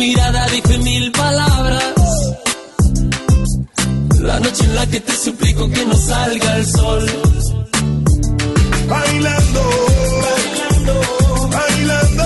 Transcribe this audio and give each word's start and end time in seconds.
Mirada 0.00 0.46
dice 0.46 0.78
mil 0.78 1.12
palabras. 1.12 1.94
La 4.20 4.40
noche 4.40 4.64
en 4.64 4.74
la 4.74 4.86
que 4.86 5.00
te 5.00 5.12
suplico 5.12 5.70
que 5.70 5.84
no 5.84 5.94
salga 5.94 6.56
el 6.56 6.66
sol. 6.66 7.06
Bailando. 8.88 9.62
Bailando. 10.24 10.94
Bailando. 11.52 12.24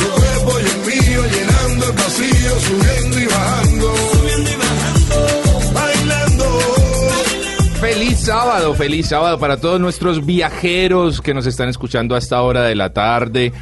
Tu 0.00 0.06
cuerpo 0.20 0.52
y 0.58 0.66
el 0.74 0.78
mío 0.90 1.22
llenando 1.34 1.86
el 1.86 1.92
vacío, 1.92 2.52
subiendo 2.66 3.20
y 3.20 3.26
bajando. 3.26 3.96
Subiendo 4.12 4.50
y 4.50 4.56
bajando. 4.64 5.16
Bailando. 5.72 6.46
Feliz 7.80 8.18
sábado, 8.18 8.74
feliz 8.74 9.08
sábado 9.08 9.38
para 9.38 9.60
todos 9.60 9.80
nuestros 9.80 10.26
viajeros 10.26 11.20
que 11.20 11.32
nos 11.32 11.46
están 11.46 11.68
escuchando 11.68 12.16
a 12.16 12.18
esta 12.18 12.42
hora 12.42 12.62
de 12.62 12.74
la 12.74 12.92
tarde. 12.92 13.52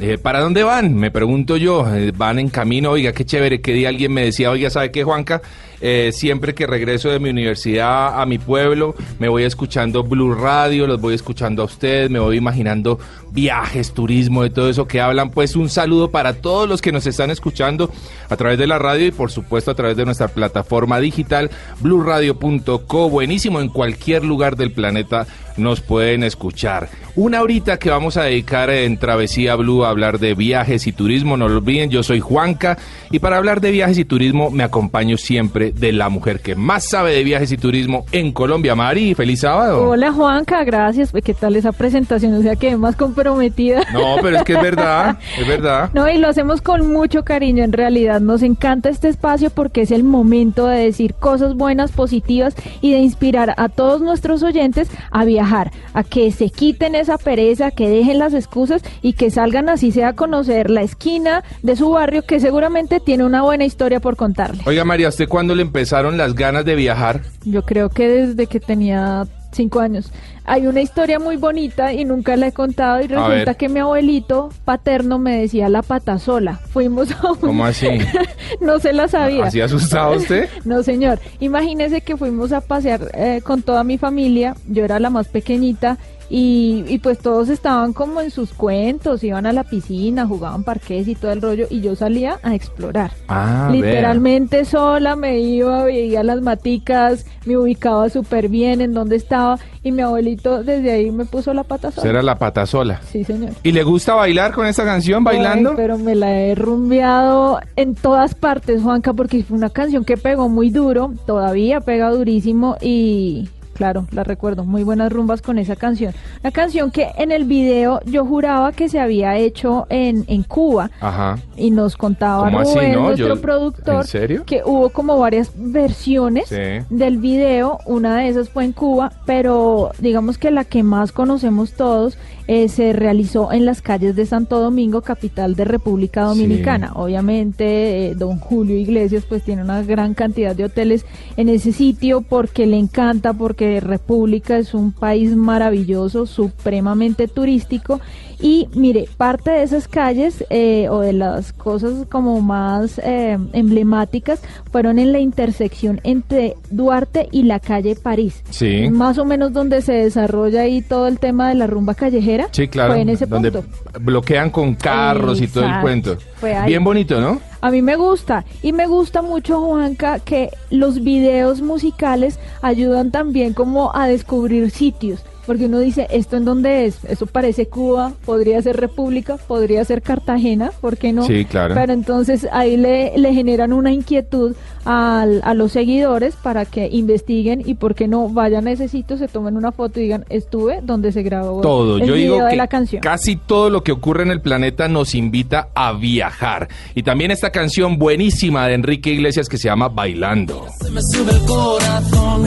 Eh, 0.00 0.18
¿Para 0.18 0.40
dónde 0.40 0.62
van? 0.62 0.94
Me 0.94 1.10
pregunto 1.10 1.56
yo. 1.56 1.86
Eh, 1.94 2.12
van 2.16 2.38
en 2.38 2.48
camino, 2.48 2.90
oiga, 2.90 3.12
qué 3.12 3.24
chévere. 3.24 3.60
Que 3.60 3.72
día 3.72 3.88
alguien 3.88 4.12
me 4.12 4.24
decía, 4.24 4.50
oiga, 4.50 4.70
¿sabe 4.70 4.90
qué, 4.90 5.04
Juanca? 5.04 5.42
Eh, 5.84 6.12
siempre 6.12 6.54
que 6.54 6.64
regreso 6.66 7.08
de 7.10 7.18
mi 7.18 7.28
universidad 7.28 8.20
a 8.20 8.24
mi 8.24 8.38
pueblo, 8.38 8.94
me 9.18 9.28
voy 9.28 9.42
escuchando 9.42 10.04
Blue 10.04 10.32
Radio, 10.32 10.86
los 10.86 11.00
voy 11.00 11.14
escuchando 11.14 11.62
a 11.62 11.64
ustedes, 11.64 12.08
me 12.08 12.20
voy 12.20 12.36
imaginando 12.36 13.00
viajes, 13.32 13.92
turismo, 13.92 14.44
de 14.44 14.50
todo 14.50 14.70
eso 14.70 14.86
que 14.86 15.00
hablan. 15.00 15.30
Pues 15.30 15.56
un 15.56 15.68
saludo 15.68 16.12
para 16.12 16.34
todos 16.34 16.68
los 16.68 16.80
que 16.80 16.92
nos 16.92 17.04
están 17.08 17.30
escuchando 17.30 17.90
a 18.32 18.36
través 18.36 18.58
de 18.58 18.66
la 18.66 18.78
radio 18.78 19.06
y 19.06 19.10
por 19.10 19.30
supuesto 19.30 19.70
a 19.70 19.74
través 19.74 19.96
de 19.96 20.04
nuestra 20.04 20.28
plataforma 20.28 21.00
digital 21.00 21.50
bluradio.co. 21.80 23.10
Buenísimo, 23.10 23.60
en 23.60 23.68
cualquier 23.68 24.24
lugar 24.24 24.56
del 24.56 24.72
planeta 24.72 25.26
nos 25.56 25.80
pueden 25.80 26.22
escuchar. 26.24 26.88
Una 27.14 27.42
horita 27.42 27.78
que 27.78 27.90
vamos 27.90 28.16
a 28.16 28.22
dedicar 28.22 28.70
en 28.70 28.96
Travesía 28.96 29.54
Blue 29.54 29.84
a 29.84 29.90
hablar 29.90 30.18
de 30.18 30.34
viajes 30.34 30.86
y 30.86 30.92
turismo. 30.92 31.36
No 31.36 31.46
lo 31.46 31.58
olviden, 31.58 31.90
yo 31.90 32.02
soy 32.02 32.20
Juanca 32.20 32.78
y 33.10 33.18
para 33.18 33.36
hablar 33.36 33.60
de 33.60 33.70
viajes 33.70 33.98
y 33.98 34.06
turismo 34.06 34.50
me 34.50 34.62
acompaño 34.64 35.18
siempre 35.18 35.72
de 35.72 35.92
la 35.92 36.08
mujer 36.08 36.40
que 36.40 36.54
más 36.54 36.88
sabe 36.88 37.12
de 37.12 37.22
viajes 37.22 37.52
y 37.52 37.58
turismo 37.58 38.06
en 38.12 38.32
Colombia. 38.32 38.74
Mari, 38.74 39.14
feliz 39.14 39.40
sábado. 39.40 39.90
Hola 39.90 40.10
Juanca, 40.10 40.64
gracias. 40.64 41.12
¿Qué 41.22 41.34
tal 41.34 41.54
esa 41.56 41.72
presentación? 41.72 42.32
O 42.32 42.40
sea, 42.40 42.56
que 42.56 42.74
más 42.78 42.96
comprometida. 42.96 43.82
No, 43.92 44.16
pero 44.22 44.38
es 44.38 44.44
que 44.44 44.54
es 44.54 44.62
verdad, 44.62 45.18
es 45.38 45.46
verdad. 45.46 45.90
No, 46.02 46.08
y 46.08 46.16
lo 46.16 46.28
hacemos 46.28 46.62
con 46.62 46.90
mucho 46.90 47.22
cariño 47.22 47.62
en 47.62 47.72
realidad. 47.72 48.21
Nos 48.22 48.42
encanta 48.42 48.88
este 48.88 49.08
espacio 49.08 49.50
porque 49.50 49.82
es 49.82 49.90
el 49.90 50.04
momento 50.04 50.66
de 50.66 50.78
decir 50.78 51.14
cosas 51.14 51.54
buenas, 51.54 51.92
positivas 51.92 52.54
y 52.80 52.92
de 52.92 52.98
inspirar 52.98 53.54
a 53.56 53.68
todos 53.68 54.00
nuestros 54.00 54.42
oyentes 54.42 54.88
a 55.10 55.24
viajar, 55.24 55.72
a 55.92 56.04
que 56.04 56.30
se 56.30 56.50
quiten 56.50 56.94
esa 56.94 57.18
pereza, 57.18 57.70
que 57.70 57.88
dejen 57.88 58.18
las 58.18 58.34
excusas 58.34 58.82
y 59.02 59.14
que 59.14 59.30
salgan 59.30 59.68
así 59.68 59.92
sea 59.92 60.08
a 60.08 60.12
conocer 60.14 60.70
la 60.70 60.82
esquina 60.82 61.44
de 61.62 61.76
su 61.76 61.90
barrio 61.90 62.22
que 62.22 62.40
seguramente 62.40 63.00
tiene 63.00 63.24
una 63.24 63.42
buena 63.42 63.64
historia 63.64 64.00
por 64.00 64.16
contarle. 64.16 64.62
Oiga 64.66 64.84
María, 64.84 65.08
¿usted 65.08 65.28
cuándo 65.28 65.54
le 65.54 65.62
empezaron 65.62 66.16
las 66.16 66.34
ganas 66.34 66.64
de 66.64 66.74
viajar? 66.74 67.22
Yo 67.44 67.62
creo 67.62 67.88
que 67.88 68.08
desde 68.08 68.46
que 68.46 68.60
tenía 68.60 69.26
cinco 69.52 69.80
años. 69.80 70.10
Hay 70.44 70.66
una 70.66 70.80
historia 70.80 71.18
muy 71.18 71.36
bonita 71.36 71.92
y 71.92 72.04
nunca 72.04 72.36
la 72.36 72.48
he 72.48 72.52
contado 72.52 73.00
y 73.00 73.06
resulta 73.06 73.44
ver. 73.44 73.56
que 73.56 73.68
mi 73.68 73.78
abuelito 73.78 74.50
paterno 74.64 75.18
me 75.18 75.38
decía 75.38 75.68
la 75.68 75.82
pata 75.82 76.18
sola. 76.18 76.54
Fuimos 76.54 77.12
a 77.12 77.32
un... 77.32 77.38
¿Cómo 77.38 77.64
así? 77.64 77.86
no 78.60 78.80
se 78.80 78.92
la 78.92 79.06
sabía. 79.06 79.44
¿Así 79.44 79.60
asustado 79.60 80.16
usted? 80.16 80.48
No, 80.64 80.82
señor. 80.82 81.18
Imagínese 81.40 82.00
que 82.00 82.16
fuimos 82.16 82.52
a 82.52 82.60
pasear 82.60 83.10
eh, 83.14 83.40
con 83.44 83.62
toda 83.62 83.84
mi 83.84 83.98
familia. 83.98 84.56
Yo 84.68 84.84
era 84.84 84.98
la 84.98 85.10
más 85.10 85.28
pequeñita 85.28 85.98
y, 86.34 86.86
y 86.88 86.98
pues 86.98 87.18
todos 87.18 87.50
estaban 87.50 87.92
como 87.92 88.22
en 88.22 88.30
sus 88.30 88.54
cuentos, 88.54 89.22
iban 89.22 89.44
a 89.44 89.52
la 89.52 89.64
piscina, 89.64 90.26
jugaban 90.26 90.64
parques 90.64 91.06
y 91.06 91.14
todo 91.14 91.30
el 91.30 91.42
rollo 91.42 91.66
y 91.68 91.82
yo 91.82 91.94
salía 91.94 92.40
a 92.42 92.54
explorar. 92.54 93.12
Ah, 93.28 93.68
vea. 93.70 93.82
Literalmente 93.82 94.64
sola 94.64 95.14
me 95.14 95.40
iba, 95.40 95.84
veía 95.84 96.22
las 96.22 96.40
maticas, 96.40 97.26
me 97.44 97.58
ubicaba 97.58 98.08
súper 98.08 98.48
bien 98.48 98.80
en 98.80 98.94
donde 98.94 99.16
estaba 99.16 99.58
y 99.82 99.92
mi 99.92 100.00
abuelito 100.00 100.64
desde 100.64 100.92
ahí 100.92 101.10
me 101.10 101.26
puso 101.26 101.52
la 101.52 101.64
pata 101.64 101.90
sola. 101.90 102.08
era 102.08 102.22
la 102.22 102.38
pata 102.38 102.64
sola. 102.64 103.02
Sí, 103.10 103.24
señor. 103.24 103.50
¿Y 103.62 103.72
le 103.72 103.82
gusta 103.82 104.14
bailar 104.14 104.54
con 104.54 104.66
esta 104.66 104.86
canción, 104.86 105.22
bailando? 105.24 105.70
Ay, 105.70 105.76
pero 105.76 105.98
me 105.98 106.14
la 106.14 106.32
he 106.32 106.54
rumbeado 106.54 107.60
en 107.76 107.94
todas 107.94 108.34
partes, 108.34 108.80
Juanca, 108.80 109.12
porque 109.12 109.44
fue 109.44 109.58
una 109.58 109.68
canción 109.68 110.06
que 110.06 110.16
pegó 110.16 110.48
muy 110.48 110.70
duro, 110.70 111.12
todavía 111.26 111.82
pega 111.82 112.08
durísimo 112.08 112.78
y 112.80 113.50
claro, 113.82 114.06
la 114.12 114.22
recuerdo, 114.22 114.64
muy 114.64 114.84
buenas 114.84 115.10
rumbas 115.12 115.42
con 115.42 115.58
esa 115.58 115.74
canción. 115.74 116.14
Una 116.40 116.52
canción 116.52 116.92
que 116.92 117.08
en 117.18 117.32
el 117.32 117.42
video 117.46 118.00
yo 118.04 118.24
juraba 118.24 118.70
que 118.70 118.88
se 118.88 119.00
había 119.00 119.36
hecho 119.36 119.88
en, 119.88 120.24
en 120.28 120.44
Cuba 120.44 120.88
Ajá. 121.00 121.38
y 121.56 121.72
nos 121.72 121.96
contaba 121.96 122.44
¿Cómo 122.44 122.60
así, 122.60 122.74
Rubén, 122.76 122.92
no? 122.92 123.00
nuestro 123.08 123.34
Yo- 123.34 123.40
productor, 123.40 123.96
¿en 123.96 124.04
serio? 124.06 124.42
que 124.46 124.62
hubo 124.64 124.90
como 124.90 125.18
varias 125.18 125.50
versiones 125.56 126.48
Sí. 126.48 126.84
del 126.90 127.18
video, 127.18 127.78
una 127.84 128.18
de 128.18 128.28
esas 128.28 128.50
fue 128.50 128.62
en 128.64 128.70
Cuba, 128.72 129.10
pero 129.26 129.90
digamos 129.98 130.38
que 130.38 130.52
la 130.52 130.64
que 130.64 130.84
más 130.84 131.10
conocemos 131.10 131.72
todos 131.72 132.16
eh, 132.54 132.68
se 132.68 132.92
realizó 132.92 133.50
en 133.50 133.64
las 133.64 133.80
calles 133.80 134.14
de 134.14 134.26
Santo 134.26 134.60
Domingo, 134.60 135.00
capital 135.00 135.54
de 135.56 135.64
República 135.64 136.24
Dominicana. 136.24 136.92
Obviamente, 136.96 138.08
eh, 138.08 138.14
don 138.14 138.38
Julio 138.38 138.76
Iglesias 138.76 139.24
pues 139.26 139.42
tiene 139.42 139.62
una 139.62 139.82
gran 139.82 140.12
cantidad 140.12 140.54
de 140.54 140.64
hoteles 140.64 141.06
en 141.38 141.48
ese 141.48 141.72
sitio 141.72 142.20
porque 142.20 142.66
le 142.66 142.76
encanta, 142.76 143.32
porque 143.32 143.80
República 143.80 144.58
es 144.58 144.74
un 144.74 144.92
país 144.92 145.34
maravilloso, 145.34 146.26
supremamente 146.26 147.26
turístico. 147.26 148.02
Y 148.42 148.68
mire, 148.74 149.08
parte 149.16 149.52
de 149.52 149.62
esas 149.62 149.86
calles 149.86 150.44
eh, 150.50 150.88
o 150.90 150.98
de 150.98 151.12
las 151.12 151.52
cosas 151.52 152.06
como 152.10 152.40
más 152.40 152.98
eh, 152.98 153.38
emblemáticas 153.52 154.42
fueron 154.72 154.98
en 154.98 155.12
la 155.12 155.20
intersección 155.20 156.00
entre 156.02 156.56
Duarte 156.68 157.28
y 157.30 157.44
la 157.44 157.60
calle 157.60 157.94
París. 157.94 158.42
Sí. 158.50 158.90
Más 158.90 159.18
o 159.18 159.24
menos 159.24 159.52
donde 159.52 159.80
se 159.80 159.92
desarrolla 159.92 160.62
ahí 160.62 160.82
todo 160.82 161.06
el 161.06 161.20
tema 161.20 161.50
de 161.50 161.54
la 161.54 161.68
rumba 161.68 161.94
callejera. 161.94 162.48
Sí, 162.50 162.66
claro. 162.66 162.94
Fue 162.94 163.02
en 163.02 163.10
ese 163.10 163.26
donde 163.26 163.52
punto. 163.52 163.68
bloquean 164.00 164.50
con 164.50 164.74
carros 164.74 165.40
y 165.40 165.46
todo 165.46 165.64
el 165.64 165.80
cuento. 165.80 166.16
Fue 166.34 166.52
ahí. 166.52 166.66
Bien 166.66 166.82
bonito, 166.82 167.20
¿no? 167.20 167.40
A 167.60 167.70
mí 167.70 167.80
me 167.80 167.94
gusta 167.94 168.44
y 168.60 168.72
me 168.72 168.88
gusta 168.88 169.22
mucho 169.22 169.60
Juanca 169.60 170.18
que 170.18 170.50
los 170.70 171.04
videos 171.04 171.62
musicales 171.62 172.40
ayudan 172.60 173.12
también 173.12 173.54
como 173.54 173.94
a 173.94 174.08
descubrir 174.08 174.72
sitios 174.72 175.24
porque 175.46 175.66
uno 175.66 175.78
dice, 175.80 176.06
¿esto 176.10 176.36
en 176.36 176.44
dónde 176.44 176.86
es? 176.86 177.04
Eso 177.04 177.26
parece 177.26 177.66
Cuba, 177.66 178.12
podría 178.24 178.60
ser 178.62 178.76
República, 178.76 179.36
podría 179.36 179.84
ser 179.84 180.02
Cartagena, 180.02 180.70
¿por 180.80 180.96
qué 180.96 181.12
no? 181.12 181.26
Sí, 181.26 181.44
claro. 181.44 181.74
Pero 181.74 181.92
entonces 181.92 182.46
ahí 182.52 182.76
le, 182.76 183.16
le 183.18 183.34
generan 183.34 183.72
una 183.72 183.92
inquietud 183.92 184.54
al- 184.84 185.40
a 185.44 185.54
los 185.54 185.72
seguidores 185.72 186.34
para 186.36 186.64
que 186.64 186.88
investiguen 186.90 187.62
y 187.64 187.74
por 187.74 187.94
qué 187.94 188.08
no 188.08 188.28
vayan 188.28 188.66
a 188.66 188.72
ese 188.72 188.88
sitio, 188.88 189.16
se 189.18 189.28
tomen 189.28 189.56
una 189.56 189.72
foto 189.72 190.00
y 190.00 190.04
digan, 190.04 190.24
estuve 190.28 190.80
donde 190.82 191.12
se 191.12 191.22
grabó 191.22 191.60
todo. 191.60 191.96
el 191.98 192.06
Yo 192.06 192.14
video 192.14 192.34
digo 192.34 192.44
de 192.44 192.50
que 192.50 192.56
la 192.56 192.66
canción. 192.68 193.00
casi 193.02 193.36
todo 193.36 193.70
lo 193.70 193.82
que 193.82 193.92
ocurre 193.92 194.22
en 194.22 194.30
el 194.30 194.40
planeta 194.40 194.88
nos 194.88 195.14
invita 195.14 195.68
a 195.74 195.92
viajar. 195.92 196.68
Y 196.94 197.02
también 197.02 197.30
esta 197.30 197.50
canción 197.50 197.98
buenísima 197.98 198.66
de 198.68 198.74
Enrique 198.74 199.10
Iglesias 199.10 199.48
que 199.48 199.58
se 199.58 199.68
llama 199.68 199.88
Bailando. 199.88 200.66
Se 200.80 200.90
me 200.90 201.00
sube 201.02 201.32
el 201.32 201.40
corazón, 201.46 202.44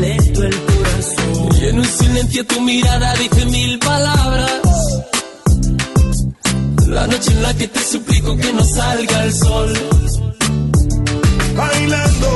lento 0.00 0.42
el 0.44 0.54
corazón. 0.62 1.48
Silencio 2.06 2.46
tu 2.46 2.60
mirada 2.60 3.14
dice 3.16 3.46
mil 3.46 3.78
palabras. 3.80 4.60
La 6.86 7.04
noche 7.08 7.32
en 7.32 7.42
la 7.42 7.52
que 7.52 7.66
te 7.66 7.80
suplico 7.80 8.36
que 8.36 8.52
no 8.52 8.62
salga 8.62 9.24
el 9.24 9.34
sol. 9.34 9.72
Bailando, 11.56 12.35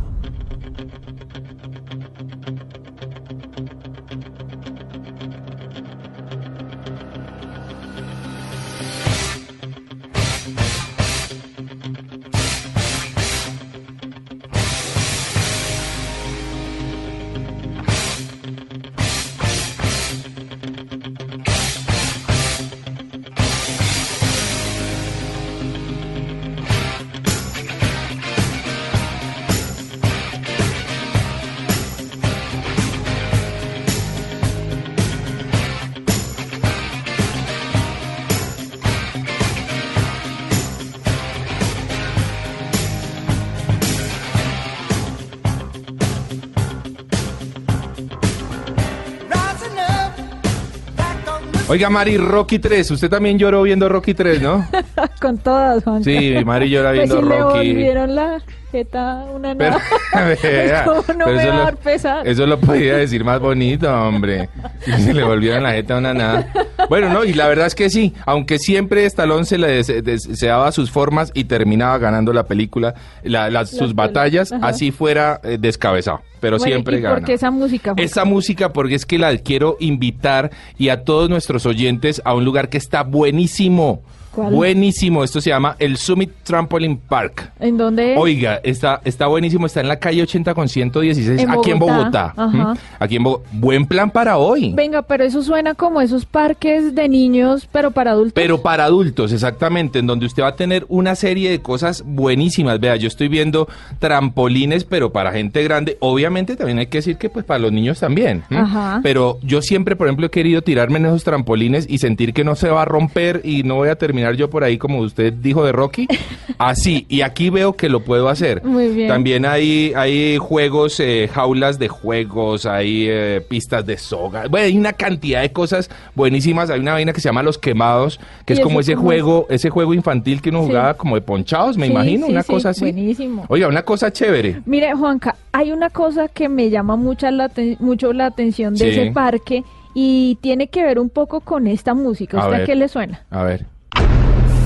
Oiga, 51.71 51.89
Mari, 51.89 52.17
Rocky 52.17 52.59
3. 52.59 52.91
Usted 52.91 53.09
también 53.09 53.39
lloró 53.39 53.61
viendo 53.63 53.87
Rocky 53.87 54.13
3, 54.13 54.41
¿no? 54.41 54.67
Con 55.21 55.37
todas, 55.37 55.83
Juan. 55.83 56.03
Sí, 56.03 56.35
Mari 56.45 56.69
llora 56.69 56.89
Pues 56.89 56.99
viendo 57.09 57.21
si 57.21 57.27
le 57.29 57.39
Rocky. 57.39 57.67
volvieron 57.73 58.15
la 58.15 58.41
jeta 58.71 59.25
una 59.33 59.55
Pero, 59.55 59.77
nada. 60.13 60.35
vea, 60.43 60.83
¿Cómo 60.85 60.97
no 60.99 61.25
pero 61.25 61.27
me 61.27 61.41
eso 61.41 61.47
va 61.47 61.53
a 61.53 61.57
lo- 61.57 61.63
dar 61.63 61.77
pesar? 61.77 62.27
Eso 62.27 62.45
lo 62.45 62.59
podía 62.59 62.97
decir 62.97 63.23
más 63.23 63.39
bonito, 63.39 63.89
hombre. 63.93 64.49
Si 64.81 64.91
se 64.91 65.13
le 65.13 65.23
volvieron 65.23 65.63
la 65.63 65.71
jeta 65.73 65.95
a 65.95 65.97
una 65.99 66.13
nada. 66.13 66.47
Bueno, 66.91 67.07
no, 67.07 67.23
y 67.23 67.31
la 67.31 67.47
verdad 67.47 67.67
es 67.67 67.73
que 67.73 67.89
sí, 67.89 68.13
aunque 68.25 68.59
siempre 68.59 69.05
Stallone 69.05 69.45
se 69.45 69.57
le 69.57 69.67
des- 69.81 70.03
deseaba 70.03 70.73
sus 70.73 70.91
formas 70.91 71.31
y 71.33 71.45
terminaba 71.45 71.97
ganando 71.99 72.33
la 72.33 72.43
película, 72.47 72.95
la- 73.23 73.49
las- 73.49 73.69
sus 73.69 73.95
batallas, 73.95 74.51
ajá. 74.51 74.67
así 74.67 74.91
fuera 74.91 75.39
eh, 75.41 75.57
descabezado, 75.57 76.19
pero 76.41 76.57
Bueno, 76.57 76.69
siempre 76.69 76.97
¿y 76.97 77.01
gana. 77.01 77.15
por 77.15 77.23
qué 77.23 77.33
esa 77.35 77.49
música? 77.49 77.93
Esa 77.95 78.25
música 78.25 78.73
porque 78.73 78.95
es 78.95 79.05
que 79.05 79.17
la 79.17 79.37
quiero 79.37 79.77
invitar 79.79 80.51
y 80.77 80.89
a 80.89 81.05
todos 81.05 81.29
nuestros 81.29 81.65
oyentes 81.65 82.21
a 82.25 82.33
un 82.35 82.43
lugar 82.43 82.67
que 82.67 82.77
está 82.77 83.03
buenísimo. 83.03 84.01
¿Cuál? 84.31 84.53
Buenísimo. 84.53 85.23
Esto 85.23 85.41
se 85.41 85.49
llama 85.49 85.75
el 85.79 85.97
Summit 85.97 86.31
Trampoline 86.43 86.97
Park. 87.07 87.51
¿En 87.59 87.77
dónde? 87.77 88.15
Oiga, 88.17 88.61
está, 88.63 89.01
está 89.03 89.27
buenísimo, 89.27 89.65
está 89.65 89.81
en 89.81 89.87
la 89.87 89.97
calle 89.97 90.21
80 90.21 90.53
con 90.53 90.69
116, 90.69 91.41
En 91.41 91.49
aquí 91.49 91.71
en 91.71 91.79
Bogotá, 91.79 92.33
ajá. 92.35 92.73
Aquí 92.99 93.17
en 93.17 93.23
Bogotá. 93.23 93.49
Buen 93.51 93.85
plan 93.85 94.09
para 94.09 94.37
hoy. 94.37 94.73
Venga, 94.73 95.01
pero 95.01 95.23
eso 95.23 95.43
suena 95.43 95.73
como 95.73 96.01
esos 96.01 96.25
parques 96.25 96.95
de 96.95 97.09
niños, 97.09 97.67
pero 97.71 97.91
para 97.91 98.11
adultos. 98.11 98.33
Pero 98.33 98.61
para 98.61 98.85
adultos, 98.85 99.33
exactamente, 99.33 99.99
en 99.99 100.07
donde 100.07 100.25
usted 100.25 100.43
va 100.43 100.49
a 100.49 100.55
tener 100.55 100.85
una 100.87 101.15
serie 101.15 101.49
de 101.49 101.61
cosas 101.61 102.03
buenísimas. 102.05 102.79
Vea, 102.79 102.95
yo 102.95 103.07
estoy 103.07 103.27
viendo 103.27 103.67
trampolines, 103.99 104.85
pero 104.85 105.11
para 105.11 105.31
gente 105.31 105.63
grande. 105.63 105.97
Obviamente 105.99 106.55
también 106.55 106.79
hay 106.79 106.87
que 106.87 106.99
decir 106.99 107.17
que 107.17 107.29
pues 107.29 107.45
para 107.45 107.59
los 107.59 107.71
niños 107.71 107.99
también. 107.99 108.43
¿m? 108.49 108.59
Ajá. 108.59 108.99
Pero 109.03 109.39
yo 109.41 109.61
siempre, 109.61 109.95
por 109.95 110.07
ejemplo, 110.07 110.27
he 110.27 110.31
querido 110.31 110.61
tirarme 110.61 110.99
en 110.99 111.07
esos 111.07 111.23
trampolines 111.23 111.85
y 111.89 111.97
sentir 111.97 112.33
que 112.33 112.43
no 112.43 112.55
se 112.55 112.69
va 112.69 112.83
a 112.83 112.85
romper 112.85 113.41
y 113.43 113.63
no 113.63 113.75
voy 113.75 113.89
a 113.89 113.95
terminar 113.95 114.20
yo 114.35 114.49
por 114.49 114.63
ahí 114.63 114.77
como 114.77 114.99
usted 114.99 115.33
dijo 115.33 115.63
de 115.65 115.71
Rocky. 115.71 116.07
Así, 116.57 117.05
y 117.09 117.21
aquí 117.21 117.49
veo 117.49 117.73
que 117.73 117.89
lo 117.89 118.01
puedo 118.03 118.29
hacer. 118.29 118.63
Muy 118.63 118.89
bien. 118.89 119.07
También 119.07 119.45
hay, 119.45 119.93
hay 119.95 120.37
juegos, 120.37 120.99
eh, 120.99 121.29
jaulas 121.33 121.79
de 121.79 121.87
juegos, 121.87 122.65
hay 122.65 123.07
eh, 123.09 123.41
pistas 123.47 123.85
de 123.85 123.97
soga. 123.97 124.47
Bueno, 124.47 124.67
hay 124.67 124.77
una 124.77 124.93
cantidad 124.93 125.41
de 125.41 125.51
cosas 125.51 125.89
buenísimas. 126.15 126.69
Hay 126.69 126.79
una 126.79 126.93
vaina 126.93 127.13
que 127.13 127.21
se 127.21 127.29
llama 127.29 127.41
Los 127.43 127.57
Quemados, 127.57 128.19
que 128.45 128.53
¿Y 128.53 128.57
es 128.57 128.59
como 128.59 128.79
ese 128.79 128.93
es? 128.93 128.99
juego, 128.99 129.47
ese 129.49 129.69
juego 129.69 129.93
infantil 129.93 130.41
que 130.41 130.49
uno 130.49 130.61
Sí. 130.61 130.67
jugaba 130.67 130.93
como 130.93 131.15
de 131.15 131.21
ponchados, 131.21 131.77
me 131.77 131.87
Sí, 131.87 131.91
imagino, 131.91 132.27
sí, 132.27 132.31
una 132.31 132.43
cosa 132.43 132.69
así. 132.69 132.81
buenísimo. 132.81 133.45
Oiga, 133.47 133.67
una 133.67 133.81
cosa 133.83 134.11
chévere. 134.11 134.61
Mire, 134.65 134.93
Juanca, 134.93 135.35
hay 135.51 135.71
una 135.71 135.89
cosa 135.89 136.27
que 136.27 136.47
me 136.47 136.69
llama 136.69 136.95
mucha 136.95 137.31
la 137.31 137.49
mucho 137.79 138.13
la 138.13 138.27
atención 138.27 138.75
de 138.75 138.89
ese 138.89 139.11
parque 139.11 139.63
y 139.93 140.37
tiene 140.41 140.67
que 140.67 140.83
ver 140.83 140.99
un 140.99 141.09
poco 141.09 141.41
con 141.41 141.67
esta 141.67 141.93
música. 141.93 142.37
A 142.37 142.41
¿Usted 142.41 142.53
a 142.53 142.57
ver. 142.59 142.65
qué 142.67 142.75
le 142.75 142.87
suena? 142.87 143.23
A 143.29 143.43
ver. 143.43 143.65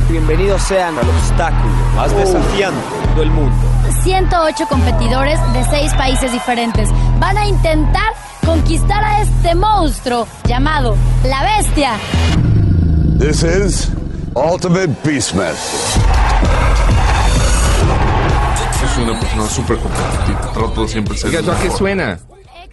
Bienvenidos 0.10 0.62
sean 0.62 0.96
al 1.00 1.10
obstáculo 1.10 1.74
más 1.96 2.16
desafiante 2.16 2.80
del 3.18 3.32
mundo. 3.32 3.56
108 4.04 4.68
competidores 4.70 5.40
de 5.54 5.64
6 5.64 5.94
países 5.96 6.32
diferentes 6.32 6.90
van 7.20 7.36
a 7.40 7.48
intentar 7.48 8.14
conquistar 8.46 9.04
a 9.04 9.24
este 9.24 9.56
monstruo 9.56 10.28
llamado 10.44 10.96
la 11.24 11.58
bestia. 11.58 11.94
This 13.18 13.42
is 13.42 13.90
Ultimate 14.36 14.90
Beastmaster. 15.04 16.04
Soy 18.94 19.04
una 19.06 19.20
persona 19.20 19.48
súper 19.48 19.78
competitiva. 19.80 20.52
Trato 20.54 20.82
de 20.84 20.88
siempre 20.88 21.18
ser 21.18 21.30
Oiga, 21.30 21.40
el 21.40 21.46
¿eso 21.46 21.52
a 21.52 21.60
qué 21.60 21.72
suena? 21.72 22.20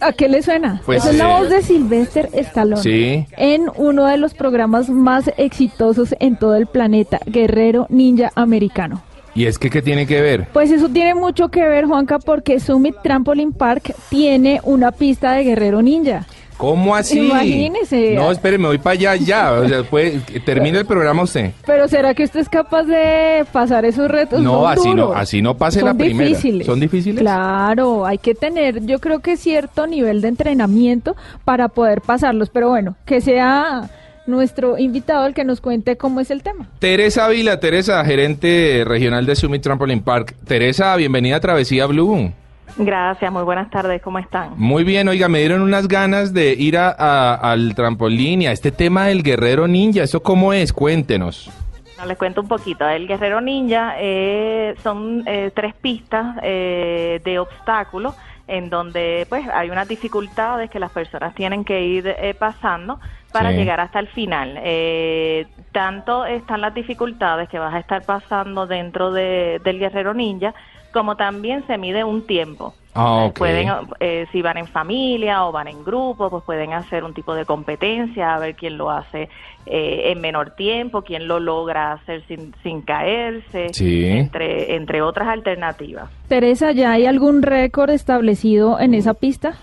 ¿A 0.03 0.11
qué 0.11 0.27
le 0.27 0.41
suena? 0.41 0.81
Pues, 0.85 0.99
Esa 0.99 1.11
es 1.11 1.17
la 1.17 1.39
voz 1.39 1.49
de 1.49 1.61
Sylvester 1.61 2.29
Stallone. 2.33 2.81
Sí. 2.81 3.25
En 3.37 3.69
uno 3.77 4.05
de 4.05 4.17
los 4.17 4.33
programas 4.33 4.89
más 4.89 5.31
exitosos 5.37 6.13
en 6.19 6.35
todo 6.35 6.55
el 6.55 6.67
planeta, 6.67 7.19
Guerrero 7.25 7.87
Ninja 7.89 8.31
Americano. 8.35 9.01
¿Y 9.35 9.45
es 9.45 9.57
que 9.57 9.69
qué 9.69 9.81
tiene 9.81 10.05
que 10.05 10.21
ver? 10.21 10.47
Pues 10.51 10.69
eso 10.71 10.89
tiene 10.89 11.15
mucho 11.15 11.49
que 11.49 11.65
ver, 11.65 11.85
Juanca, 11.85 12.19
porque 12.19 12.59
Summit 12.59 12.95
Trampoline 13.01 13.53
Park 13.53 13.95
tiene 14.09 14.59
una 14.63 14.91
pista 14.91 15.31
de 15.31 15.43
Guerrero 15.43 15.81
Ninja. 15.81 16.27
¿Cómo 16.57 16.95
así? 16.95 17.19
Imagínese. 17.19 18.15
No, 18.15 18.31
espere, 18.31 18.57
me 18.57 18.67
voy 18.67 18.77
para 18.77 18.91
allá 18.93 19.15
ya. 19.15 19.51
O 19.53 19.67
sea, 19.67 19.83
puede, 19.83 20.19
termine 20.45 20.79
el 20.79 20.85
programa 20.85 21.23
usted. 21.23 21.51
Pero 21.65 21.87
¿será 21.87 22.13
que 22.13 22.23
usted 22.23 22.39
es 22.39 22.49
capaz 22.49 22.83
de 22.83 23.45
pasar 23.51 23.85
esos 23.85 24.09
retos? 24.09 24.41
No, 24.41 24.61
Son 24.61 24.67
así 24.71 24.93
no- 24.93 25.13
así 25.13 25.41
no 25.41 25.57
pase 25.57 25.79
Son 25.79 25.89
la 25.89 25.93
primera. 25.95 26.29
Difíciles. 26.29 26.65
¿Son 26.65 26.79
difíciles? 26.79 27.19
Claro, 27.21 28.05
hay 28.05 28.17
que 28.17 28.35
tener, 28.35 28.85
yo 28.85 28.99
creo 28.99 29.19
que 29.19 29.37
cierto 29.37 29.87
nivel 29.87 30.21
de 30.21 30.27
entrenamiento 30.29 31.15
para 31.43 31.67
poder 31.69 32.01
pasarlos. 32.01 32.49
Pero 32.49 32.69
bueno, 32.69 32.95
que 33.05 33.19
sea 33.21 33.89
nuestro 34.25 34.77
invitado 34.77 35.25
el 35.25 35.33
que 35.33 35.43
nos 35.43 35.59
cuente 35.59 35.97
cómo 35.97 36.21
es 36.21 36.31
el 36.31 36.43
tema. 36.43 36.69
Teresa 36.79 37.27
Vila, 37.27 37.59
Teresa, 37.59 38.03
gerente 38.05 38.83
regional 38.85 39.25
de 39.25 39.35
Summit 39.35 39.61
Trampoline 39.61 40.01
Park. 40.01 40.35
Teresa, 40.47 40.95
bienvenida 40.95 41.35
a 41.37 41.39
Travesía 41.41 41.85
Blue. 41.87 42.31
Gracias, 42.75 43.31
muy 43.31 43.43
buenas 43.43 43.69
tardes, 43.69 44.01
¿cómo 44.01 44.17
están? 44.17 44.53
Muy 44.57 44.83
bien, 44.83 45.07
oiga, 45.07 45.29
me 45.29 45.39
dieron 45.39 45.61
unas 45.61 45.87
ganas 45.87 46.33
de 46.33 46.53
ir 46.53 46.77
a, 46.77 46.89
a- 46.89 47.35
al 47.51 47.75
trampolín 47.75 48.41
y 48.41 48.47
a 48.47 48.51
este 48.51 48.71
tema 48.71 49.05
del 49.05 49.21
guerrero 49.21 49.67
ninja. 49.67 50.01
¿Eso 50.03 50.23
cómo 50.23 50.53
es? 50.53 50.73
Cuéntenos. 50.73 51.51
No, 51.99 52.05
les 52.07 52.17
cuento 52.17 52.41
un 52.41 52.47
poquito. 52.47 52.87
El 52.89 53.07
Guerrero 53.07 53.39
Ninja 53.39 53.93
eh, 53.99 54.73
son 54.81 55.23
eh, 55.27 55.51
tres 55.53 55.75
pistas 55.75 56.37
eh, 56.41 57.21
de 57.23 57.37
obstáculos 57.39 58.15
en 58.47 58.69
donde 58.71 59.25
pues 59.29 59.47
hay 59.53 59.69
unas 59.69 59.87
dificultades 59.87 60.69
que 60.71 60.79
las 60.79 60.91
personas 60.91 61.35
tienen 61.35 61.63
que 61.63 61.85
ir 61.85 62.07
eh, 62.07 62.33
pasando 62.37 62.99
para 63.31 63.51
Sí. 63.51 63.57
llegar 63.57 63.79
hasta 63.79 63.99
el 63.99 64.07
final. 64.07 64.59
Eh, 64.63 65.45
tanto 65.71 66.25
están 66.25 66.61
las 66.61 66.73
dificultades 66.73 67.47
que 67.47 67.59
vas 67.59 67.73
a 67.75 67.79
estar 67.79 68.01
pasando 68.03 68.65
dentro 68.65 69.11
de- 69.11 69.61
del 69.63 69.77
Guerrero 69.79 70.13
Ninja, 70.15 70.53
como 70.93 71.17
también 71.17 71.65
se 71.67 71.77
mide 71.77 72.03
un 72.03 72.25
tiempo. 72.25 72.73
Ah, 72.95 73.23
Eh, 73.23 73.27
ok. 73.29 73.37
Pueden, 73.39 73.69
eh, 73.99 74.27
si 74.31 74.41
van 74.43 74.57
en 74.57 74.67
familia 74.67 75.45
o 75.45 75.51
van 75.51 75.67
en 75.67 75.83
grupo, 75.83 76.29
pues 76.29 76.43
pueden 76.43 76.73
hacer 76.73 77.03
un 77.03 77.13
tipo 77.13 77.33
de 77.33 77.43
competencia, 77.45 78.35
a 78.35 78.39
ver 78.39 78.55
quién 78.55 78.77
lo 78.77 78.89
hace 78.91 79.29
eh, 79.65 80.11
en 80.11 80.21
menor 80.21 80.51
tiempo, 80.51 81.01
quién 81.01 81.27
lo 81.27 81.39
logra 81.39 81.93
hacer 81.93 82.23
sin, 82.27 82.53
sin 82.63 82.81
caerse, 82.83 83.69
Sí. 83.73 84.05
entre, 84.07 84.75
entre 84.75 85.01
otras 85.01 85.27
alternativas. 85.27 86.09
Teresa, 86.27 86.71
¿ya 86.71 86.91
hay 86.91 87.05
algún 87.07 87.41
récord 87.41 87.89
establecido 87.89 88.79
en 88.79 88.93
esa 88.93 89.13
pista? 89.15 89.55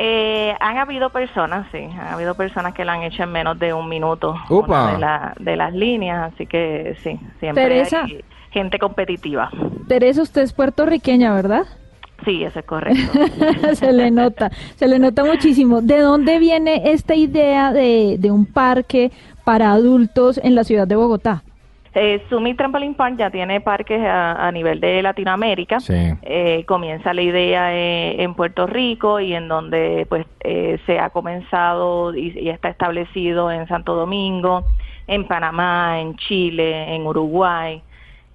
Eh, 0.00 0.54
han 0.60 0.78
habido 0.78 1.10
personas, 1.10 1.66
sí, 1.72 1.78
han 1.78 2.06
habido 2.14 2.36
personas 2.36 2.72
que 2.72 2.84
lo 2.84 2.92
han 2.92 3.02
hecho 3.02 3.24
en 3.24 3.32
menos 3.32 3.58
de 3.58 3.72
un 3.74 3.88
minuto 3.88 4.36
una 4.48 4.92
de, 4.92 4.98
la- 4.98 5.34
de 5.40 5.56
las 5.56 5.72
líneas, 5.74 6.32
así 6.32 6.46
que 6.46 6.96
sí, 7.02 7.18
siempre 7.40 7.64
Teresa. 7.68 8.04
hay 8.04 8.24
gente 8.50 8.78
competitiva. 8.78 9.50
Teresa, 9.86 10.22
usted 10.22 10.42
es 10.42 10.52
puertorriqueña, 10.52 11.34
¿verdad? 11.34 11.66
Sí, 12.24 12.42
eso 12.42 12.58
es 12.58 12.64
correcto. 12.64 13.18
se 13.74 13.92
le 13.92 14.10
nota, 14.10 14.50
se 14.74 14.88
le 14.88 14.98
nota 14.98 15.24
muchísimo. 15.24 15.80
¿De 15.80 16.00
dónde 16.00 16.38
viene 16.38 16.92
esta 16.92 17.14
idea 17.14 17.72
de, 17.72 18.16
de 18.18 18.30
un 18.30 18.44
parque 18.44 19.12
para 19.44 19.72
adultos 19.72 20.40
en 20.42 20.54
la 20.54 20.64
ciudad 20.64 20.86
de 20.86 20.96
Bogotá? 20.96 21.42
Eh, 21.94 22.22
Summit 22.28 22.56
Trampoline 22.56 22.94
Park 22.94 23.16
ya 23.18 23.30
tiene 23.30 23.60
parques 23.60 24.00
a, 24.00 24.46
a 24.46 24.52
nivel 24.52 24.80
de 24.80 25.02
Latinoamérica. 25.02 25.80
Sí. 25.80 25.94
Eh, 26.22 26.64
comienza 26.66 27.14
la 27.14 27.22
idea 27.22 27.74
eh, 27.74 28.22
en 28.22 28.34
Puerto 28.34 28.66
Rico 28.66 29.20
y 29.20 29.34
en 29.34 29.48
donde 29.48 30.06
pues 30.08 30.26
eh, 30.40 30.78
se 30.86 30.98
ha 30.98 31.10
comenzado 31.10 32.14
y, 32.14 32.38
y 32.38 32.50
está 32.50 32.68
establecido 32.68 33.50
en 33.50 33.66
Santo 33.68 33.94
Domingo, 33.94 34.64
en 35.06 35.26
Panamá, 35.26 36.00
en 36.00 36.16
Chile, 36.16 36.94
en 36.94 37.06
Uruguay, 37.06 37.82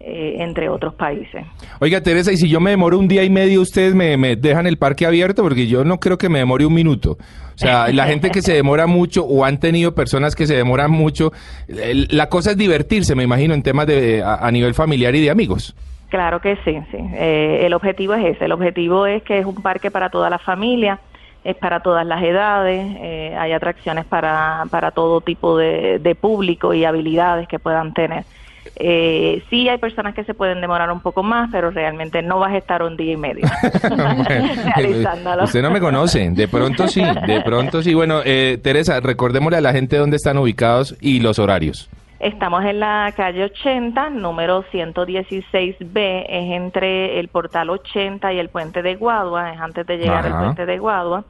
eh, 0.06 0.36
entre 0.40 0.68
otros 0.68 0.94
países. 0.96 1.46
Oiga, 1.80 2.02
Teresa, 2.02 2.32
y 2.32 2.38
si 2.38 2.50
yo 2.50 2.60
me 2.60 2.72
demoro 2.72 3.00
un 3.00 3.08
día 3.08 3.24
y 3.24 3.30
medio, 3.30 3.62
¿ustedes 3.62 3.96
me, 3.96 4.18
me 4.18 4.36
dejan 4.36 4.68
el 4.68 4.78
parque 4.78 5.06
abierto? 5.06 5.44
Porque 5.44 5.68
yo 5.68 5.86
no 5.86 6.00
creo 6.00 6.18
que 6.18 6.28
me 6.28 6.40
demore 6.40 6.66
un 6.66 6.74
minuto. 6.74 7.12
O 7.12 7.58
sea, 7.58 7.88
la 7.94 8.06
gente 8.08 8.30
que 8.30 8.42
se 8.42 8.54
demora 8.54 8.86
mucho 8.86 9.24
o 9.24 9.46
han 9.46 9.60
tenido 9.60 9.96
personas 9.96 10.36
que 10.36 10.46
se 10.46 10.56
demoran 10.56 10.92
mucho, 10.92 11.32
la 11.68 12.28
cosa 12.28 12.52
es 12.52 12.58
divertirse, 12.58 13.16
me 13.16 13.24
imagino, 13.24 13.54
en 13.54 13.64
temas 13.64 13.88
de 13.88 14.22
a, 14.22 14.46
a 14.46 14.52
nivel 14.52 14.74
familiar 14.74 15.16
y 15.16 15.22
de 15.22 15.30
amigos. 15.30 15.74
Claro 16.10 16.42
que 16.42 16.58
sí, 16.58 16.78
sí. 16.92 16.98
Eh, 17.14 17.62
el 17.66 17.74
objetivo 17.74 18.14
es 18.14 18.36
ese. 18.36 18.46
El 18.46 18.52
objetivo 18.52 19.08
es 19.08 19.24
que 19.24 19.40
es 19.40 19.46
un 19.46 19.56
parque 19.64 19.90
para 19.90 20.10
toda 20.10 20.30
la 20.30 20.38
familia, 20.38 21.00
es 21.44 21.56
para 21.56 21.80
todas 21.80 22.06
las 22.06 22.22
edades, 22.22 22.98
eh, 23.00 23.36
hay 23.40 23.52
atracciones 23.52 24.06
para, 24.06 24.66
para 24.70 24.92
todo 24.92 25.22
tipo 25.22 25.58
de, 25.58 25.98
de 26.00 26.14
público 26.16 26.74
y 26.74 26.86
habilidades 26.86 27.48
que 27.48 27.58
puedan 27.58 27.94
tener. 27.94 28.26
Eh, 28.76 29.44
sí 29.50 29.70
hay 29.70 29.78
personas 29.78 30.16
que 30.16 30.24
se 30.24 30.34
pueden 30.34 30.62
demorar 30.62 30.92
un 30.92 31.00
poco 31.02 31.22
más, 31.22 31.50
pero 31.52 31.70
realmente 31.70 32.22
no 32.22 32.40
vas 32.40 32.54
a 32.54 32.58
estar 32.58 32.82
un 32.82 32.98
día 32.98 33.14
y 33.14 33.18
medio 33.18 33.46
realizándolo. 34.76 35.44
Usted 35.46 35.62
no 35.62 35.70
me 35.70 35.80
conoce, 35.80 36.30
de 36.32 36.48
pronto 36.48 36.88
sí, 36.88 37.04
de 37.28 37.42
pronto 37.42 37.82
sí. 37.84 37.94
Bueno, 37.94 38.22
eh, 38.26 38.58
Teresa, 38.62 39.00
recordémosle 39.00 39.58
a 39.58 39.62
la 39.62 39.74
gente 39.74 39.98
dónde 39.98 40.16
están 40.18 40.38
ubicados 40.38 40.96
y 41.02 41.20
los 41.20 41.40
horarios. 41.40 41.90
Estamos 42.20 42.64
en 42.64 42.80
la 42.80 43.14
calle 43.18 43.44
80, 43.44 44.10
número 44.12 44.64
116B, 44.72 46.26
es 46.30 46.52
entre 46.52 47.20
el 47.20 47.28
portal 47.28 47.70
80 47.70 48.32
y 48.32 48.40
el 48.40 48.48
puente 48.48 48.82
de 48.82 48.96
Guadua, 48.96 49.52
es 49.52 49.60
antes 49.60 49.86
de 49.86 49.98
llegar 49.98 50.26
Ajá. 50.26 50.38
al 50.38 50.44
puente 50.46 50.66
de 50.66 50.80
Guadua. 50.80 51.26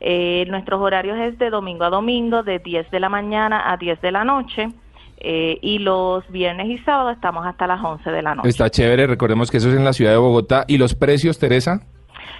Eh, 0.00 0.44
nuestros 0.48 0.82
horarios 0.82 1.18
es 1.18 1.38
de 1.38 1.48
domingo 1.48 1.84
a 1.84 1.88
domingo, 1.88 2.42
de 2.42 2.58
10 2.58 2.90
de 2.90 3.00
la 3.00 3.08
mañana 3.08 3.72
a 3.72 3.78
10 3.78 4.02
de 4.02 4.12
la 4.12 4.24
noche. 4.24 4.68
Eh, 5.24 5.58
y 5.62 5.78
los 5.78 6.28
viernes 6.30 6.68
y 6.68 6.78
sábados 6.84 7.14
estamos 7.14 7.46
hasta 7.46 7.66
las 7.66 7.82
11 7.82 8.10
de 8.10 8.22
la 8.22 8.34
noche. 8.34 8.48
Está 8.48 8.68
chévere, 8.68 9.06
recordemos 9.06 9.50
que 9.50 9.56
eso 9.56 9.70
es 9.70 9.76
en 9.76 9.84
la 9.84 9.94
ciudad 9.94 10.10
de 10.10 10.18
Bogotá. 10.18 10.64
¿Y 10.68 10.76
los 10.76 10.94
precios, 10.94 11.38
Teresa? 11.38 11.80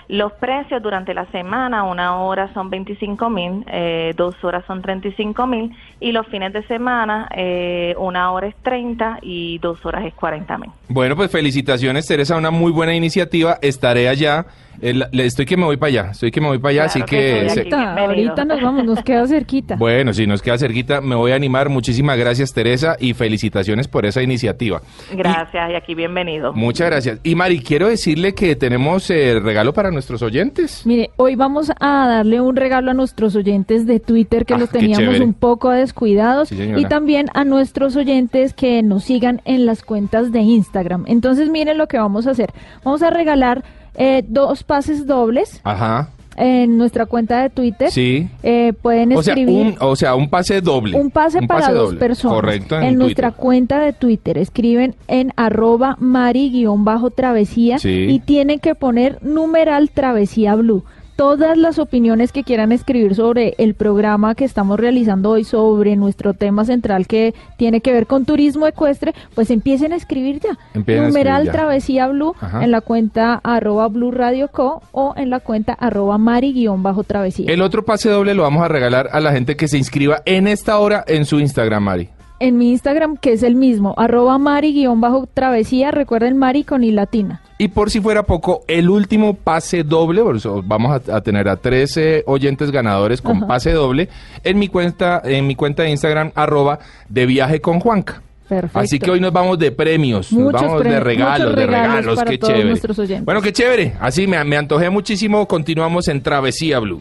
Los 0.09 0.33
precios 0.33 0.83
durante 0.83 1.15
la 1.15 1.25
semana, 1.31 1.85
una 1.85 2.19
hora 2.19 2.53
son 2.53 2.69
25 2.69 3.31
mil, 3.31 3.65
eh, 3.69 4.13
dos 4.17 4.35
horas 4.45 4.63
son 4.67 4.83
35 4.83 5.47
mil 5.47 5.75
y 5.99 6.13
los 6.13 6.27
fines 6.27 6.53
de 6.53 6.63
semana, 6.67 7.29
eh, 7.35 7.95
una 7.97 8.31
hora 8.31 8.49
es 8.49 8.55
30 8.63 9.21
y 9.23 9.59
dos 9.59 9.85
horas 9.87 10.05
es 10.05 10.13
40 10.13 10.59
mil. 10.59 10.71
Bueno, 10.89 11.17
pues 11.17 11.31
felicitaciones, 11.31 12.07
Teresa, 12.07 12.37
una 12.37 12.51
muy 12.51 12.71
buena 12.71 12.95
iniciativa. 12.95 13.59
Estaré 13.63 14.09
allá. 14.09 14.45
El- 14.81 15.07
le- 15.13 15.27
estoy 15.27 15.47
que 15.47 15.57
me 15.57 15.65
voy 15.65 15.77
para 15.77 15.89
allá, 15.89 16.11
estoy 16.13 16.31
que 16.31 16.41
me 16.41 16.49
voy 16.49 16.59
para 16.59 16.71
allá, 16.71 16.85
así 16.85 16.99
Claro 17.01 17.11
que 17.11 17.17
que... 17.45 17.51
sí, 17.51 17.71
se-. 17.71 17.75
Ahorita, 17.75 18.45
nos 18.45 18.61
vamos, 18.63 18.85
nos 18.85 19.03
queda 19.03 19.27
cerquita. 19.27 19.77
Bueno, 19.85 20.13
si 20.13 20.27
nos 20.27 20.41
queda 20.43 20.57
cerquita, 20.59 21.01
me 21.01 21.15
voy 21.15 21.33
a 21.33 21.35
animar. 21.35 21.69
Muchísimas 21.69 22.17
gracias, 22.19 22.53
Teresa, 22.53 22.97
y 22.99 23.13
felicitaciones 23.15 23.87
por 23.89 24.07
esa 24.07 24.23
iniciativa. 24.23 24.81
Gracias 25.15 25.71
y 25.71 25.75
aquí 25.75 25.95
bienvenido. 25.95 26.53
Muchas 26.53 26.89
gracias. 26.89 27.19
Y 27.23 27.35
Mari, 27.35 27.61
quiero 27.61 27.89
decirle 27.89 28.35
que 28.35 28.57
tenemos 28.57 29.09
eh, 29.11 29.39
regalo 29.41 29.73
para 29.73 29.91
nuestros 29.91 30.23
oyentes. 30.23 30.87
Mire, 30.87 31.11
hoy 31.17 31.35
vamos 31.37 31.71
a 31.81 32.07
darle 32.09 32.41
un 32.41 32.57
regalo 32.57 32.91
a 32.91 32.95
nuestros 32.95 33.37
oyentes 33.37 33.87
de 33.87 34.01
Twitter 34.01 34.45
que 34.47 34.55
Ah, 34.55 34.59
los 34.59 34.71
teníamos 34.71 35.21
un 35.21 35.35
poco 35.35 35.71
descuidados 35.71 36.49
Sí, 36.49 36.57
y 36.77 36.85
también 36.87 37.27
a 37.35 37.45
nuestros 37.45 37.97
oyentes 37.97 38.55
que 38.55 38.83
nos 38.83 39.05
sigan 39.05 39.41
en 39.45 39.67
las 39.67 39.83
cuentas 39.83 40.33
de 40.33 40.41
Instagram. 40.41 41.05
Entonces, 41.07 41.49
miren 41.51 41.79
lo 41.79 41.89
que 41.89 41.99
vamos 41.99 42.27
a 42.27 42.31
hacer. 42.31 42.53
Vamos 42.85 43.03
a 43.03 43.11
regalar 43.11 43.65
eh, 43.95 44.25
dos 44.27 44.63
pases 44.65 45.07
dobles 45.07 45.61
Ajá. 45.65 46.11
en 46.37 46.77
nuestra 46.79 47.07
cuenta 47.07 47.43
de 47.43 47.51
Twitter. 47.51 47.91
Sí. 47.91 48.29
Eh, 48.43 48.73
pueden 48.83 49.17
O 49.17 49.23
sea, 49.23 49.35
escribir 49.35 49.67
un, 49.67 49.77
o 49.81 49.95
sea, 49.97 50.15
un 50.17 50.29
pase 50.29 50.61
doble. 50.61 50.97
un 51.01 51.11
pase 51.11 51.43
para 51.47 51.71
dos 51.73 51.87
doble. 51.91 51.99
personas. 52.01 52.35
Correcto, 52.37 52.77
en, 52.77 52.83
en 52.85 52.99
nuestra 52.99 53.31
cuenta 53.33 53.79
de 53.81 53.93
Twitter. 53.93 54.37
Escriben 54.39 54.95
en 55.07 55.33
arroba 55.37 55.97
mari-travesía 56.01 57.79
Sí. 57.79 58.07
y 58.09 58.21
tienen 58.21 58.59
que 58.59 58.75
poner 58.75 59.19
numeral 59.23 59.91
travesía 59.91 60.55
blue. 60.57 60.85
Todas 61.17 61.57
las 61.57 61.79
opiniones 61.79 62.33
que 62.33 62.43
quieran 62.43 62.73
escribir 62.73 63.15
sobre 63.15 63.55
el 63.59 63.75
programa 63.75 64.35
que 64.35 64.45
estamos 64.45 64.81
realizando 64.81 65.31
hoy, 65.31 65.45
sobre 65.45 65.95
nuestro 65.95 66.35
tema 66.35 66.65
central 66.65 67.07
que 67.07 67.35
tiene 67.57 67.81
que 67.81 67.93
ver 67.93 68.09
con 68.09 68.25
turismo 68.25 68.67
ecuestre, 68.67 69.15
pues 69.37 69.51
empiecen 69.51 69.93
a 69.93 69.97
escribir 69.97 70.41
ya. 70.41 70.59
Empiecen 70.75 71.05
numeral 71.07 71.43
escribir 71.43 71.47
ya. 71.47 71.53
travesía 71.53 72.09
blue 72.09 72.35
Ajá. 72.41 72.65
en 72.65 72.73
la 72.73 72.81
cuenta 72.81 73.41
arroba 73.45 73.87
blue 73.87 74.11
radio 74.11 74.49
co 74.49 74.83
o 74.91 75.15
en 75.17 75.31
la 75.31 75.39
cuenta 75.39 75.73
arroba 75.75 76.19
mari-travesía. 76.19 77.47
El 77.53 77.63
otro 77.63 77.85
pase 77.85 78.11
doble 78.11 78.35
lo 78.35 78.43
vamos 78.43 78.65
a 78.65 78.69
regalar 78.69 79.09
a 79.13 79.21
la 79.21 79.31
gente 79.31 79.57
que 79.57 79.69
se 79.69 79.79
inscriba 79.79 80.23
en 80.25 80.49
esta 80.49 80.79
hora 80.79 81.05
en 81.07 81.27
su 81.27 81.39
Instagram, 81.39 81.85
Mari. 81.85 82.09
en 82.41 82.59
mi 82.59 82.73
Instagram, 82.73 83.17
que 83.19 83.33
es 83.35 83.45
el 83.45 83.55
mismo, 83.55 83.95
arroba 83.97 84.37
mari-travesía, 84.39 85.93
recuerden 85.93 86.37
Mari 86.37 86.65
con 86.65 86.83
i 86.83 86.91
latina. 86.91 87.41
Y 87.57 87.69
por 87.69 87.89
si 87.91 88.01
fuera 88.01 88.25
poco, 88.25 88.65
el 88.67 88.91
último 88.91 89.35
pase 89.35 89.85
doble, 89.85 90.23
por 90.23 90.37
eso 90.37 90.63
vamos 90.67 91.01
a, 91.09 91.17
a 91.17 91.21
tener 91.21 91.49
a 91.49 91.57
13 91.57 92.25
oyentes 92.27 92.71
ganadores 92.73 93.23
con 93.23 93.37
Ajá. 93.39 93.47
pase 93.47 93.71
doble 93.73 94.09
en 94.43 94.59
mi 94.59 94.67
cuenta, 94.69 95.23
en 95.25 95.47
mi 95.47 95.55
cuenta 95.55 95.85
de 95.85 95.91
Instagram, 95.91 96.33
arroba 96.35 96.81
de 97.09 97.27
viaje 97.27 97.61
con 97.61 97.79
Juanca. 97.79 98.23
Perfecto. 98.49 98.79
Así 98.79 98.99
que 98.99 99.11
hoy 99.11 99.21
nos 99.21 99.33
vamos 99.33 99.59
de 99.59 99.71
premios, 99.73 100.31
nos 100.33 100.53
vamos 100.53 100.83
de 100.85 101.01
regalos, 101.01 101.47
muchos 101.49 101.57
de 101.57 101.67
regalos 101.67 101.93
regalos, 101.95 102.17
para 102.17 102.31
qué 102.31 102.39
todos 102.39 102.53
chévere. 102.53 102.69
nuestros 102.71 102.99
oyentes. 102.99 103.25
Bueno, 103.25 103.41
qué 103.41 103.53
chévere. 103.53 103.95
Así 104.01 104.27
me, 104.27 104.43
me 104.45 104.57
antojé 104.57 104.91
muchísimo. 104.91 105.47
Continuamos 105.49 106.09
en 106.09 106.23
Travesía 106.23 106.79
Blue. 106.81 107.01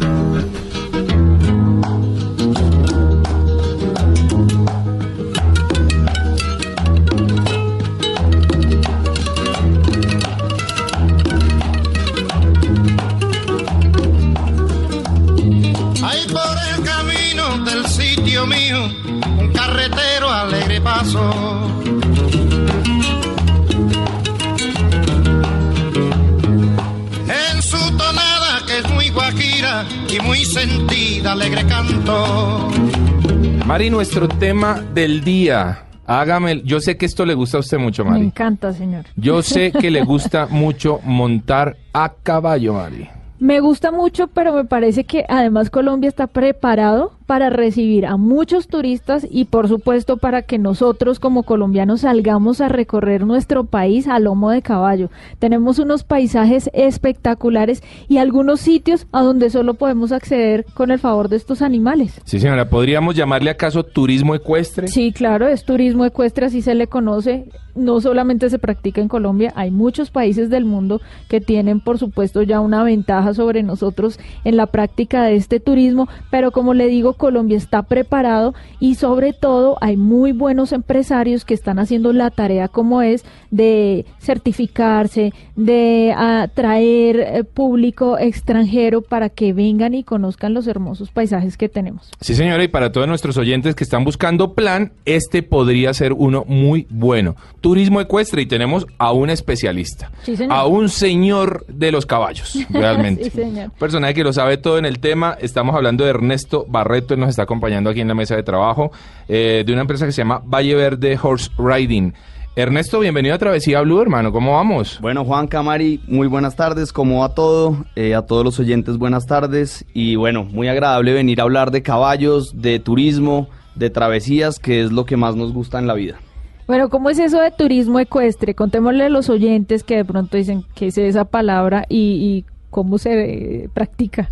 Nuestro 34.01 34.27
tema 34.27 34.81
del 34.95 35.23
día 35.23 35.83
Hágame, 36.07 36.63
yo 36.63 36.79
sé 36.79 36.97
que 36.97 37.05
esto 37.05 37.23
le 37.23 37.35
gusta 37.35 37.57
a 37.57 37.59
usted 37.59 37.77
mucho, 37.77 38.03
Me 38.03 38.09
Mari. 38.09 38.25
encanta, 38.25 38.73
señor. 38.73 39.05
Yo 39.15 39.43
sé 39.43 39.71
que 39.71 39.91
le 39.91 40.03
gusta 40.05 40.47
mucho 40.47 40.99
montar 41.03 41.77
a 41.93 42.11
caballo, 42.23 42.73
Mari. 42.73 43.07
Me 43.37 43.59
gusta 43.59 43.91
mucho, 43.91 44.25
pero 44.27 44.53
me 44.53 44.65
parece 44.65 45.03
que 45.03 45.23
además 45.29 45.69
Colombia 45.69 46.07
está 46.07 46.25
preparado 46.25 47.11
para 47.25 47.49
recibir 47.49 48.05
a 48.05 48.17
muchos 48.17 48.67
turistas 48.67 49.25
y 49.29 49.45
por 49.45 49.67
supuesto 49.67 50.17
para 50.17 50.41
que 50.41 50.57
nosotros 50.57 51.19
como 51.19 51.43
colombianos 51.43 52.01
salgamos 52.01 52.61
a 52.61 52.69
recorrer 52.69 53.25
nuestro 53.25 53.63
país 53.65 54.07
a 54.07 54.19
lomo 54.19 54.49
de 54.51 54.61
caballo. 54.61 55.09
Tenemos 55.39 55.79
unos 55.79 56.03
paisajes 56.03 56.69
espectaculares 56.73 57.83
y 58.07 58.17
algunos 58.17 58.59
sitios 58.59 59.07
a 59.11 59.21
donde 59.21 59.49
solo 59.49 59.75
podemos 59.75 60.11
acceder 60.11 60.65
con 60.73 60.91
el 60.91 60.99
favor 60.99 61.29
de 61.29 61.37
estos 61.37 61.61
animales. 61.61 62.19
Sí, 62.25 62.39
señora, 62.39 62.69
¿podríamos 62.69 63.15
llamarle 63.15 63.49
acaso 63.49 63.83
turismo 63.83 64.35
ecuestre? 64.35 64.87
Sí, 64.87 65.11
claro, 65.11 65.47
es 65.47 65.63
turismo 65.63 66.05
ecuestre, 66.05 66.45
así 66.45 66.61
se 66.61 66.75
le 66.75 66.87
conoce. 66.87 67.49
No 67.73 68.01
solamente 68.01 68.49
se 68.49 68.59
practica 68.59 68.99
en 68.99 69.07
Colombia, 69.07 69.53
hay 69.55 69.71
muchos 69.71 70.11
países 70.11 70.49
del 70.49 70.65
mundo 70.65 70.99
que 71.29 71.39
tienen, 71.39 71.79
por 71.79 71.97
supuesto, 71.97 72.43
ya 72.43 72.59
una 72.59 72.83
ventaja 72.83 73.33
sobre 73.33 73.63
nosotros 73.63 74.19
en 74.43 74.57
la 74.57 74.65
práctica 74.65 75.23
de 75.23 75.35
este 75.35 75.61
turismo, 75.61 76.09
pero 76.29 76.51
como 76.51 76.73
le 76.73 76.87
digo, 76.87 77.10
Colombia 77.13 77.57
está 77.57 77.83
preparado 77.83 78.53
y 78.79 78.95
sobre 78.95 79.33
todo 79.33 79.77
hay 79.81 79.97
muy 79.97 80.31
buenos 80.31 80.71
empresarios 80.71 81.45
que 81.45 81.53
están 81.53 81.79
haciendo 81.79 82.13
la 82.13 82.31
tarea 82.31 82.67
como 82.67 83.01
es 83.01 83.23
de 83.51 84.05
certificarse, 84.19 85.33
de 85.55 86.13
atraer 86.15 87.19
eh, 87.19 87.43
público 87.43 88.17
extranjero 88.17 89.01
para 89.01 89.29
que 89.29 89.53
vengan 89.53 89.93
y 89.93 90.03
conozcan 90.03 90.53
los 90.53 90.67
hermosos 90.67 91.11
paisajes 91.11 91.57
que 91.57 91.69
tenemos. 91.69 92.09
Sí, 92.21 92.35
señora, 92.35 92.63
y 92.63 92.67
para 92.67 92.91
todos 92.91 93.07
nuestros 93.07 93.37
oyentes 93.37 93.75
que 93.75 93.83
están 93.83 94.03
buscando 94.03 94.53
plan, 94.53 94.93
este 95.05 95.43
podría 95.43 95.93
ser 95.93 96.13
uno 96.13 96.45
muy 96.47 96.87
bueno. 96.89 97.35
Turismo 97.59 98.01
ecuestre 98.01 98.41
y 98.41 98.45
tenemos 98.45 98.87
a 98.97 99.11
un 99.11 99.29
especialista, 99.29 100.11
Sí, 100.23 100.35
a 100.49 100.65
un 100.65 100.89
señor 100.89 101.65
de 101.67 101.91
los 101.91 102.05
caballos, 102.05 102.57
realmente. 102.69 103.25
Sí, 103.25 103.29
señor. 103.31 103.71
Personaje 103.71 104.13
que 104.13 104.23
lo 104.23 104.33
sabe 104.33 104.57
todo 104.57 104.77
en 104.77 104.85
el 104.85 104.99
tema. 104.99 105.37
Estamos 105.39 105.75
hablando 105.75 106.03
de 106.03 106.11
Ernesto 106.11 106.65
Barreto, 106.67 107.00
nos 107.17 107.29
está 107.29 107.43
acompañando 107.43 107.89
aquí 107.89 108.01
en 108.01 108.07
la 108.07 108.15
mesa 108.15 108.35
de 108.35 108.43
trabajo 108.43 108.91
eh, 109.27 109.63
de 109.65 109.73
una 109.73 109.81
empresa 109.81 110.05
que 110.05 110.11
se 110.11 110.21
llama 110.21 110.41
Valle 110.43 110.75
Verde 110.75 111.17
Horse 111.21 111.51
Riding. 111.57 112.13
Ernesto, 112.53 112.99
bienvenido 112.99 113.33
a 113.33 113.37
Travesía 113.37 113.79
Blue, 113.81 114.01
hermano. 114.01 114.33
¿Cómo 114.33 114.55
vamos? 114.55 114.99
Bueno, 115.01 115.23
Juan 115.23 115.47
Camari, 115.47 116.01
muy 116.07 116.27
buenas 116.27 116.57
tardes. 116.57 116.91
¿Cómo 116.91 117.21
va 117.21 117.33
todo? 117.33 117.85
Eh, 117.95 118.13
a 118.13 118.23
todos 118.23 118.43
los 118.43 118.59
oyentes, 118.59 118.97
buenas 118.97 119.25
tardes. 119.25 119.85
Y 119.93 120.17
bueno, 120.17 120.43
muy 120.43 120.67
agradable 120.67 121.13
venir 121.13 121.39
a 121.39 121.43
hablar 121.43 121.71
de 121.71 121.81
caballos, 121.81 122.61
de 122.61 122.79
turismo, 122.79 123.47
de 123.75 123.89
travesías, 123.89 124.59
que 124.59 124.81
es 124.81 124.91
lo 124.91 125.05
que 125.05 125.15
más 125.15 125.37
nos 125.37 125.53
gusta 125.53 125.79
en 125.79 125.87
la 125.87 125.93
vida. 125.93 126.19
Bueno, 126.67 126.89
¿cómo 126.89 127.09
es 127.09 127.19
eso 127.19 127.39
de 127.39 127.51
turismo 127.51 127.99
ecuestre? 128.01 128.53
Contémosle 128.53 129.05
a 129.05 129.09
los 129.09 129.29
oyentes 129.29 129.83
que 129.83 129.95
de 129.95 130.05
pronto 130.05 130.35
dicen 130.35 130.65
qué 130.75 130.87
es 130.87 130.97
esa 130.97 131.23
palabra 131.23 131.85
y, 131.87 131.97
y 131.97 132.45
cómo 132.69 132.97
se 132.97 133.63
eh, 133.63 133.69
practica. 133.73 134.29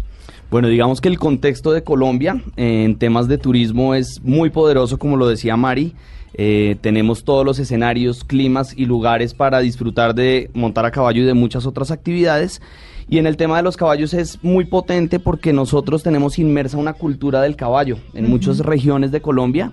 Bueno, 0.49 0.67
digamos 0.67 0.99
que 0.99 1.09
el 1.09 1.19
contexto 1.19 1.71
de 1.71 1.83
Colombia 1.83 2.41
eh, 2.57 2.83
en 2.83 2.97
temas 2.97 3.27
de 3.27 3.37
turismo 3.37 3.93
es 3.93 4.19
muy 4.23 4.49
poderoso, 4.49 4.97
como 4.97 5.15
lo 5.15 5.27
decía 5.27 5.55
Mari. 5.55 5.93
Eh, 6.33 6.75
tenemos 6.81 7.23
todos 7.23 7.45
los 7.45 7.59
escenarios, 7.59 8.23
climas 8.23 8.73
y 8.75 8.85
lugares 8.85 9.35
para 9.35 9.59
disfrutar 9.59 10.15
de 10.15 10.49
montar 10.55 10.85
a 10.87 10.91
caballo 10.91 11.21
y 11.21 11.25
de 11.25 11.35
muchas 11.35 11.67
otras 11.67 11.91
actividades. 11.91 12.63
Y 13.07 13.19
en 13.19 13.27
el 13.27 13.37
tema 13.37 13.57
de 13.57 13.63
los 13.63 13.77
caballos 13.77 14.15
es 14.15 14.43
muy 14.43 14.65
potente 14.65 15.19
porque 15.19 15.53
nosotros 15.53 16.01
tenemos 16.01 16.39
inmersa 16.39 16.77
una 16.77 16.93
cultura 16.93 17.41
del 17.41 17.55
caballo 17.55 17.97
en 18.15 18.27
muchas 18.27 18.59
regiones 18.59 19.11
de 19.11 19.21
Colombia. 19.21 19.71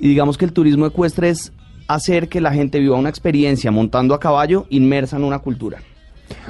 Y 0.00 0.08
digamos 0.08 0.38
que 0.38 0.46
el 0.46 0.54
turismo 0.54 0.86
ecuestre 0.86 1.28
es 1.28 1.52
hacer 1.86 2.30
que 2.30 2.40
la 2.40 2.52
gente 2.52 2.80
viva 2.80 2.96
una 2.96 3.10
experiencia 3.10 3.70
montando 3.70 4.14
a 4.14 4.20
caballo 4.20 4.64
inmersa 4.70 5.18
en 5.18 5.24
una 5.24 5.40
cultura. 5.40 5.82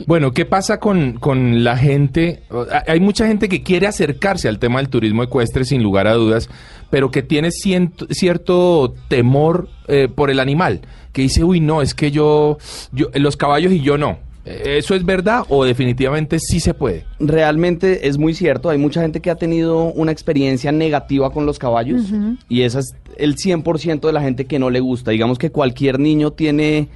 Bueno, 0.07 0.33
¿qué 0.33 0.45
pasa 0.45 0.79
con, 0.81 1.15
con 1.15 1.65
la 1.65 1.77
gente? 1.77 2.43
Hay 2.87 3.01
mucha 3.01 3.27
gente 3.27 3.49
que 3.49 3.63
quiere 3.63 3.87
acercarse 3.87 4.49
al 4.49 4.59
tema 4.59 4.79
del 4.81 4.89
turismo 4.89 5.23
ecuestre 5.23 5.65
sin 5.65 5.83
lugar 5.83 6.07
a 6.07 6.15
dudas, 6.15 6.49
pero 6.91 7.11
que 7.11 7.23
tiene 7.23 7.51
ciento- 7.51 8.07
cierto 8.11 8.95
temor 9.09 9.69
eh, 9.89 10.09
por 10.15 10.31
el 10.31 10.41
animal, 10.41 10.81
que 11.13 11.23
dice, 11.23 11.45
uy, 11.45 11.61
no, 11.61 11.83
es 11.83 11.95
que 11.95 12.11
yo, 12.11 12.59
yo, 12.93 13.09
los 13.15 13.37
caballos 13.37 13.73
y 13.73 13.81
yo 13.81 13.99
no. 13.99 14.19
Eh, 14.47 14.77
¿Eso 14.79 14.95
es 14.95 15.05
verdad 15.05 15.45
o 15.49 15.65
definitivamente 15.65 16.39
sí 16.39 16.61
se 16.61 16.75
puede? 16.75 17.05
Realmente 17.19 18.07
es 18.09 18.19
muy 18.19 18.35
cierto, 18.35 18.69
hay 18.71 18.79
mucha 18.79 19.01
gente 19.01 19.21
que 19.21 19.31
ha 19.31 19.37
tenido 19.37 19.85
una 19.93 20.13
experiencia 20.13 20.71
negativa 20.71 21.31
con 21.31 21.47
los 21.47 21.59
caballos 21.59 22.03
y 22.49 22.63
esa 22.63 22.81
es 22.81 22.95
el 23.17 23.37
100% 23.37 24.01
de 24.07 24.13
la 24.13 24.21
gente 24.21 24.45
que 24.47 24.59
no 24.59 24.71
le 24.71 24.81
gusta. 24.81 25.11
Digamos 25.13 25.39
que 25.39 25.51
cualquier 25.51 25.99
niño 25.99 26.33
tiene 26.33 26.89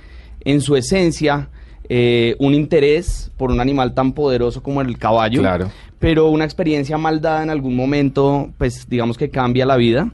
en 0.45 0.61
su 0.61 0.77
esencia 0.77 1.49
eh, 1.89 2.37
un 2.39 2.55
interés 2.55 3.31
por 3.37 3.51
un 3.51 3.61
animal 3.61 3.95
tan 3.95 4.13
poderoso 4.13 4.63
como 4.63 4.81
el 4.81 4.99
caballo, 4.99 5.41
Claro. 5.41 5.71
pero 5.99 6.29
una 6.29 6.45
experiencia 6.45 6.99
mal 6.99 7.21
dada 7.21 7.43
en 7.43 7.51
algún 7.51 7.75
momento, 7.77 8.51
pues 8.59 8.87
digamos 8.89 9.17
que 9.17 9.31
cambia 9.31 9.65
la 9.67 9.77
vida. 9.77 10.11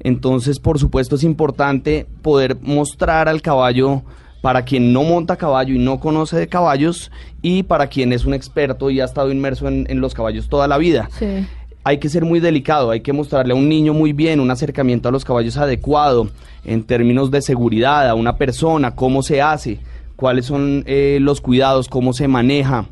Entonces, 0.00 0.60
por 0.60 0.78
supuesto, 0.78 1.16
es 1.16 1.24
importante 1.24 2.06
poder 2.22 2.56
mostrar 2.62 3.28
al 3.28 3.42
caballo 3.42 4.02
para 4.40 4.62
quien 4.64 4.92
no 4.92 5.02
monta 5.02 5.34
caballo 5.36 5.74
y 5.74 5.78
no 5.78 5.98
conoce 5.98 6.36
de 6.36 6.46
caballos 6.46 7.10
y 7.42 7.64
para 7.64 7.88
quien 7.88 8.12
es 8.12 8.24
un 8.24 8.34
experto 8.34 8.88
y 8.90 9.00
ha 9.00 9.04
estado 9.04 9.32
inmerso 9.32 9.66
en, 9.66 9.86
en 9.90 10.00
los 10.00 10.14
caballos 10.14 10.48
toda 10.48 10.68
la 10.68 10.78
vida. 10.78 11.10
Sí. 11.18 11.26
Hay 11.82 11.98
que 11.98 12.08
ser 12.08 12.24
muy 12.24 12.38
delicado, 12.38 12.90
hay 12.92 13.00
que 13.00 13.12
mostrarle 13.12 13.52
a 13.52 13.56
un 13.56 13.68
niño 13.68 13.94
muy 13.94 14.12
bien 14.12 14.38
un 14.40 14.50
acercamiento 14.50 15.08
a 15.08 15.12
los 15.12 15.24
caballos 15.24 15.56
adecuado 15.56 16.28
en 16.64 16.84
términos 16.84 17.30
de 17.32 17.42
seguridad, 17.42 18.08
a 18.08 18.14
una 18.14 18.36
persona, 18.36 18.94
cómo 18.94 19.22
se 19.22 19.42
hace, 19.42 19.78
cuáles 20.18 20.46
son 20.46 20.82
eh, 20.86 21.18
los 21.20 21.40
cuidados, 21.40 21.88
cómo 21.88 22.12
se 22.12 22.26
maneja. 22.26 22.86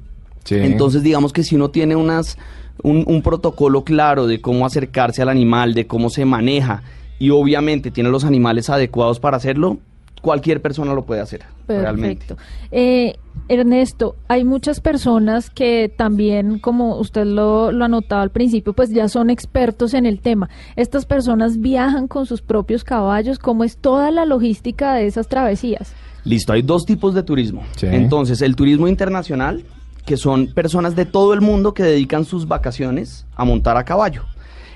Entonces, 0.48 1.02
digamos 1.02 1.32
que 1.32 1.42
si 1.42 1.56
uno 1.56 1.70
tiene 1.70 1.96
unas, 1.96 2.38
un, 2.84 3.02
un 3.04 3.20
protocolo 3.20 3.82
claro 3.82 4.28
de 4.28 4.40
cómo 4.40 4.64
acercarse 4.64 5.22
al 5.22 5.28
animal, 5.28 5.74
de 5.74 5.88
cómo 5.88 6.08
se 6.08 6.24
maneja, 6.24 6.84
y 7.18 7.30
obviamente 7.30 7.90
tiene 7.90 8.10
los 8.10 8.24
animales 8.24 8.70
adecuados 8.70 9.18
para 9.18 9.38
hacerlo, 9.38 9.78
cualquier 10.22 10.62
persona 10.62 10.94
lo 10.94 11.04
puede 11.04 11.20
hacer, 11.20 11.42
realmente. 11.66 12.26
Perfecto. 12.26 12.44
Eh, 12.70 13.16
Ernesto, 13.48 14.14
hay 14.28 14.44
muchas 14.44 14.78
personas 14.78 15.50
que 15.50 15.92
también, 15.94 16.60
como 16.60 16.96
usted 16.96 17.24
lo, 17.24 17.72
lo 17.72 17.84
anotaba 17.84 18.22
al 18.22 18.30
principio, 18.30 18.72
pues 18.72 18.90
ya 18.90 19.08
son 19.08 19.30
expertos 19.30 19.94
en 19.94 20.06
el 20.06 20.20
tema. 20.20 20.48
Estas 20.76 21.06
personas 21.06 21.58
viajan 21.60 22.06
con 22.06 22.24
sus 22.24 22.40
propios 22.40 22.84
caballos. 22.84 23.40
¿Cómo 23.40 23.64
es 23.64 23.78
toda 23.78 24.12
la 24.12 24.26
logística 24.26 24.94
de 24.94 25.06
esas 25.06 25.26
travesías? 25.26 25.92
Listo, 26.26 26.52
hay 26.52 26.62
dos 26.62 26.84
tipos 26.84 27.14
de 27.14 27.22
turismo. 27.22 27.64
Sí. 27.76 27.86
Entonces, 27.88 28.42
el 28.42 28.56
turismo 28.56 28.88
internacional, 28.88 29.64
que 30.04 30.16
son 30.16 30.48
personas 30.48 30.96
de 30.96 31.06
todo 31.06 31.32
el 31.32 31.40
mundo 31.40 31.72
que 31.72 31.84
dedican 31.84 32.24
sus 32.24 32.48
vacaciones 32.48 33.26
a 33.36 33.44
montar 33.44 33.76
a 33.76 33.84
caballo. 33.84 34.24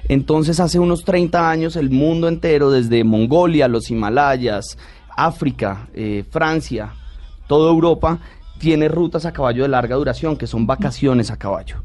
Entonces, 0.09 0.61
hace 0.61 0.79
unos 0.79 1.05
30 1.05 1.51
años, 1.51 1.75
el 1.75 1.91
mundo 1.91 2.29
entero, 2.29 2.71
desde 2.71 3.03
Mongolia, 3.03 3.67
los 3.67 3.91
Himalayas, 3.91 4.79
África, 5.17 5.89
eh, 5.93 6.25
Francia, 6.31 6.93
toda 7.49 7.71
Europa, 7.71 8.21
tiene 8.59 8.87
rutas 8.89 9.27
a 9.27 9.33
caballo 9.33 9.65
de 9.65 9.71
larga 9.71 9.97
duración, 9.97 10.37
que 10.37 10.47
son 10.47 10.69
vacaciones 10.69 11.33
a 11.33 11.37
caballo. 11.37 11.83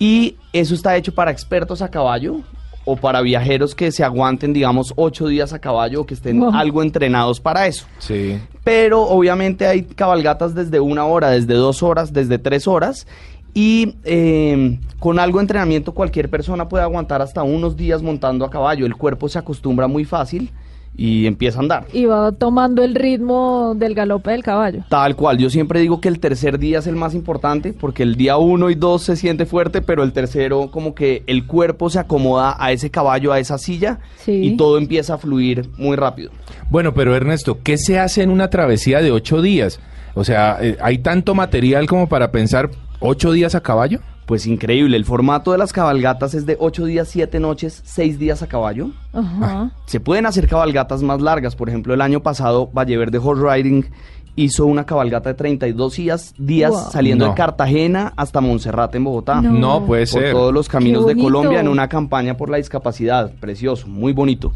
Y 0.00 0.36
eso 0.52 0.74
está 0.74 0.96
hecho 0.96 1.14
para 1.14 1.30
expertos 1.30 1.80
a 1.80 1.90
caballo 1.90 2.40
o 2.86 2.96
para 2.96 3.20
viajeros 3.20 3.74
que 3.74 3.92
se 3.92 4.02
aguanten, 4.04 4.52
digamos, 4.54 4.94
ocho 4.96 5.26
días 5.26 5.52
a 5.52 5.58
caballo 5.58 6.00
o 6.00 6.06
que 6.06 6.14
estén 6.14 6.40
Wow. 6.40 6.54
algo 6.54 6.82
entrenados 6.82 7.40
para 7.40 7.66
eso. 7.66 7.84
Sí. 7.98 8.38
Pero 8.64 9.02
obviamente 9.02 9.66
hay 9.66 9.82
cabalgatas 9.82 10.54
desde 10.54 10.80
una 10.80 11.04
hora, 11.04 11.30
desde 11.30 11.52
dos 11.54 11.82
horas, 11.82 12.12
desde 12.12 12.38
tres 12.38 12.66
horas. 12.66 13.06
Y 13.52 13.96
eh, 14.04 14.78
con 14.98 15.18
algo 15.18 15.38
de 15.38 15.42
entrenamiento 15.44 15.92
cualquier 15.92 16.28
persona 16.30 16.68
puede 16.68 16.84
aguantar 16.84 17.22
hasta 17.22 17.42
unos 17.42 17.76
días 17.76 18.02
montando 18.02 18.44
a 18.44 18.50
caballo. 18.50 18.86
El 18.86 18.96
cuerpo 18.96 19.28
se 19.28 19.38
acostumbra 19.38 19.86
muy 19.88 20.04
fácil 20.04 20.50
y 20.96 21.26
empieza 21.26 21.58
a 21.58 21.62
andar. 21.62 21.86
Y 21.92 22.06
va 22.06 22.32
tomando 22.32 22.82
el 22.82 22.94
ritmo 22.94 23.74
del 23.76 23.94
galope 23.94 24.30
del 24.30 24.42
caballo. 24.42 24.84
Tal 24.88 25.14
cual, 25.16 25.38
yo 25.38 25.50
siempre 25.50 25.80
digo 25.80 26.00
que 26.00 26.08
el 26.08 26.20
tercer 26.20 26.58
día 26.58 26.78
es 26.78 26.86
el 26.86 26.96
más 26.96 27.14
importante 27.14 27.72
porque 27.72 28.02
el 28.02 28.16
día 28.16 28.36
uno 28.36 28.70
y 28.70 28.74
dos 28.74 29.02
se 29.02 29.16
siente 29.16 29.46
fuerte, 29.46 29.82
pero 29.82 30.02
el 30.02 30.12
tercero 30.12 30.70
como 30.70 30.94
que 30.94 31.22
el 31.26 31.46
cuerpo 31.46 31.90
se 31.90 31.98
acomoda 31.98 32.56
a 32.58 32.72
ese 32.72 32.90
caballo, 32.90 33.32
a 33.32 33.38
esa 33.38 33.58
silla 33.58 33.98
Sí. 34.16 34.32
y 34.32 34.56
todo 34.56 34.78
empieza 34.78 35.14
a 35.14 35.18
fluir 35.18 35.68
muy 35.76 35.96
rápido. 35.96 36.30
Bueno, 36.70 36.94
pero 36.94 37.14
Ernesto, 37.14 37.58
¿qué 37.62 37.78
se 37.78 37.98
hace 37.98 38.22
en 38.22 38.30
una 38.30 38.48
travesía 38.50 39.00
de 39.02 39.12
ocho 39.12 39.42
días? 39.42 39.80
O 40.14 40.24
sea, 40.24 40.56
eh, 40.60 40.76
¿hay 40.80 40.98
tanto 40.98 41.34
material 41.34 41.86
como 41.86 42.08
para 42.08 42.32
pensar 42.32 42.70
ocho 43.00 43.32
días 43.32 43.54
a 43.54 43.60
caballo? 43.60 44.00
Pues 44.26 44.46
increíble, 44.46 44.96
el 44.96 45.04
formato 45.04 45.52
de 45.52 45.58
las 45.58 45.72
cabalgatas 45.72 46.34
es 46.34 46.46
de 46.46 46.56
ocho 46.58 46.84
días, 46.84 47.06
siete 47.08 47.38
noches, 47.38 47.80
seis 47.84 48.18
días 48.18 48.42
a 48.42 48.48
caballo. 48.48 48.90
Ajá. 49.12 49.70
Se 49.86 50.00
pueden 50.00 50.26
hacer 50.26 50.48
cabalgatas 50.48 51.00
más 51.02 51.20
largas, 51.20 51.54
por 51.54 51.68
ejemplo, 51.68 51.94
el 51.94 52.00
año 52.00 52.20
pasado 52.20 52.68
Valle 52.76 52.96
Verde 52.96 53.18
Horse 53.18 53.42
Riding 53.48 53.86
hizo 54.34 54.66
una 54.66 54.84
cabalgata 54.84 55.30
de 55.30 55.34
32 55.36 55.96
días, 55.96 56.34
días 56.36 56.70
Wow. 56.72 56.90
saliendo 56.90 57.24
No. 57.24 57.30
de 57.30 57.36
Cartagena 57.36 58.12
hasta 58.16 58.40
Monserrate 58.40 58.98
en 58.98 59.04
Bogotá. 59.04 59.40
No. 59.40 59.52
No 59.52 59.86
puede 59.86 60.06
por 60.06 60.20
ser. 60.20 60.32
todos 60.32 60.52
los 60.52 60.68
caminos 60.68 61.06
de 61.06 61.16
Colombia 61.16 61.60
en 61.60 61.68
una 61.68 61.88
campaña 61.88 62.36
por 62.36 62.50
la 62.50 62.56
discapacidad, 62.58 63.32
precioso, 63.40 63.86
muy 63.86 64.12
bonito. 64.12 64.52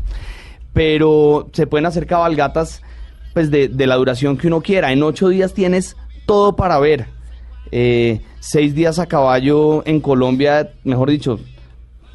pero 0.73 1.49
se 1.53 1.67
pueden 1.67 1.87
hacer 1.87 2.07
cabalgatas 2.07 2.83
pues 3.33 3.51
de, 3.51 3.69
de 3.69 3.87
la 3.87 3.97
duración 3.97 4.37
que 4.37 4.47
uno 4.49 4.61
quiera. 4.61 4.93
En 4.93 5.03
ocho 5.03 5.29
días 5.29 5.53
tienes 5.55 5.97
todo 6.27 6.57
para 6.57 6.79
ver. 6.79 7.07
Eh, 7.73 8.21
seis 8.41 8.75
días 8.75 8.99
a 8.99 9.07
caballo 9.07 9.83
en 9.87 10.01
Colombia, 10.01 10.73
mejor 10.85 11.11
dicho, 11.11 11.39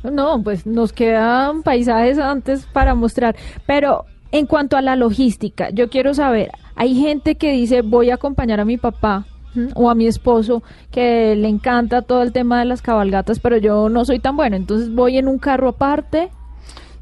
No, 0.03 0.41
pues 0.43 0.65
nos 0.65 0.93
quedan 0.93 1.63
paisajes 1.63 2.19
antes 2.19 2.65
para 2.65 2.93
mostrar. 2.93 3.35
Pero 3.65 4.05
en 4.31 4.45
cuanto 4.45 4.77
a 4.77 4.81
la 4.81 4.95
logística, 4.95 5.69
yo 5.69 5.89
quiero 5.89 6.13
saber, 6.13 6.51
hay 6.75 6.95
gente 6.95 7.35
que 7.35 7.51
dice 7.51 7.81
voy 7.81 8.09
a 8.09 8.15
acompañar 8.15 8.59
a 8.59 8.65
mi 8.65 8.77
papá 8.77 9.25
o 9.73 9.89
a 9.89 9.95
mi 9.95 10.07
esposo 10.07 10.63
que 10.91 11.35
le 11.35 11.47
encanta 11.47 12.01
todo 12.01 12.21
el 12.21 12.33
tema 12.33 12.59
de 12.59 12.65
las 12.65 12.81
cabalgatas, 12.81 13.39
pero 13.39 13.57
yo 13.57 13.87
no 13.89 14.03
soy 14.03 14.19
tan 14.19 14.35
bueno, 14.35 14.57
entonces 14.57 14.93
voy 14.93 15.17
en 15.17 15.27
un 15.27 15.39
carro 15.39 15.69
aparte. 15.69 16.29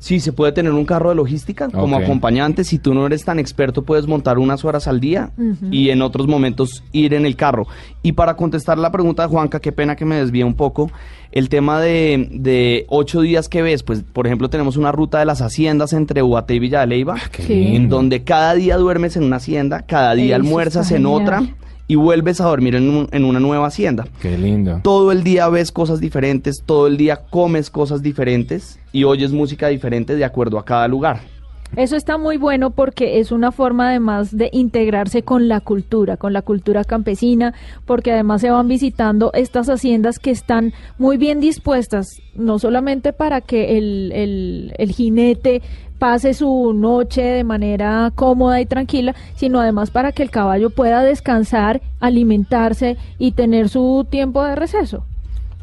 Sí, 0.04 0.20
se 0.20 0.34
puede 0.34 0.52
tener 0.52 0.74
un 0.74 0.84
carro 0.84 1.08
de 1.08 1.16
logística 1.16 1.70
como 1.70 1.96
acompañante. 1.96 2.66
Si 2.66 2.78
tú 2.78 2.94
no 2.94 3.06
eres 3.06 3.24
tan 3.24 3.40
experto, 3.40 3.84
puedes 3.84 4.06
montar 4.06 4.38
unas 4.38 4.66
horas 4.66 4.90
al 4.90 5.00
día 5.00 5.32
y 5.72 5.92
en 5.92 6.02
otros 6.02 6.28
momentos 6.28 6.84
ir 6.92 7.14
en 7.14 7.26
el 7.26 7.38
carro. 7.38 7.68
Y 8.02 8.12
para 8.12 8.36
contestar 8.36 8.78
la 8.78 8.92
pregunta 8.92 9.24
de 9.24 9.30
Juanca, 9.30 9.62
qué 9.62 9.72
pena 9.72 9.96
que 9.96 10.04
me 10.04 10.18
desvíe 10.18 10.44
un 10.44 10.56
poco, 10.56 10.92
el 11.32 11.48
tema 11.48 11.80
de, 11.80 12.28
de 12.34 12.86
ocho 12.90 13.22
días 13.22 13.48
que 13.48 13.62
ves, 13.62 13.82
pues 13.82 14.04
por 14.04 14.28
ejemplo 14.28 14.50
tenemos 14.50 14.76
una 14.76 14.92
ruta 14.92 15.20
de 15.20 15.26
las 15.26 15.42
haciendas 15.42 15.94
entre 15.94 16.22
Ubaté 16.22 16.56
y 16.56 16.60
Villa 16.60 16.82
de 16.82 16.88
Leyva, 16.88 17.16
qué 17.32 17.44
lindo. 17.48 17.96
donde 17.96 18.26
cada 18.26 18.56
día 18.56 18.76
duermes 18.76 19.16
en 19.16 19.24
una 19.24 19.38
hacienda, 19.38 19.84
cada 19.84 20.16
día 20.16 20.36
Eso 20.36 20.44
almuerzas 20.44 20.92
en 20.92 21.04
genial. 21.04 21.22
otra 21.22 21.44
y 21.88 21.96
vuelves 21.96 22.40
a 22.42 22.46
dormir 22.46 22.76
en, 22.76 22.90
un- 22.90 23.08
en 23.12 23.26
una 23.26 23.40
nueva 23.40 23.68
hacienda. 23.68 24.06
Qué 24.22 24.38
lindo. 24.38 24.80
Todo 24.84 25.12
el 25.12 25.24
día 25.24 25.50
ves 25.50 25.72
cosas 25.72 26.00
diferentes, 26.00 26.64
todo 26.66 26.88
el 26.88 26.98
día 26.98 27.18
comes 27.30 27.70
cosas 27.70 28.02
diferentes 28.02 28.80
y 28.92 29.04
oyes 29.04 29.32
música 29.32 29.68
diferente 29.68 30.16
de 30.16 30.26
acuerdo 30.26 30.58
a 30.60 30.66
cada 30.66 30.88
lugar. 30.88 31.20
Eso 31.76 31.96
está 31.96 32.20
muy 32.20 32.38
bueno 32.38 32.70
porque 32.70 33.20
es 33.20 33.32
una 33.32 33.52
forma 33.52 33.90
además 33.90 34.38
de 34.38 34.50
integrarse 34.54 35.24
con 35.24 35.48
la 35.48 35.60
cultura, 35.60 36.18
con 36.18 36.32
la 36.32 36.44
cultura 36.44 36.84
campesina, 36.84 37.56
porque 37.88 38.12
además 38.12 38.42
se 38.42 38.52
van 38.52 38.68
visitando 38.68 39.32
estas 39.34 39.70
haciendas 39.70 40.20
que 40.20 40.30
están 40.30 40.72
muy 41.00 41.18
bien 41.18 41.40
dispuestas, 41.40 42.22
no 42.36 42.60
solamente 42.60 43.12
para 43.12 43.42
que 43.42 43.80
el, 43.80 44.12
el, 44.14 44.74
el 44.78 44.92
jinete 44.92 45.64
pase 46.04 46.34
su 46.34 46.74
noche 46.74 47.22
de 47.22 47.44
manera 47.46 48.12
cómoda 48.14 48.60
y 48.60 48.66
tranquila, 48.66 49.16
sino 49.38 49.62
además 49.62 49.90
para 49.90 50.12
que 50.12 50.22
el 50.22 50.32
caballo 50.32 50.70
pueda 50.70 51.02
descansar, 51.02 51.82
alimentarse 52.02 52.98
y 53.18 53.32
tener 53.32 53.70
su 53.70 54.06
tiempo 54.10 54.44
de 54.44 54.54
receso. 54.58 55.06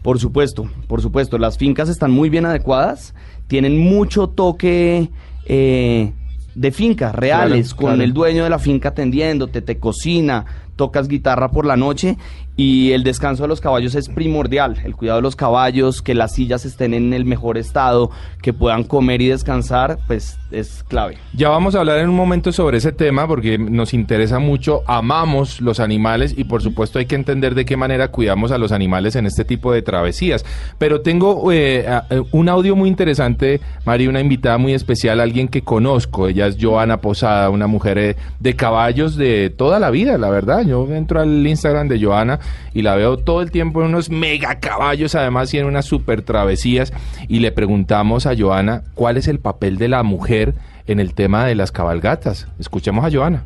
Por 0.00 0.18
supuesto, 0.18 0.66
por 0.86 1.02
supuesto, 1.02 1.36
las 1.36 1.58
fincas 1.58 1.90
están 1.90 2.10
muy 2.10 2.30
bien 2.30 2.46
adecuadas, 2.46 3.14
tienen 3.48 3.76
mucho 3.76 4.28
toque 4.28 5.10
eh, 5.44 6.14
de 6.54 6.72
finca, 6.72 7.12
reales, 7.12 7.74
Claro, 7.74 7.76
con 7.76 7.90
claro. 7.96 8.02
el 8.02 8.14
dueño 8.14 8.44
de 8.44 8.48
la 8.48 8.58
finca 8.58 8.88
atendiéndote, 8.88 9.60
te 9.60 9.78
cocina, 9.78 10.46
tocas 10.80 11.08
guitarra 11.08 11.50
por 11.50 11.66
la 11.66 11.76
noche 11.76 12.16
y 12.56 12.92
el 12.92 13.04
descanso 13.04 13.44
de 13.44 13.48
los 13.48 13.60
caballos 13.60 13.94
es 13.94 14.08
primordial, 14.08 14.78
el 14.84 14.94
cuidado 14.94 15.18
de 15.18 15.22
los 15.22 15.34
caballos, 15.34 16.02
que 16.02 16.14
las 16.14 16.34
sillas 16.34 16.66
estén 16.66 16.92
en 16.92 17.14
el 17.14 17.24
mejor 17.24 17.56
estado, 17.56 18.10
que 18.42 18.52
puedan 18.52 18.84
comer 18.84 19.22
y 19.22 19.28
descansar, 19.28 19.98
pues 20.06 20.38
es 20.50 20.84
clave. 20.88 21.16
Ya 21.32 21.48
vamos 21.48 21.74
a 21.74 21.80
hablar 21.80 21.98
en 22.00 22.10
un 22.10 22.16
momento 22.16 22.52
sobre 22.52 22.78
ese 22.78 22.92
tema 22.92 23.26
porque 23.26 23.56
nos 23.56 23.94
interesa 23.94 24.40
mucho, 24.40 24.82
amamos 24.86 25.62
los 25.62 25.80
animales 25.80 26.34
y 26.36 26.44
por 26.44 26.60
supuesto 26.60 26.98
hay 26.98 27.06
que 27.06 27.14
entender 27.14 27.54
de 27.54 27.64
qué 27.64 27.78
manera 27.78 28.08
cuidamos 28.08 28.52
a 28.52 28.58
los 28.58 28.72
animales 28.72 29.16
en 29.16 29.24
este 29.24 29.46
tipo 29.46 29.72
de 29.72 29.80
travesías. 29.80 30.44
Pero 30.76 31.00
tengo 31.00 31.50
eh, 31.52 31.86
eh, 31.88 32.22
un 32.32 32.48
audio 32.50 32.76
muy 32.76 32.90
interesante, 32.90 33.60
Mari, 33.86 34.06
una 34.06 34.20
invitada 34.20 34.58
muy 34.58 34.74
especial, 34.74 35.20
alguien 35.20 35.48
que 35.48 35.62
conozco, 35.62 36.28
ella 36.28 36.46
es 36.46 36.58
Joana 36.60 37.00
Posada, 37.00 37.48
una 37.48 37.66
mujer 37.66 37.98
eh, 37.98 38.16
de 38.38 38.54
caballos 38.54 39.16
de 39.16 39.48
toda 39.48 39.78
la 39.78 39.90
vida, 39.90 40.18
la 40.18 40.28
verdad. 40.28 40.62
Yo 40.70 40.86
entro 40.94 41.20
al 41.20 41.44
Instagram 41.44 41.88
de 41.88 42.00
Joana 42.00 42.38
y 42.72 42.82
la 42.82 42.94
veo 42.94 43.16
todo 43.16 43.42
el 43.42 43.50
tiempo 43.50 43.80
en 43.80 43.88
unos 43.88 44.08
mega 44.08 44.60
caballos, 44.60 45.16
además 45.16 45.52
y 45.52 45.58
en 45.58 45.66
unas 45.66 45.84
super 45.84 46.22
travesías 46.22 46.92
y 47.26 47.40
le 47.40 47.50
preguntamos 47.50 48.24
a 48.26 48.36
Joana 48.38 48.84
cuál 48.94 49.16
es 49.16 49.26
el 49.26 49.40
papel 49.40 49.78
de 49.78 49.88
la 49.88 50.04
mujer 50.04 50.54
en 50.86 51.00
el 51.00 51.14
tema 51.14 51.44
de 51.44 51.56
las 51.56 51.72
cabalgatas. 51.72 52.46
Escuchemos 52.60 53.04
a 53.04 53.10
Joana. 53.10 53.44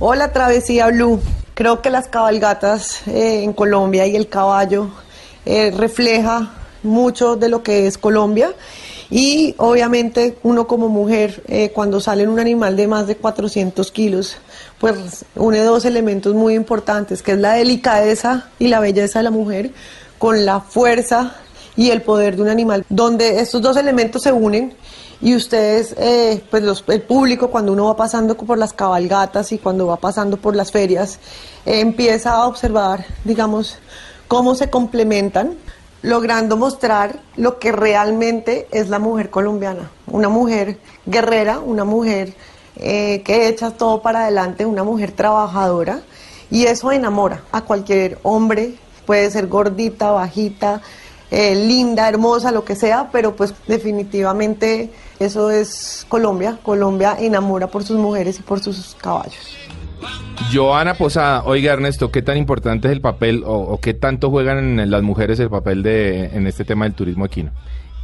Hola 0.00 0.32
Travesía 0.32 0.88
Blue. 0.88 1.20
Creo 1.54 1.82
que 1.82 1.90
las 1.90 2.08
cabalgatas 2.08 3.06
eh, 3.06 3.44
en 3.44 3.52
Colombia 3.52 4.04
y 4.08 4.16
el 4.16 4.28
caballo 4.28 4.88
eh, 5.44 5.70
refleja 5.70 6.50
mucho 6.82 7.36
de 7.36 7.48
lo 7.48 7.62
que 7.62 7.86
es 7.86 7.96
Colombia 7.96 8.54
y 9.10 9.54
obviamente 9.58 10.36
uno 10.42 10.66
como 10.66 10.88
mujer 10.88 11.42
eh, 11.48 11.70
cuando 11.72 12.00
sale 12.00 12.26
un 12.26 12.40
animal 12.40 12.76
de 12.76 12.86
más 12.88 13.06
de 13.06 13.16
400 13.16 13.92
kilos 13.92 14.36
pues 14.78 15.24
une 15.36 15.60
dos 15.62 15.84
elementos 15.84 16.34
muy 16.34 16.54
importantes 16.54 17.22
que 17.22 17.32
es 17.32 17.38
la 17.38 17.52
delicadeza 17.54 18.48
y 18.58 18.68
la 18.68 18.80
belleza 18.80 19.20
de 19.20 19.22
la 19.24 19.30
mujer 19.30 19.70
con 20.18 20.44
la 20.44 20.60
fuerza 20.60 21.36
y 21.76 21.90
el 21.90 22.02
poder 22.02 22.36
de 22.36 22.42
un 22.42 22.48
animal 22.48 22.84
donde 22.88 23.38
estos 23.40 23.62
dos 23.62 23.76
elementos 23.76 24.22
se 24.22 24.32
unen 24.32 24.74
y 25.18 25.34
ustedes, 25.34 25.94
eh, 25.98 26.42
pues 26.50 26.62
los- 26.62 26.84
el 26.88 27.00
público, 27.00 27.50
cuando 27.50 27.72
uno 27.72 27.86
va 27.86 27.96
pasando 27.96 28.36
por 28.36 28.58
las 28.58 28.74
cabalgatas 28.74 29.50
y 29.52 29.56
cuando 29.58 29.86
va 29.86 29.96
pasando 29.96 30.36
por 30.36 30.54
las 30.54 30.70
ferias, 30.72 31.18
eh, 31.64 31.80
empieza 31.80 32.32
a 32.32 32.46
observar, 32.46 33.06
digamos, 33.24 33.78
cómo 34.28 34.54
se 34.54 34.68
complementan, 34.68 35.54
logrando 36.02 36.56
mostrar 36.56 37.20
lo 37.36 37.58
que 37.58 37.72
realmente 37.72 38.68
es 38.70 38.88
la 38.88 38.98
mujer 38.98 39.30
colombiana. 39.30 39.90
Una 40.06 40.28
mujer 40.28 40.78
guerrera, 41.04 41.58
una 41.58 41.84
mujer 41.84 42.34
eh, 42.76 43.22
que 43.24 43.48
echa 43.48 43.70
todo 43.70 44.02
para 44.02 44.22
adelante, 44.22 44.66
una 44.66 44.84
mujer 44.84 45.12
trabajadora, 45.12 46.02
y 46.50 46.64
eso 46.64 46.92
enamora 46.92 47.42
a 47.50 47.62
cualquier 47.62 48.18
hombre, 48.22 48.74
puede 49.04 49.30
ser 49.30 49.48
gordita, 49.48 50.10
bajita, 50.10 50.82
eh, 51.30 51.54
linda, 51.54 52.08
hermosa, 52.08 52.52
lo 52.52 52.64
que 52.64 52.76
sea, 52.76 53.08
pero 53.10 53.34
pues 53.34 53.52
definitivamente 53.66 54.92
eso 55.18 55.50
es 55.50 56.06
Colombia. 56.08 56.58
Colombia 56.62 57.16
enamora 57.18 57.66
por 57.66 57.82
sus 57.82 57.96
mujeres 57.96 58.38
y 58.38 58.42
por 58.42 58.60
sus 58.60 58.94
caballos. 58.94 59.65
Joana 60.52 60.94
Posada, 60.94 61.42
oiga 61.44 61.72
Ernesto, 61.72 62.10
¿qué 62.10 62.22
tan 62.22 62.36
importante 62.36 62.88
es 62.88 62.92
el 62.92 63.00
papel 63.00 63.42
o, 63.44 63.78
qué 63.80 63.94
tanto 63.94 64.30
juegan 64.30 64.78
en 64.78 64.90
las 64.90 65.02
mujeres 65.02 65.40
el 65.40 65.50
papel 65.50 65.82
de 65.82 66.26
en 66.26 66.46
este 66.46 66.64
tema 66.64 66.84
del 66.84 66.94
turismo 66.94 67.24
equino? 67.24 67.50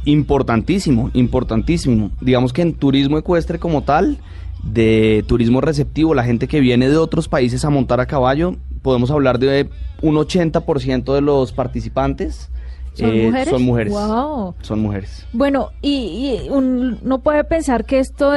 Importantísimo, 0.05 1.09
importantísimo. 1.13 2.11
Digamos 2.19 2.51
que 2.51 2.61
en 2.61 2.73
turismo 2.73 3.17
ecuestre 3.17 3.59
como 3.59 3.83
tal, 3.83 4.17
de 4.63 5.23
turismo 5.27 5.61
receptivo, 5.61 6.13
la 6.13 6.23
gente 6.23 6.47
que 6.47 6.59
viene 6.59 6.89
de 6.89 6.97
otros 6.97 7.27
países 7.29 7.63
a 7.65 7.69
montar 7.69 7.99
a 7.99 8.05
caballo, 8.05 8.55
podemos 8.81 9.11
hablar 9.11 9.39
de 9.39 9.69
un 10.01 10.15
80% 10.15 11.13
de 11.13 11.21
los 11.21 11.53
participantes 11.53 12.49
¿Son 12.93 13.09
eh, 13.09 13.25
mujeres? 13.27 13.49
Son 13.49 13.63
mujeres. 13.63 13.93
Wow. 13.93 14.55
Son 14.61 14.79
mujeres. 14.79 15.25
Bueno, 15.33 15.69
y, 15.81 16.39
y 16.45 16.49
un- 16.49 16.99
no 17.03 17.19
puede 17.19 17.43
pensar 17.43 17.85
que 17.85 17.99
esto 17.99 18.31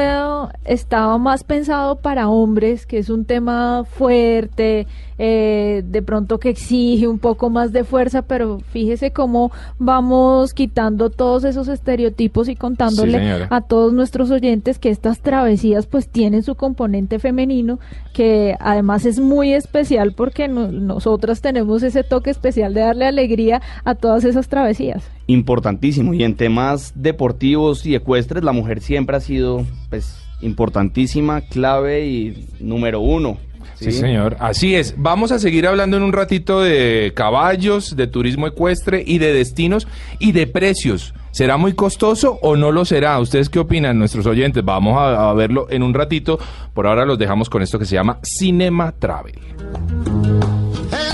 estaba 0.65 1.19
más 1.19 1.45
pensado 1.45 1.97
para 1.97 2.29
hombres, 2.29 2.87
que 2.87 2.99
es 2.99 3.11
un 3.11 3.25
tema 3.27 3.85
fuerte, 3.85 4.87
eh, 5.19 5.83
de 5.87 6.03
pronto 6.03 6.39
que 6.39 6.51
exige 6.51 7.09
un 7.09 7.19
poco 7.19 7.49
más 7.51 7.73
de 7.73 7.85
fuerza, 7.85 8.23
pero 8.23 8.59
fíjese 8.71 9.13
cómo 9.13 9.51
vamos 9.79 10.53
quitando 10.53 11.09
todos 11.11 11.45
esos 11.45 11.69
estereotipos 11.69 12.49
y 12.49 12.57
contándole 12.57 13.17
a 13.51 13.61
todos 13.63 13.93
nuestros 13.95 14.31
oyentes 14.31 14.79
que 14.79 14.91
estas 14.91 15.21
travesías 15.21 15.87
pues 15.87 16.09
tienen 16.09 16.43
su 16.43 16.55
componente 16.55 17.19
femenino, 17.19 17.79
que 18.13 18.57
además 18.61 19.07
es 19.07 19.19
muy 19.19 19.53
especial 19.55 20.13
porque 20.13 20.49
no- 20.49 20.71
nosotras 20.71 21.41
tenemos 21.41 21.83
ese 21.83 22.05
toque 22.05 22.31
especial 22.31 22.75
de 22.75 22.81
darle 22.83 23.07
alegría 23.07 23.63
a 23.85 23.95
todas 23.95 24.25
esas 24.25 24.46
travesías. 24.49 25.09
Importantísimo. 25.27 26.15
Y 26.15 26.25
en 26.25 26.35
temas 26.35 26.93
deportivos 26.95 27.85
y 27.87 27.95
ecuestres, 27.95 28.45
la 28.45 28.53
mujer 28.53 28.81
siempre 28.81 29.17
ha 29.17 29.21
sido, 29.21 29.65
pues, 29.91 30.17
importantísima, 30.41 31.41
clave 31.43 32.07
y 32.07 32.47
número 32.61 33.01
uno. 33.01 33.39
Sí, 33.75 33.93
señor. 33.93 34.37
Así 34.41 34.75
es. 34.75 34.95
Vamos 34.97 35.33
a 35.33 35.39
seguir 35.39 35.67
hablando 35.67 35.99
en 35.99 36.03
un 36.03 36.13
ratito 36.13 36.63
de 36.63 37.13
caballos, 37.15 37.95
de 37.95 38.07
turismo 38.07 38.47
ecuestre 38.47 39.05
y 39.07 39.19
de 39.19 39.35
destinos 39.35 39.87
y 40.19 40.33
de 40.33 40.47
precios. 40.47 41.13
¿Será 41.31 41.59
muy 41.59 41.75
costoso 41.75 42.39
o 42.41 42.57
no 42.57 42.73
lo 42.73 42.87
será? 42.87 43.21
¿Ustedes 43.21 43.51
qué 43.51 43.59
opinan, 43.59 43.99
nuestros 43.99 44.25
oyentes? 44.25 44.65
Vamos 44.65 44.97
a, 44.97 45.29
a 45.29 45.35
verlo 45.35 45.67
en 45.69 45.83
un 45.83 45.93
ratito. 45.93 46.39
Por 46.73 46.87
ahora 46.87 47.05
los 47.05 47.19
dejamos 47.19 47.51
con 47.51 47.61
esto 47.61 47.79
que 47.79 47.85
se 47.85 47.97
llama 47.97 48.19
Cinema 48.23 48.93
Travel. 48.93 49.35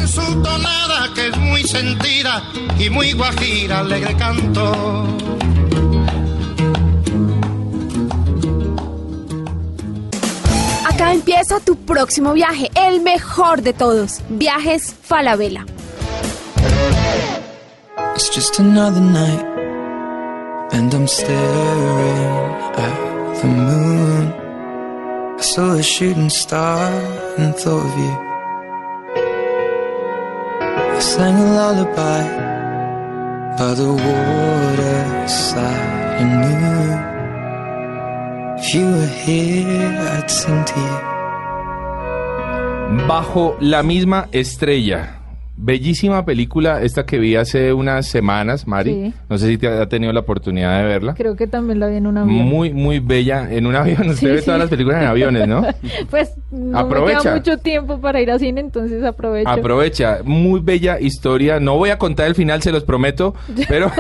En 0.03 0.09
su 0.09 0.43
tonada 0.43 1.15
que 1.15 1.29
es 1.29 1.37
muy 1.38 1.62
sentida 1.62 2.43
y 2.77 2.91
muy 2.91 3.12
guajira, 3.12 3.79
alegre 3.79 4.17
canto. 4.17 5.07
Acá 10.85 11.12
empieza 11.12 11.61
tu 11.61 11.77
próximo 11.77 12.33
viaje, 12.33 12.69
el 12.75 13.01
mejor 13.03 13.62
de 13.62 13.73
todos. 13.73 14.23
Viajes 14.29 14.93
Falabella. 15.09 15.65
It's 18.17 18.29
just 18.35 18.59
another 18.59 19.01
night, 19.01 19.45
and 20.73 20.93
I'm 20.93 21.07
staring 21.07 22.55
at 22.77 23.41
the 23.41 23.47
moon. 23.47 24.35
I 25.38 25.43
saw 25.43 25.75
a 25.75 25.83
shooting 25.83 26.29
star 26.29 26.91
and 27.38 27.55
thought 27.55 27.87
of 27.87 27.99
you. 27.99 28.32
Sang 31.03 31.37
a 31.37 31.47
lullaby 31.59 32.23
by 33.59 33.71
the 33.75 33.91
waterside 34.07 35.62
and 36.21 36.33
knew 36.43 36.62
if 38.59 38.67
you 38.73 38.87
were 38.87 39.15
here, 39.27 39.99
I'd 40.15 40.31
sing 40.31 40.65
to 40.65 40.79
you. 40.81 40.99
Bajo 43.09 43.57
la 43.61 43.83
misma 43.83 44.29
estrella. 44.33 45.22
Bellísima 45.55 46.25
película 46.25 46.81
esta 46.83 47.05
que 47.05 47.19
vi 47.19 47.37
hace 47.37 47.75
unas 47.75 48.07
semanas, 48.09 48.67
Mari. 48.67 48.91
Sí. 48.91 49.15
No 49.29 49.37
sé 49.38 49.49
si 49.49 49.59
te 49.59 49.69
ha 49.69 49.87
tenido 49.87 50.11
la 50.12 50.21
oportunidad 50.21 50.79
de 50.81 50.85
verla. 50.87 51.15
Creo 51.15 51.37
que 51.37 51.47
también 51.47 51.79
la 51.79 51.88
vi 51.88 51.97
en 51.97 52.07
un 52.07 52.17
avión. 52.17 52.35
Muy, 52.37 52.73
muy 52.73 53.01
bella. 53.01 53.47
En 53.53 53.67
un 53.67 53.77
avión. 53.77 54.09
Usted 54.09 54.15
Sí, 54.17 54.27
ve 54.27 54.38
sí. 54.38 54.47
todas 54.47 54.59
las 54.61 54.71
películas 54.71 55.03
en 55.03 55.09
aviones, 55.09 55.47
¿no? 55.47 55.62
Pues 56.11 56.33
no 56.51 56.73
me 56.73 56.79
Aprovecha. 56.79 57.21
queda 57.21 57.35
mucho 57.37 57.59
tiempo 57.59 58.01
para 58.01 58.21
ir 58.23 58.31
al 58.31 58.41
cine, 58.41 58.61
entonces 58.62 59.05
aprovecho. 59.05 59.51
Aprovecha, 59.51 60.21
muy 60.25 60.59
bella 60.61 60.99
historia. 60.99 61.61
No 61.61 61.77
voy 61.77 61.91
a 61.91 61.99
contar 61.99 62.29
el 62.29 62.35
final, 62.35 62.62
se 62.62 62.73
los 62.73 62.85
prometo, 62.85 63.35
pero, 63.69 63.93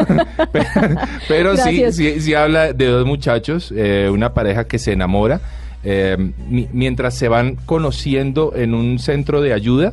pero, 0.52 0.64
pero 1.28 1.56
sí, 1.58 1.84
sí, 1.92 2.20
sí 2.20 2.34
habla 2.34 2.72
de 2.72 2.86
dos 2.86 3.06
muchachos, 3.06 3.72
eh, 3.76 4.08
una 4.10 4.32
pareja 4.32 4.64
que 4.64 4.78
se 4.78 4.92
enamora 4.92 5.40
eh, 5.84 6.16
mi- 6.48 6.68
mientras 6.72 7.14
se 7.14 7.28
van 7.28 7.56
conociendo 7.66 8.52
en 8.56 8.72
un 8.74 8.98
centro 8.98 9.42
de 9.42 9.52
ayuda 9.52 9.92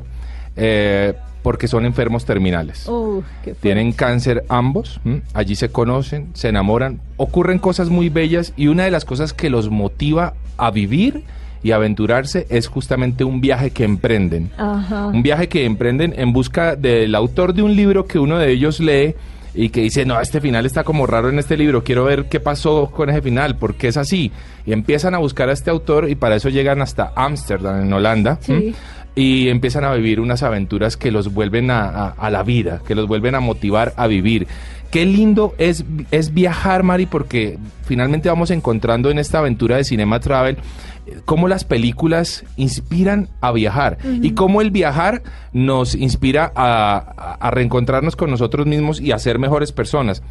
eh, 0.55 1.15
porque 1.41 1.67
son 1.67 1.85
enfermos 1.85 2.25
terminales. 2.25 2.87
Uh. 2.87 3.23
Tienen 3.61 3.91
cáncer 3.91 4.43
ambos, 4.49 4.99
¿m? 5.05 5.21
allí 5.33 5.55
se 5.55 5.69
conocen, 5.69 6.29
se 6.33 6.49
enamoran, 6.49 6.99
ocurren 7.17 7.59
cosas 7.59 7.89
muy 7.89 8.09
bellas 8.09 8.53
y 8.57 8.67
una 8.67 8.83
de 8.85 8.91
las 8.91 9.05
cosas 9.05 9.33
que 9.33 9.49
los 9.49 9.69
motiva 9.69 10.33
a 10.57 10.71
vivir 10.71 11.23
y 11.63 11.71
aventurarse 11.71 12.47
es 12.49 12.67
justamente 12.67 13.23
un 13.23 13.41
viaje 13.41 13.71
que 13.71 13.83
emprenden. 13.83 14.51
Ajá. 14.57 15.07
Un 15.07 15.23
viaje 15.23 15.49
que 15.49 15.65
emprenden 15.65 16.13
en 16.17 16.33
busca 16.33 16.75
del 16.75 17.15
autor 17.15 17.53
de 17.53 17.61
un 17.61 17.75
libro 17.75 18.05
que 18.05 18.19
uno 18.19 18.37
de 18.37 18.51
ellos 18.51 18.79
lee 18.79 19.15
y 19.53 19.69
que 19.69 19.81
dice, 19.81 20.05
no, 20.05 20.19
este 20.21 20.41
final 20.41 20.65
está 20.65 20.83
como 20.83 21.05
raro 21.05 21.29
en 21.29 21.39
este 21.39 21.57
libro, 21.57 21.83
quiero 21.83 22.05
ver 22.05 22.25
qué 22.25 22.39
pasó 22.39 22.91
con 22.91 23.09
ese 23.09 23.21
final, 23.21 23.55
por 23.55 23.75
qué 23.75 23.87
es 23.89 23.97
así. 23.97 24.31
Y 24.65 24.73
empiezan 24.73 25.15
a 25.15 25.17
buscar 25.17 25.49
a 25.49 25.53
este 25.53 25.69
autor 25.69 26.09
y 26.09 26.15
para 26.15 26.35
eso 26.35 26.49
llegan 26.49 26.81
hasta 26.81 27.11
Ámsterdam, 27.15 27.81
en 27.81 27.91
Holanda. 27.91 28.37
Sí. 28.41 28.75
Y 29.15 29.49
empiezan 29.49 29.83
a 29.83 29.93
vivir 29.93 30.19
unas 30.19 30.43
aventuras 30.43 30.95
que 30.95 31.11
los 31.11 31.33
vuelven 31.33 31.71
a, 31.71 31.85
a- 31.89 32.09
a 32.17 32.29
la 32.29 32.43
vida, 32.43 32.81
que 32.87 32.95
los 32.95 33.07
vuelven 33.07 33.35
a 33.35 33.39
motivar 33.39 33.93
a 33.97 34.07
vivir. 34.07 34.47
Qué 34.91 35.05
lindo 35.05 35.53
es, 35.57 35.83
es 36.09 36.33
viajar, 36.33 36.81
Mari, 36.83 37.05
porque 37.05 37.57
finalmente 37.85 38.29
vamos 38.29 38.49
encontrando 38.49 39.11
en 39.11 39.19
esta 39.19 39.39
aventura 39.39 39.75
de 39.77 39.83
Cinema 39.83 40.19
Travel 40.19 40.57
eh, 41.05 41.17
cómo 41.25 41.47
las 41.47 41.63
películas 41.63 42.43
inspiran 42.57 43.29
a 43.41 43.51
viajar 43.51 43.97
y 44.03 44.31
cómo 44.31 44.61
el 44.61 44.71
viajar 44.71 45.21
nos 45.53 45.93
inspira 45.95 46.51
a, 46.55 46.97
a- 46.97 47.33
a 47.35 47.51
reencontrarnos 47.51 48.15
con 48.15 48.31
nosotros 48.31 48.65
mismos 48.65 48.99
y 49.01 49.11
a 49.11 49.19
ser 49.19 49.37
mejores 49.37 49.71
personas. 49.71 50.23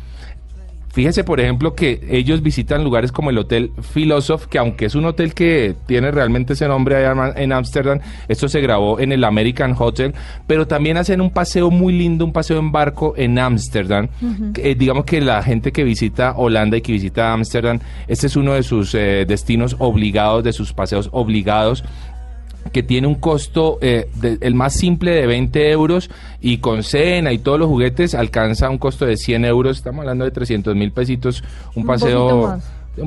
Fíjese, 0.98 1.22
por 1.22 1.38
ejemplo, 1.38 1.76
que 1.76 2.00
ellos 2.10 2.42
visitan 2.42 2.82
lugares 2.82 3.12
como 3.12 3.30
el 3.30 3.38
Hotel 3.38 3.70
Philosoph, 3.94 4.46
que 4.46 4.58
aunque 4.58 4.86
es 4.86 4.96
un 4.96 5.04
hotel 5.04 5.32
que 5.32 5.76
tiene 5.86 6.10
realmente 6.10 6.54
ese 6.54 6.66
nombre 6.66 6.96
allá 6.96 7.34
en- 7.36 7.52
Ámsterdam, 7.52 8.00
esto 8.26 8.48
se 8.48 8.60
grabó 8.60 8.98
en 8.98 9.12
el 9.12 9.22
American 9.22 9.76
Hotel, 9.78 10.12
pero 10.48 10.66
también 10.66 10.96
hacen 10.96 11.20
un 11.20 11.30
paseo 11.30 11.70
muy 11.70 11.92
lindo, 11.92 12.24
un 12.24 12.32
paseo 12.32 12.58
en 12.58 12.72
barco 12.72 13.14
en 13.16 13.38
Ámsterdam. 13.38 14.08
Eh, 14.56 14.74
digamos 14.76 15.04
que 15.04 15.20
la 15.20 15.40
gente 15.44 15.70
que 15.70 15.84
visita 15.84 16.34
Holanda 16.36 16.76
y 16.78 16.80
que 16.80 16.90
visita 16.90 17.32
Ámsterdam, 17.32 17.78
este 18.08 18.26
es 18.26 18.34
uno 18.34 18.54
de 18.54 18.64
sus 18.64 18.92
eh, 18.96 19.24
destinos 19.24 19.76
obligados, 19.78 20.42
de 20.42 20.52
sus 20.52 20.72
paseos 20.72 21.10
obligados 21.12 21.84
que 22.68 22.82
tiene 22.82 23.06
un 23.06 23.14
costo, 23.16 23.78
eh, 23.80 24.08
de- 24.14 24.38
el 24.40 24.54
más 24.54 24.74
simple 24.74 25.12
de 25.12 25.26
20 25.26 25.70
euros 25.70 26.10
y 26.40 26.58
con 26.58 26.82
cena 26.82 27.32
y 27.32 27.38
todos 27.38 27.58
los 27.58 27.68
juguetes 27.68 28.14
alcanza 28.14 28.68
un 28.70 28.78
costo 28.78 29.06
de 29.06 29.16
100 29.16 29.44
euros, 29.44 29.78
estamos 29.78 30.00
hablando 30.00 30.24
de 30.24 30.30
300 30.30 30.74
mil 30.76 30.92
pesitos, 30.92 31.42
un 31.74 31.82
Un 31.82 31.86
paseo... 31.86 32.58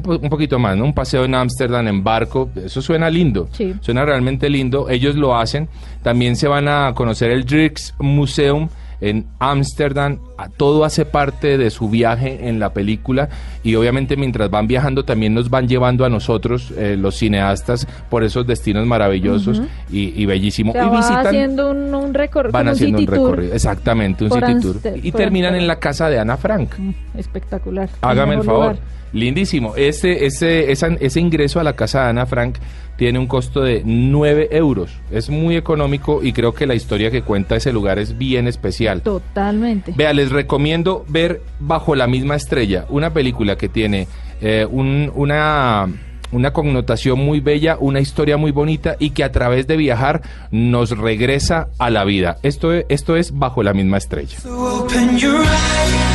po- 0.04 0.18
un 0.22 0.30
poquito 0.30 0.58
más, 0.58 0.78
¿no? 0.78 0.86
Un 0.86 0.94
paseo 0.94 1.26
en 1.26 1.36
Ámsterdam 1.36 1.86
en 1.90 2.02
barco, 2.02 2.50
eso 2.56 2.82
suena 2.82 3.10
lindo, 3.10 3.50
Sí. 3.52 3.74
suena 3.82 4.06
realmente 4.06 4.50
lindo, 4.50 4.88
ellos 4.90 5.16
lo 5.16 5.36
hacen, 5.36 5.68
también 6.02 6.38
se 6.38 6.48
van 6.48 6.70
a 6.70 6.94
conocer 6.96 7.30
el 7.32 7.44
Drix 7.44 7.94
Museum 8.00 8.70
en 9.02 9.26
Ámsterdam, 9.40 10.20
todo 10.58 10.86
hace 10.86 11.06
parte 11.06 11.58
de 11.58 11.70
su 11.70 11.90
viaje 11.90 12.48
en 12.48 12.60
la 12.60 12.72
película 12.74 13.30
y 13.64 13.76
obviamente 13.76 14.16
mientras 14.16 14.50
van 14.50 14.68
viajando 14.68 15.04
también 15.04 15.34
nos 15.34 15.50
van 15.50 15.68
llevando 15.68 16.06
a 16.06 16.10
nosotros, 16.10 16.72
eh, 16.78 16.96
los 16.98 17.16
cineastas, 17.18 17.88
por 18.10 18.24
esos 18.24 18.48
destinos 18.48 18.86
maravillosos 18.86 19.62
y, 19.92 20.22
y 20.22 20.26
bellísimos. 20.26 20.76
O 20.76 20.80
sea, 20.80 20.88
y 20.88 20.96
visitan, 20.96 21.28
haciendo 21.28 21.72
un, 21.72 21.94
un 21.94 22.14
recorrido, 22.14 22.52
van 22.52 22.68
haciendo 22.70 23.00
un 23.00 23.06
tour. 23.06 23.16
recorrido, 23.18 23.54
exactamente, 23.54 24.24
un 24.24 24.30
por 24.30 24.46
city 24.46 24.62
tour. 24.62 24.78
Y 25.04 25.12
terminan 25.12 25.56
en 25.56 25.68
la 25.68 25.78
casa 25.78 26.10
de 26.10 26.20
Ana 26.20 26.38
Frank. 26.38 26.72
Espectacular. 27.18 27.90
Hágame 28.02 28.36
el 28.36 28.44
favor. 28.44 28.74
lugar. 28.74 28.80
Lindísimo. 29.14 29.76
Este, 29.76 30.26
ese, 30.26 30.72
ese 30.72 31.20
ingreso 31.20 31.60
a 31.60 31.64
la 31.64 31.74
casa 31.74 32.04
de 32.04 32.10
Ana 32.12 32.26
Frank 32.26 32.56
tiene 32.98 33.18
un 33.20 33.28
costo 33.28 33.62
de 33.62 33.82
9 33.86 34.50
euros. 34.52 34.92
Es 35.12 35.30
muy 35.30 35.56
económico 35.56 36.22
y 36.24 36.34
creo 36.34 36.54
que 36.54 36.68
la 36.68 36.76
historia 36.76 37.10
que 37.12 37.22
cuenta 37.24 37.56
ese 37.56 37.72
lugar 37.74 37.98
es 38.00 38.18
bien 38.18 38.48
especial. 38.48 39.02
Totalmente. 39.02 39.94
Vea, 39.96 40.14
les 40.14 40.32
recomiendo 40.32 41.06
ver 41.08 41.42
Bajo 41.60 41.96
la 41.96 42.08
misma 42.08 42.36
estrella, 42.36 42.86
una 42.90 43.12
película 43.12 43.56
que 43.58 43.70
tiene 43.70 44.08
eh, 44.42 44.68
un- 44.70 45.12
una, 45.16 45.88
una 46.32 46.54
connotación 46.54 47.20
muy 47.20 47.40
bella, 47.40 47.78
una 47.80 48.00
historia 48.00 48.38
muy 48.38 48.52
bonita 48.52 48.96
y 49.00 49.12
que 49.12 49.24
a 49.24 49.32
través 49.32 49.68
de 49.68 49.78
viajar 49.78 50.22
nos 50.52 50.98
regresa 50.98 51.68
a 51.80 51.90
la 51.90 52.04
vida. 52.06 52.38
Esto, 52.44 52.74
es- 52.74 52.86
esto 52.90 53.16
es 53.16 53.38
Bajo 53.38 53.64
la 53.64 53.74
misma 53.74 53.98
estrella. 53.98 54.38
Open 54.48 55.18
your 55.18 55.36
eyes 55.36 55.46
and 55.46 56.11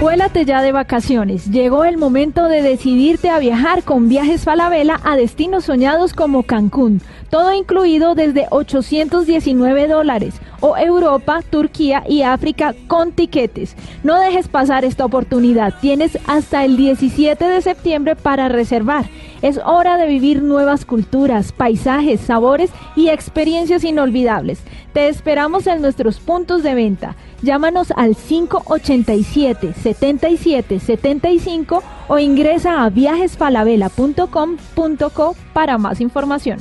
Vuélate 0.00 0.46
ya 0.46 0.62
de 0.62 0.72
vacaciones. 0.72 1.50
Llegó 1.50 1.84
el 1.84 1.98
momento 1.98 2.48
de 2.48 2.62
decidirte 2.62 3.28
a 3.28 3.38
viajar 3.38 3.82
con 3.82 4.08
Viajes 4.08 4.44
Falabella 4.44 4.98
a 5.04 5.14
destinos 5.14 5.66
soñados 5.66 6.14
como 6.14 6.42
Cancún. 6.42 7.02
Todo 7.28 7.52
incluido 7.52 8.14
desde 8.14 8.46
819 8.50 9.88
dólares. 9.88 10.40
O 10.60 10.78
Europa, 10.78 11.42
Turquía 11.42 12.02
y 12.08 12.22
África 12.22 12.74
con 12.86 13.12
tiquetes. 13.12 13.76
No 14.02 14.18
dejes 14.18 14.48
pasar 14.48 14.86
esta 14.86 15.04
oportunidad. 15.04 15.74
Tienes 15.82 16.18
hasta 16.26 16.64
el 16.64 16.78
17 16.78 17.44
de 17.44 17.60
septiembre 17.60 18.16
para 18.16 18.48
reservar. 18.48 19.04
Es 19.42 19.60
hora 19.64 19.96
de 19.96 20.06
vivir 20.06 20.42
nuevas 20.42 20.84
culturas, 20.84 21.52
paisajes, 21.52 22.20
sabores 22.20 22.70
y 22.96 23.08
experiencias 23.08 23.84
inolvidables. 23.84 24.60
Te 24.92 25.08
esperamos 25.08 25.66
en 25.66 25.80
nuestros 25.82 26.20
puntos 26.20 26.62
de 26.62 26.74
venta. 26.74 27.16
Llámanos 27.42 27.92
al 27.96 28.16
587 28.16 29.74
77 29.74 30.80
75 30.80 31.82
o 32.08 32.18
ingresa 32.18 32.84
a 32.84 32.90
viajesfalabella.com.co 32.90 35.36
para 35.52 35.78
más 35.78 36.00
información. 36.00 36.58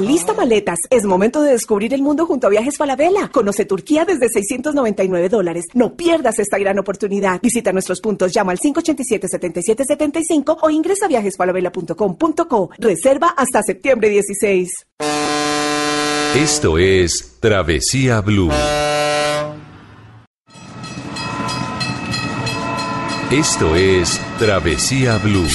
Alista 0.00 0.32
maletas. 0.32 0.78
Es 0.88 1.04
momento 1.04 1.42
de 1.42 1.52
descubrir 1.52 1.92
el 1.92 2.00
mundo 2.00 2.24
junto 2.24 2.46
a 2.46 2.50
Viajes 2.50 2.78
Falabella. 2.78 3.28
Conoce 3.28 3.66
Turquía 3.66 4.06
desde 4.06 4.30
699 4.30 5.28
dólares. 5.28 5.66
No 5.74 5.94
pierdas 5.94 6.38
esta 6.38 6.56
gran 6.58 6.78
oportunidad. 6.78 7.38
Visita 7.42 7.70
nuestros 7.70 8.00
puntos, 8.00 8.32
llama 8.32 8.52
al 8.52 8.58
587-7775 8.60 10.56
o 10.62 10.70
ingresa 10.70 11.04
a 11.04 11.08
viajesfalabella.com.co. 11.08 12.70
Reserva 12.78 13.34
hasta 13.36 13.62
septiembre 13.62 14.08
16. 14.08 14.70
Esto 16.34 16.78
es 16.78 17.36
Travesía 17.38 18.22
Blue. 18.22 18.50
Esto 23.30 23.76
es 23.76 24.18
Travesía 24.38 25.18
Blue. 25.18 25.46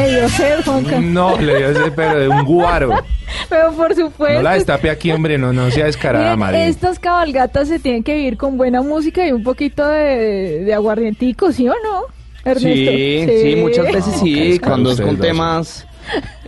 Medio 0.00 0.28
sed, 0.28 0.64
Juanca. 0.64 1.00
No, 1.00 1.38
le 1.38 1.56
dio 1.56 1.70
ese 1.70 1.90
pero 1.92 2.18
de 2.18 2.28
un 2.28 2.44
guaro. 2.44 2.90
Pero 3.48 3.72
por 3.72 3.94
supuesto. 3.94 4.34
No 4.34 4.42
la 4.42 4.54
destape 4.54 4.90
aquí, 4.90 5.12
hombre, 5.12 5.38
no, 5.38 5.52
no 5.52 5.70
sea 5.70 5.84
descarada, 5.84 6.34
Mari. 6.36 6.58
Estas 6.58 6.98
cabalgatas 6.98 7.68
se 7.68 7.78
tienen 7.78 8.02
que 8.02 8.14
vivir 8.14 8.36
con 8.36 8.56
buena 8.56 8.82
música 8.82 9.24
y 9.24 9.30
un 9.30 9.44
poquito 9.44 9.86
de, 9.86 10.64
de 10.64 10.74
aguardientico, 10.74 11.52
¿sí 11.52 11.68
o 11.68 11.74
no? 11.74 12.02
Ernesto. 12.44 12.68
Sí, 12.68 13.26
sí, 13.42 13.56
muchas 13.56 13.86
veces 13.92 14.14
sí, 14.20 14.52
Oscar, 14.54 14.68
cuando 14.68 14.90
es 14.90 14.94
ustedes 14.94 15.08
con 15.08 15.16
dos. 15.18 15.26
temas 15.26 15.86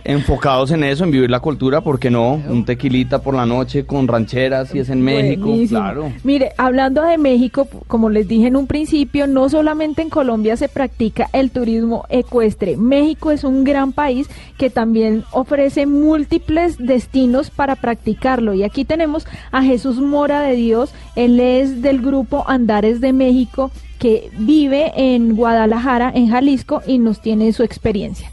enfocados 0.05 0.71
en 0.71 0.83
eso, 0.83 1.03
en 1.03 1.11
vivir 1.11 1.29
la 1.29 1.39
cultura, 1.39 1.81
¿por 1.81 1.99
qué 1.99 2.09
no? 2.09 2.33
Un 2.49 2.65
tequilita 2.65 3.21
por 3.21 3.35
la 3.35 3.45
noche 3.45 3.85
con 3.85 4.07
rancheras 4.07 4.73
y 4.75 4.79
es 4.79 4.89
en 4.89 5.01
México, 5.01 5.47
Buenísimo. 5.47 5.79
claro. 5.79 6.13
Mire, 6.23 6.51
hablando 6.57 7.01
de 7.03 7.17
México, 7.17 7.67
como 7.87 8.09
les 8.09 8.27
dije 8.27 8.47
en 8.47 8.55
un 8.55 8.67
principio, 8.67 9.27
no 9.27 9.49
solamente 9.49 10.01
en 10.01 10.09
Colombia 10.09 10.57
se 10.57 10.69
practica 10.69 11.29
el 11.33 11.51
turismo 11.51 12.05
ecuestre. 12.09 12.77
México 12.77 13.31
es 13.31 13.43
un 13.43 13.63
gran 13.63 13.93
país 13.93 14.27
que 14.57 14.69
también 14.69 15.23
ofrece 15.31 15.85
múltiples 15.85 16.77
destinos 16.77 17.49
para 17.49 17.75
practicarlo. 17.75 18.53
Y 18.53 18.63
aquí 18.63 18.85
tenemos 18.85 19.25
a 19.51 19.63
Jesús 19.63 19.99
Mora 19.99 20.41
de 20.41 20.55
Dios. 20.55 20.93
Él 21.15 21.39
es 21.39 21.81
del 21.81 22.01
grupo 22.01 22.43
Andares 22.47 23.01
de 23.01 23.13
México 23.13 23.71
que 23.99 24.29
vive 24.37 24.91
en 24.97 25.35
Guadalajara, 25.35 26.11
en 26.13 26.27
Jalisco, 26.27 26.81
y 26.85 26.97
nos 26.97 27.21
tiene 27.21 27.53
su 27.53 27.63
experiencia. 27.63 28.29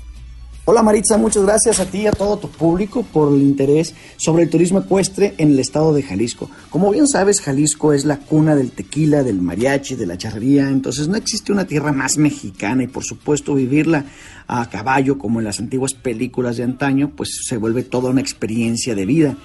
Hola 0.72 0.84
Maritza, 0.84 1.18
muchas 1.18 1.42
gracias 1.42 1.80
a 1.80 1.86
ti 1.86 2.02
y 2.02 2.06
a 2.06 2.12
todo 2.12 2.36
tu 2.38 2.48
público 2.48 3.02
por 3.02 3.34
el 3.34 3.42
interés 3.42 3.92
sobre 4.16 4.44
el 4.44 4.50
turismo 4.50 4.78
ecuestre 4.78 5.34
en 5.36 5.50
el 5.50 5.58
estado 5.58 5.92
de 5.92 6.04
Jalisco. 6.04 6.48
Como 6.70 6.92
bien 6.92 7.08
sabes, 7.08 7.40
Jalisco 7.40 7.92
es 7.92 8.04
la 8.04 8.18
cuna 8.18 8.54
del 8.54 8.70
tequila, 8.70 9.24
del 9.24 9.42
mariachi, 9.42 9.96
de 9.96 10.06
la 10.06 10.16
charrería, 10.16 10.68
entonces 10.68 11.08
no 11.08 11.16
existe 11.16 11.50
una 11.50 11.66
tierra 11.66 11.90
más 11.90 12.18
mexicana 12.18 12.84
y 12.84 12.86
por 12.86 13.02
supuesto 13.02 13.54
vivirla 13.54 14.04
a 14.46 14.70
caballo 14.70 15.18
como 15.18 15.40
en 15.40 15.46
las 15.46 15.58
antiguas 15.58 15.92
películas 15.92 16.56
de 16.56 16.62
antaño, 16.62 17.10
pues 17.16 17.40
se 17.48 17.56
vuelve 17.56 17.82
toda 17.82 18.10
una 18.10 18.20
experiencia 18.20 18.94
de 18.94 19.06
vida. 19.06 19.36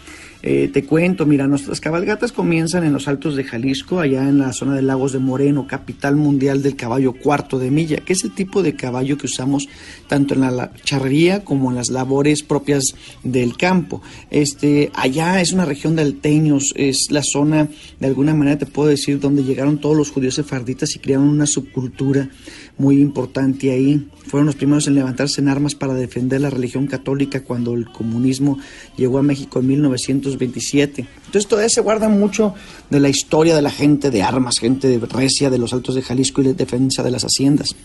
Eh, 0.47 0.69
te 0.71 0.85
cuento, 0.85 1.25
mira, 1.25 1.47
nuestras 1.47 1.81
cabalgatas 1.81 2.31
comienzan 2.31 2.83
en 2.83 2.93
los 2.93 3.07
altos 3.07 3.35
de 3.35 3.43
Jalisco, 3.43 3.99
allá 3.99 4.29
en 4.29 4.37
la 4.37 4.53
zona 4.53 4.75
de 4.75 4.83
Lagos 4.83 5.11
de 5.11 5.17
Moreno, 5.17 5.65
capital 5.65 6.15
mundial 6.15 6.61
del 6.61 6.75
caballo 6.75 7.13
cuarto 7.13 7.57
de 7.57 7.71
milla, 7.71 7.97
que 7.97 8.13
es 8.13 8.23
el 8.23 8.35
tipo 8.35 8.61
de 8.61 8.75
caballo 8.75 9.17
que 9.17 9.25
usamos 9.25 9.67
tanto 10.07 10.35
en 10.35 10.41
la, 10.41 10.71
charrería 10.83 11.43
como 11.43 11.71
en 11.71 11.77
las 11.77 11.89
labores 11.89 12.43
propias 12.43 12.93
del 13.23 13.57
campo. 13.57 14.03
Este, 14.29 14.91
allá 14.93 15.41
es 15.41 15.51
una 15.51 15.65
región 15.65 15.95
de 15.95 16.03
alteños, 16.03 16.75
es 16.77 17.07
la 17.09 17.23
zona, 17.23 17.67
de 17.99 18.05
alguna 18.05 18.35
manera 18.35 18.59
te 18.59 18.67
puedo 18.67 18.89
decir, 18.89 19.19
donde 19.19 19.43
llegaron 19.43 19.79
todos 19.79 19.97
los 19.97 20.11
judíos 20.11 20.35
sefarditas 20.35 20.95
y 20.95 20.99
crearon 20.99 21.27
una 21.27 21.47
subcultura 21.47 22.29
muy 22.77 22.99
importante 23.01 23.71
ahí. 23.71 24.07
Fueron 24.27 24.47
los 24.47 24.55
primeros 24.55 24.87
en 24.87 24.95
levantarse 24.95 25.41
en 25.41 25.49
armas 25.49 25.75
para 25.75 25.93
defender 25.93 26.41
la 26.41 26.49
religión 26.49 26.87
católica 26.87 27.43
cuando 27.43 27.73
el 27.73 27.89
comunismo 27.91 28.57
llegó 28.97 29.19
a 29.19 29.23
México 29.23 29.59
en 29.59 29.67
1927. 29.67 31.05
Entonces 31.25 31.47
todavía 31.47 31.69
se 31.69 31.81
guarda 31.81 32.09
mucho 32.09 32.53
de 32.89 32.99
la 32.99 33.09
historia 33.09 33.55
de 33.55 33.61
la 33.61 33.71
gente 33.71 34.11
de 34.11 34.23
armas, 34.23 34.59
gente 34.59 34.87
de 34.87 35.05
recia 35.05 35.49
de 35.49 35.57
los 35.57 35.73
altos 35.73 35.95
de 35.95 36.01
Jalisco 36.01 36.41
y 36.41 36.45
de 36.45 36.53
defensa 36.53 37.03
de 37.03 37.11
las 37.11 37.23
haciendas. 37.23 37.75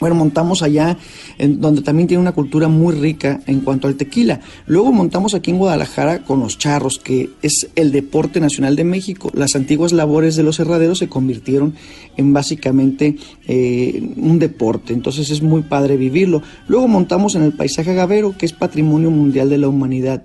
Bueno, 0.00 0.16
montamos 0.16 0.62
allá, 0.62 0.96
en 1.38 1.60
donde 1.60 1.82
también 1.82 2.08
tiene 2.08 2.20
una 2.20 2.32
cultura 2.32 2.68
muy 2.68 2.94
rica 2.94 3.40
en 3.46 3.60
cuanto 3.60 3.88
al 3.88 3.94
tequila. 3.94 4.40
Luego 4.66 4.92
montamos 4.92 5.34
aquí 5.34 5.50
en 5.50 5.58
Guadalajara 5.58 6.24
con 6.24 6.40
los 6.40 6.58
charros, 6.58 6.98
que 6.98 7.30
es 7.42 7.68
el 7.76 7.92
deporte 7.92 8.40
nacional 8.40 8.76
de 8.76 8.84
México. 8.84 9.30
Las 9.34 9.54
antiguas 9.56 9.92
labores 9.92 10.36
de 10.36 10.42
los 10.42 10.58
herraderos 10.60 10.98
se 10.98 11.08
convirtieron 11.08 11.74
en 12.16 12.32
básicamente 12.32 13.16
eh, 13.46 14.12
un 14.16 14.38
deporte, 14.38 14.92
entonces 14.92 15.30
es 15.30 15.42
muy 15.42 15.62
padre 15.62 15.96
vivirlo. 15.96 16.42
Luego 16.66 16.88
montamos 16.88 17.34
en 17.34 17.42
el 17.42 17.52
paisaje 17.52 17.90
agavero, 17.90 18.36
que 18.36 18.46
es 18.46 18.52
patrimonio 18.52 19.10
mundial 19.10 19.48
de 19.48 19.58
la 19.58 19.68
humanidad. 19.68 20.24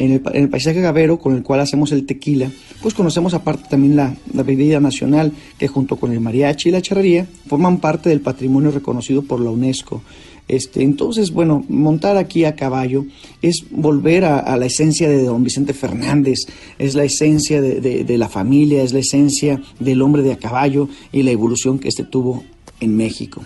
En 0.00 0.12
el, 0.12 0.22
en 0.32 0.42
el 0.44 0.48
paisaje 0.48 0.78
agavero 0.80 1.18
con 1.18 1.36
el 1.36 1.42
cual 1.42 1.60
hacemos 1.60 1.92
el 1.92 2.06
tequila, 2.06 2.50
pues 2.82 2.94
conocemos 2.94 3.34
aparte 3.34 3.68
también 3.68 3.96
la, 3.96 4.16
la 4.32 4.42
bebida 4.42 4.80
nacional, 4.80 5.30
que 5.58 5.68
junto 5.68 5.96
con 5.96 6.10
el 6.10 6.20
mariachi 6.20 6.70
y 6.70 6.72
la 6.72 6.80
charrería 6.80 7.26
forman 7.46 7.78
parte 7.80 8.08
del 8.08 8.20
patrimonio 8.22 8.70
reconocido 8.70 9.20
por 9.22 9.40
la 9.40 9.50
UNESCO. 9.50 10.02
Este, 10.48 10.82
entonces, 10.82 11.30
bueno, 11.30 11.64
montar 11.68 12.16
aquí 12.16 12.44
a 12.44 12.56
caballo 12.56 13.04
es 13.40 13.66
volver 13.70 14.24
a, 14.24 14.38
a 14.40 14.56
la 14.56 14.66
esencia 14.66 15.08
de 15.08 15.22
don 15.22 15.44
Vicente 15.44 15.74
Fernández, 15.74 16.38
es 16.78 16.94
la 16.94 17.04
esencia 17.04 17.60
de, 17.60 17.80
de- 17.80 18.02
de 18.02 18.18
la 18.18 18.28
familia, 18.28 18.82
es 18.82 18.92
la 18.92 18.98
esencia 19.00 19.60
del 19.78 20.02
hombre 20.02 20.22
de 20.22 20.32
a 20.32 20.38
caballo 20.38 20.88
y 21.12 21.22
la 21.22 21.30
evolución 21.30 21.78
que 21.78 21.88
este 21.88 22.02
tuvo 22.04 22.42
en 22.80 22.96
México. 22.96 23.42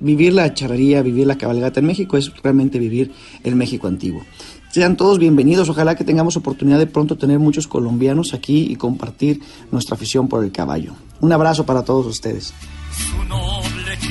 Vivir 0.00 0.32
la 0.32 0.54
charrería, 0.54 1.02
vivir 1.02 1.26
la 1.26 1.36
cabalgata 1.36 1.80
en 1.80 1.86
México 1.86 2.16
es 2.16 2.30
realmente 2.42 2.78
vivir 2.78 3.10
el 3.42 3.56
México 3.56 3.88
antiguo. 3.88 4.22
Sean 4.70 4.96
todos 4.96 5.18
bienvenidos, 5.18 5.68
ojalá 5.70 5.94
que 5.96 6.04
tengamos 6.04 6.36
oportunidad 6.36 6.78
de 6.78 6.86
pronto 6.86 7.16
tener 7.16 7.38
muchos 7.38 7.66
colombianos 7.66 8.34
aquí 8.34 8.66
y 8.70 8.76
compartir 8.76 9.40
nuestra 9.72 9.94
afición 9.94 10.28
por 10.28 10.44
el 10.44 10.52
caballo. 10.52 10.92
Un 11.20 11.32
abrazo 11.32 11.64
para 11.64 11.82
todos 11.84 12.06
ustedes. 12.06 12.52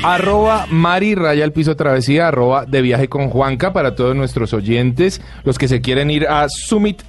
Arroba 0.03 0.65
Mari 0.69 1.15
Raya 1.15 1.43
el 1.43 1.53
piso 1.53 1.75
travesía, 1.75 2.27
arroba 2.27 2.65
de 2.65 2.81
viaje 2.81 3.07
con 3.07 3.29
Juanca 3.29 3.71
para 3.71 3.95
todos 3.95 4.15
nuestros 4.15 4.53
oyentes, 4.53 5.21
los 5.43 5.57
que 5.57 5.67
se 5.67 5.81
quieren 5.81 6.09
ir 6.09 6.27
a 6.27 6.47
Summit 6.49 7.01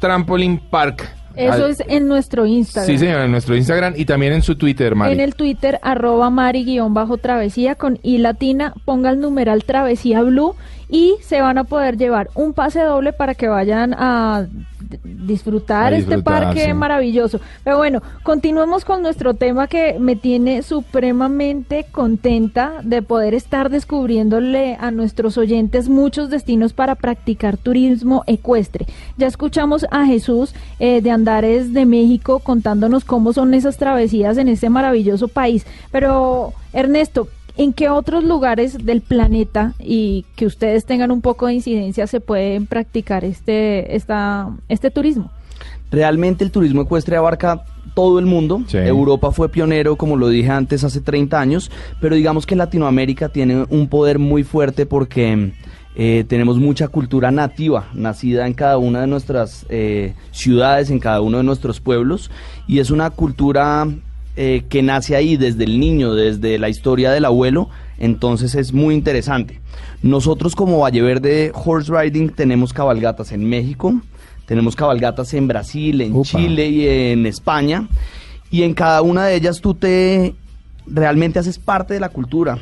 Trampoline 0.00 0.60
Park. 0.70 1.08
Eso 1.36 1.64
Al- 1.64 1.70
es 1.72 1.82
en 1.88 2.06
nuestro 2.06 2.46
Instagram. 2.46 2.86
Sí, 2.86 2.98
señor, 2.98 3.22
en 3.22 3.30
nuestro 3.32 3.56
Instagram 3.56 3.94
y 3.96 4.04
también 4.04 4.32
en 4.34 4.42
su 4.42 4.54
Twitter, 4.56 4.94
Mari. 4.94 5.14
En 5.14 5.20
el 5.20 5.34
Twitter, 5.34 5.80
arroba 5.82 6.30
mari-travesía 6.30 7.74
con 7.74 7.98
i 8.02 8.18
latina, 8.18 8.72
ponga 8.84 9.10
el 9.10 9.20
numeral 9.20 9.64
travesía 9.64 10.22
blue 10.22 10.54
y 10.94 11.16
se 11.22 11.40
van 11.40 11.58
a 11.58 11.64
poder 11.64 11.96
llevar 11.96 12.30
un 12.36 12.52
pase 12.52 12.80
doble 12.80 13.12
para 13.12 13.34
que 13.34 13.48
vayan 13.48 13.94
a 13.94 14.46
disfrutar, 15.02 15.92
A 15.92 15.96
este 15.96 16.22
parque 16.22 16.66
sí. 16.66 16.72
maravilloso. 16.72 17.40
Pero 17.64 17.78
bueno, 17.78 18.00
continuemos 18.22 18.84
con 18.84 19.02
nuestro 19.02 19.34
tema 19.34 19.66
que 19.66 19.96
me 19.98 20.14
tiene 20.14 20.62
supremamente 20.62 21.86
contenta 21.90 22.74
de 22.84 23.02
poder 23.02 23.34
estar 23.34 23.70
descubriéndole 23.70 24.76
a 24.78 24.92
nuestros 24.92 25.36
oyentes 25.36 25.88
muchos 25.88 26.30
destinos 26.30 26.72
para 26.72 26.94
practicar 26.94 27.56
turismo 27.56 28.22
ecuestre. 28.28 28.86
Ya 29.16 29.26
escuchamos 29.26 29.86
a 29.90 30.06
Jesús 30.06 30.54
eh, 30.78 31.00
de 31.00 31.10
Andares 31.10 31.72
de 31.72 31.86
México 31.86 32.38
contándonos 32.38 33.04
cómo 33.04 33.32
son 33.32 33.52
esas 33.52 33.78
travesías 33.78 34.38
en 34.38 34.46
este 34.46 34.70
maravilloso 34.70 35.26
país. 35.26 35.66
Pero, 35.90 36.52
Ernesto, 36.72 37.26
¿en 37.56 37.72
qué 37.72 37.88
otros 37.88 38.24
lugares 38.24 38.84
del 38.84 39.00
planeta 39.00 39.74
y 39.78 40.24
que 40.36 40.46
ustedes 40.46 40.84
tengan 40.84 41.10
un 41.10 41.20
poco 41.20 41.46
de 41.46 41.54
incidencia 41.54 42.06
se 42.06 42.20
pueden 42.20 42.66
practicar 42.66 43.24
este, 43.24 43.94
esta, 43.94 44.50
este 44.68 44.90
turismo? 44.90 45.30
Realmente 45.90 46.44
el 46.44 46.50
turismo 46.50 46.82
ecuestre 46.82 47.16
abarca 47.16 47.64
todo 47.94 48.18
el 48.18 48.26
mundo. 48.26 48.62
Europa 48.72 49.30
fue 49.30 49.48
pionero, 49.48 49.96
como 49.96 50.16
lo 50.16 50.28
dije 50.28 50.50
antes, 50.50 50.82
hace 50.82 51.00
30 51.00 51.40
años, 51.40 51.70
pero 52.00 52.16
digamos 52.16 52.46
que 52.46 52.56
Latinoamérica 52.56 53.28
tiene 53.28 53.64
un 53.68 53.88
poder 53.88 54.18
muy 54.18 54.42
fuerte 54.42 54.86
porque 54.86 55.52
eh, 55.94 56.24
tenemos 56.26 56.58
mucha 56.58 56.88
cultura 56.88 57.30
nativa, 57.30 57.88
nacida 57.94 58.46
en 58.48 58.54
cada 58.54 58.78
una 58.78 59.02
de 59.02 59.06
nuestras 59.06 59.64
eh, 59.68 60.14
ciudades, 60.32 60.90
en 60.90 60.98
cada 60.98 61.20
uno 61.20 61.38
de 61.38 61.44
nuestros 61.44 61.80
pueblos, 61.80 62.30
y 62.66 62.80
es 62.80 62.90
una 62.90 63.10
cultura 63.10 63.86
eh, 64.36 64.64
que 64.68 64.82
nace 64.82 65.16
ahí 65.16 65.36
desde 65.36 65.64
el 65.64 65.78
niño, 65.78 66.14
desde 66.14 66.58
la 66.58 66.68
historia 66.68 67.10
del 67.12 67.24
abuelo, 67.24 67.68
entonces 67.98 68.54
es 68.54 68.72
muy 68.72 68.94
interesante. 68.94 69.60
Nosotros 70.02 70.54
como 70.54 70.80
Valle 70.80 71.02
Verde 71.02 71.52
Horse 71.54 71.92
Riding 71.92 72.30
tenemos 72.30 72.72
cabalgatas 72.72 73.32
en 73.32 73.48
México, 73.48 73.94
tenemos 74.46 74.76
cabalgatas 74.76 75.32
en 75.34 75.48
Brasil, 75.48 76.00
en 76.00 76.22
Chile 76.22 76.68
y 76.68 76.88
en 76.88 77.26
España, 77.26 77.88
y 78.50 78.62
en 78.62 78.74
cada 78.74 79.02
una 79.02 79.24
de 79.26 79.36
ellas 79.36 79.60
tú 79.60 79.74
te 79.74 80.34
realmente 80.86 81.38
haces 81.38 81.58
parte 81.58 81.94
de 81.94 82.00
la 82.00 82.08
cultura. 82.10 82.58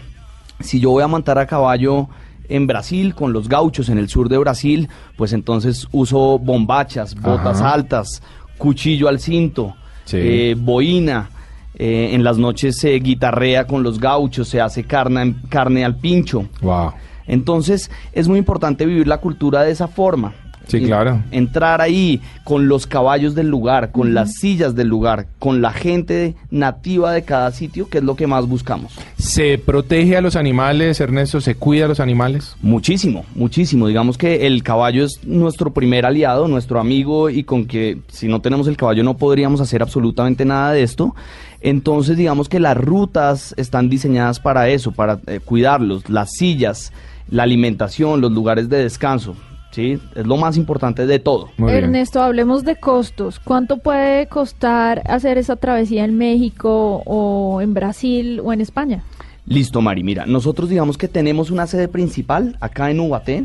Si 0.61 0.79
yo 0.79 0.91
voy 0.91 1.03
a 1.03 1.09
montar 1.09 1.39
a 1.39 1.47
caballo 1.47 2.09
en 2.49 2.67
Brasil 2.67 3.15
con 3.15 3.33
los 3.33 3.49
gauchos 3.49 3.89
en 3.89 3.99
el 3.99 4.09
sur 4.09 4.29
de 4.29 4.39
Brasil, 4.39 4.89
pues 5.17 5.33
entonces 5.33 5.89
uso 5.91 6.39
bombachas, 6.39 7.15
botas 7.15 7.61
Ajá. 7.61 7.73
altas, 7.73 8.23
cuchillo 8.59 9.09
al 9.09 9.19
cinto, 9.19 9.75
Sí. 10.05 10.19
eh, 10.21 10.57
boina. 10.59 11.31
Eh, 11.75 12.11
en 12.13 12.23
las 12.25 12.39
noches 12.39 12.79
se 12.79 12.93
guitarrea 12.95 13.67
con 13.67 13.83
los 13.83 13.99
gauchos, 13.99 14.49
se 14.49 14.61
hace 14.61 14.85
carne, 14.85 15.37
carne 15.49 15.85
al 15.85 15.97
pincho. 15.97 16.47
Wow. 16.61 16.93
Entonces 17.27 17.91
es 18.13 18.29
muy 18.29 18.39
importante 18.39 18.87
vivir 18.87 19.07
la 19.07 19.19
cultura 19.19 19.63
de 19.63 19.71
esa 19.71 19.89
forma. 19.89 20.35
Sí, 20.67 20.79
Y 20.79 20.87
claro. 20.87 21.23
Entrar 21.31 21.81
ahí 21.81 22.21
con 22.45 22.69
los 22.69 22.87
caballos 22.87 23.35
del 23.35 23.49
lugar, 23.49 23.93
con 23.93 24.15
las 24.15 24.35
sillas 24.35 24.75
del 24.75 24.89
lugar, 24.89 25.27
con 25.39 25.63
la 25.63 25.73
gente 25.73 26.35
nativa 26.51 27.13
de 27.13 27.23
cada 27.23 27.51
sitio, 27.53 27.89
que 27.89 27.99
es 27.99 28.05
lo 28.05 28.17
que 28.17 28.27
más 28.27 28.47
buscamos. 28.47 28.93
¿Se 29.17 29.59
protege 29.59 30.17
a 30.17 30.21
los 30.21 30.37
animales, 30.37 31.01
Ernesto? 31.01 31.41
¿Se 31.41 31.55
cuida 31.55 31.85
a 31.85 31.89
los 31.89 32.01
animales? 32.01 32.57
Muchísimo, 32.63 33.25
muchísimo. 33.35 33.87
Digamos 33.87 34.19
que 34.19 34.47
el 34.47 34.63
caballo 34.63 35.05
es 35.05 35.21
nuestro 35.25 35.73
primer 35.73 36.07
aliado, 36.07 36.49
nuestro 36.49 36.81
amigo 36.81 37.31
y 37.31 37.45
con 37.45 37.67
que 37.67 37.99
si 38.09 38.29
no 38.29 38.41
tenemos 38.41 38.69
el 38.69 38.77
caballo 38.77 39.05
no 39.05 39.17
podríamos 39.17 39.61
hacer 39.61 39.83
absolutamente 39.83 40.45
nada 40.45 40.73
de 40.73 40.83
esto. 40.83 41.15
Entonces 41.61 42.17
digamos 42.17 42.49
que 42.49 42.59
las 42.59 42.77
rutas 42.77 43.55
están 43.57 43.89
diseñadas 43.89 44.41
para 44.41 44.69
eso, 44.69 44.93
para 44.93 45.21
eh, 45.27 45.41
cuidarlos, 45.45 46.09
las 46.11 46.33
sillas, 46.33 46.93
la 47.29 47.45
alimentación, 47.45 48.21
los 48.21 48.33
lugares 48.33 48.69
de 48.69 48.79
descanso. 48.79 49.37
¿Sí? 49.73 49.99
Es 50.15 50.27
lo 50.27 50.37
más 50.37 50.57
importante 50.57 51.07
de 51.07 51.19
todo. 51.19 51.49
Ernesto, 51.59 52.23
hablemos 52.23 52.65
de 52.65 52.77
costos. 52.77 53.41
¿Cuánto 53.41 53.79
puede 53.79 54.29
costar 54.29 55.03
hacer 55.11 55.39
esa 55.39 55.57
travesía 55.57 56.05
en 56.05 56.17
México 56.17 57.03
o 57.05 57.61
en 57.61 57.75
Brasil 57.75 58.41
o 58.45 58.53
en 58.53 58.61
España? 58.61 59.03
Listo, 59.47 59.81
Mari. 59.81 60.05
Mira, 60.05 60.27
nosotros 60.27 60.69
digamos 60.69 60.97
que 60.97 61.09
tenemos 61.09 61.51
una 61.51 61.67
sede 61.67 61.89
principal 61.89 62.57
acá 62.61 62.91
en 62.91 63.01
Ubaté, 63.01 63.45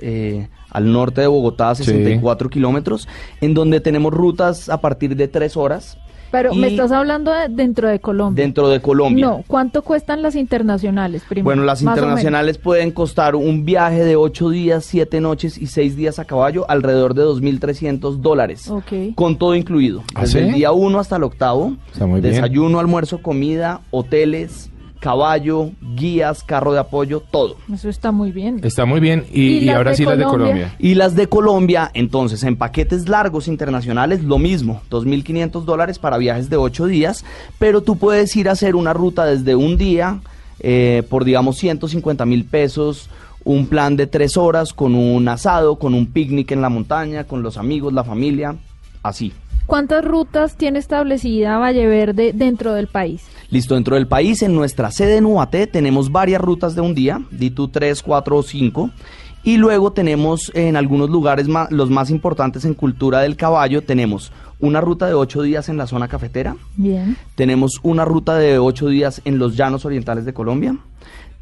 eh, 0.00 0.48
al 0.70 0.92
norte 0.92 1.20
de 1.20 1.26
Bogotá, 1.28 1.74
64 1.74 2.50
kilómetros, 2.50 3.08
en 3.40 3.54
donde 3.54 3.80
tenemos 3.80 4.12
rutas 4.12 4.68
a 4.68 4.80
partir 4.80 5.14
de 5.14 5.28
tres 5.28 5.56
horas. 5.56 5.98
Pero 6.30 6.54
me 6.54 6.66
estás 6.68 6.92
hablando 6.92 7.30
de- 7.32 7.48
dentro 7.48 7.88
de 7.88 8.00
Colombia. 8.00 8.42
Dentro 8.44 8.68
de 8.68 8.80
Colombia. 8.80 9.24
No, 9.26 9.44
¿cuánto 9.46 9.82
cuestan 9.82 10.22
las 10.22 10.34
internacionales 10.34 11.22
primero? 11.28 11.44
Bueno, 11.44 11.62
las 11.64 11.82
internacionales 11.82 12.58
pueden 12.58 12.90
costar 12.90 13.36
un 13.36 13.64
viaje 13.64 14.04
de 14.04 14.16
8 14.16 14.50
días, 14.50 14.84
7 14.84 15.20
noches 15.20 15.56
y 15.58 15.66
6 15.66 15.96
días 15.96 16.18
a 16.18 16.24
caballo, 16.24 16.68
alrededor 16.68 17.14
de 17.14 17.22
2.300 17.24 18.20
dólares. 18.20 18.70
Ok. 18.70 19.14
Con 19.14 19.36
todo 19.38 19.54
incluido. 19.54 20.02
¿Ah, 20.14 20.22
Desde 20.22 20.40
sí? 20.40 20.46
el 20.48 20.54
día 20.54 20.72
1 20.72 20.98
hasta 20.98 21.16
el 21.16 21.22
octavo. 21.22 21.76
Está 21.92 22.06
muy 22.06 22.20
bien. 22.20 22.34
desayuno, 22.34 22.78
almuerzo, 22.80 23.18
comida, 23.22 23.80
hoteles, 23.90 24.70
caballo, 25.06 25.70
guías, 25.94 26.42
carro 26.42 26.72
de 26.72 26.80
apoyo, 26.80 27.20
todo. 27.20 27.58
Eso 27.72 27.88
está 27.88 28.10
muy 28.10 28.32
bien. 28.32 28.58
Está 28.64 28.86
muy 28.86 28.98
bien. 28.98 29.24
Y, 29.32 29.58
¿Y 29.58 29.68
ahora 29.68 29.92
de 29.92 29.98
sí 29.98 30.04
las 30.04 30.18
de 30.18 30.24
Colombia? 30.24 30.74
Y 30.80 30.96
las 30.96 31.14
de 31.14 31.28
Colombia, 31.28 31.92
entonces, 31.94 32.42
en 32.42 32.56
paquetes 32.56 33.08
largos 33.08 33.46
internacionales, 33.46 34.24
lo 34.24 34.40
mismo, 34.40 34.82
2.500 34.90 35.62
dólares 35.62 36.00
para 36.00 36.18
viajes 36.18 36.50
de 36.50 36.56
8 36.56 36.86
días, 36.86 37.24
pero 37.60 37.82
tú 37.82 37.98
puedes 37.98 38.34
ir 38.34 38.48
a 38.48 38.52
hacer 38.52 38.74
una 38.74 38.94
ruta 38.94 39.24
desde 39.24 39.54
un 39.54 39.76
día 39.76 40.18
eh, 40.58 41.04
por, 41.08 41.24
digamos, 41.24 41.56
150 41.56 42.26
mil 42.26 42.44
pesos, 42.44 43.08
un 43.44 43.68
plan 43.68 43.94
de 43.94 44.08
3 44.08 44.36
horas 44.36 44.72
con 44.72 44.96
un 44.96 45.28
asado, 45.28 45.76
con 45.76 45.94
un 45.94 46.06
picnic 46.06 46.50
en 46.50 46.62
la 46.62 46.68
montaña, 46.68 47.22
con 47.22 47.44
los 47.44 47.58
amigos, 47.58 47.92
la 47.92 48.02
familia, 48.02 48.56
así. 49.04 49.32
¿Cuántas 49.66 50.04
rutas 50.04 50.56
tiene 50.56 50.78
establecida 50.78 51.58
Valle 51.58 51.86
Verde 51.86 52.32
dentro 52.34 52.72
del 52.74 52.86
país? 52.86 53.24
Listo, 53.50 53.74
dentro 53.74 53.96
del 53.96 54.06
país, 54.06 54.42
en 54.42 54.54
nuestra 54.54 54.90
sede 54.90 55.16
en 55.16 55.26
UAT, 55.26 55.54
tenemos 55.72 56.10
varias 56.12 56.40
rutas 56.40 56.74
de 56.74 56.80
un 56.82 56.94
día, 56.94 57.20
di 57.30 57.50
tú 57.50 57.68
3, 57.68 58.02
4 58.02 58.36
o 58.36 58.42
5. 58.42 58.90
Y 59.44 59.58
luego 59.58 59.92
tenemos 59.92 60.50
en 60.54 60.76
algunos 60.76 61.08
lugares 61.10 61.46
ma- 61.46 61.68
los 61.70 61.88
más 61.90 62.10
importantes 62.10 62.64
en 62.64 62.74
cultura 62.74 63.20
del 63.20 63.36
caballo, 63.36 63.82
tenemos 63.82 64.32
una 64.58 64.80
ruta 64.80 65.06
de 65.06 65.14
8 65.14 65.42
días 65.42 65.68
en 65.68 65.76
la 65.76 65.86
zona 65.86 66.08
cafetera, 66.08 66.56
Bien. 66.76 67.16
tenemos 67.36 67.78
una 67.84 68.04
ruta 68.04 68.36
de 68.36 68.58
8 68.58 68.88
días 68.88 69.20
en 69.24 69.38
los 69.38 69.56
llanos 69.56 69.84
orientales 69.84 70.24
de 70.24 70.32
Colombia, 70.32 70.76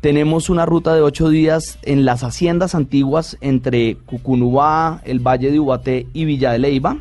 tenemos 0.02 0.50
una 0.50 0.66
ruta 0.66 0.94
de 0.94 1.00
8 1.00 1.30
días 1.30 1.78
en 1.82 2.04
las 2.04 2.24
haciendas 2.24 2.74
antiguas 2.74 3.38
entre 3.40 3.96
Cucunubá, 4.04 5.00
el 5.04 5.20
Valle 5.20 5.50
de 5.50 5.60
Ubaté 5.60 6.06
y 6.12 6.26
Villa 6.26 6.52
de 6.52 6.58
Leiva. 6.58 6.98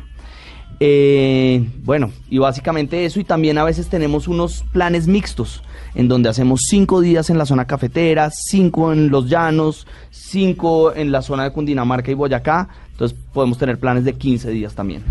Eh, 0.80 1.66
bueno, 1.84 2.10
y 2.28 2.38
básicamente 2.38 3.04
eso, 3.04 3.20
y 3.20 3.24
también 3.24 3.58
a 3.58 3.64
veces 3.64 3.88
tenemos 3.88 4.28
unos 4.28 4.64
planes 4.72 5.06
mixtos, 5.06 5.62
en 5.94 6.08
donde 6.08 6.28
hacemos 6.28 6.62
cinco 6.68 7.00
días 7.00 7.30
en 7.30 7.38
la 7.38 7.46
zona 7.46 7.66
cafetera, 7.66 8.30
cinco 8.30 8.92
en 8.92 9.10
los 9.10 9.28
llanos, 9.28 9.86
cinco 10.10 10.94
en 10.94 11.12
la 11.12 11.22
zona 11.22 11.44
de 11.44 11.52
Cundinamarca 11.52 12.10
y 12.10 12.14
Boyacá, 12.14 12.68
entonces 12.90 13.16
podemos 13.32 13.58
tener 13.58 13.78
planes 13.78 14.04
de 14.04 14.14
15 14.14 14.50
días 14.50 14.74
también. 14.74 15.02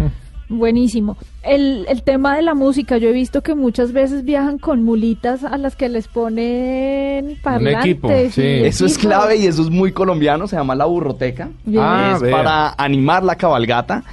Buenísimo. 0.50 1.18
El, 1.42 1.86
el 1.90 2.04
tema 2.04 2.36
de 2.36 2.42
la 2.42 2.54
música, 2.54 2.98
yo 2.98 3.10
he 3.10 3.14
visto 3.14 3.42
que 3.42 3.56
muchas 3.56 3.92
veces 3.92 4.24
viajan 4.24 4.58
con 4.60 4.84
mulitas 4.84 5.44
a 5.44 5.58
las 5.58 5.76
que 5.76 5.90
les 5.90 6.08
ponen 6.08 7.38
parlantes. 7.42 7.86
equipo, 7.86 8.10
sí. 8.32 8.42
Eso 8.42 8.86
es 8.86 8.98
clave 8.98 9.38
y 9.38 9.48
eso 9.48 9.64
es 9.64 9.70
muy 9.70 9.92
colombiano, 9.92 10.48
se 10.48 10.56
llama 10.56 10.76
la 10.76 10.86
burroteca. 10.86 11.50
Bien. 11.66 11.84
Ah, 11.84 12.14
es 12.16 12.22
vea. 12.22 12.36
para 12.36 12.74
animar 12.78 13.24
la 13.24 13.36
cabalgata. 13.36 14.04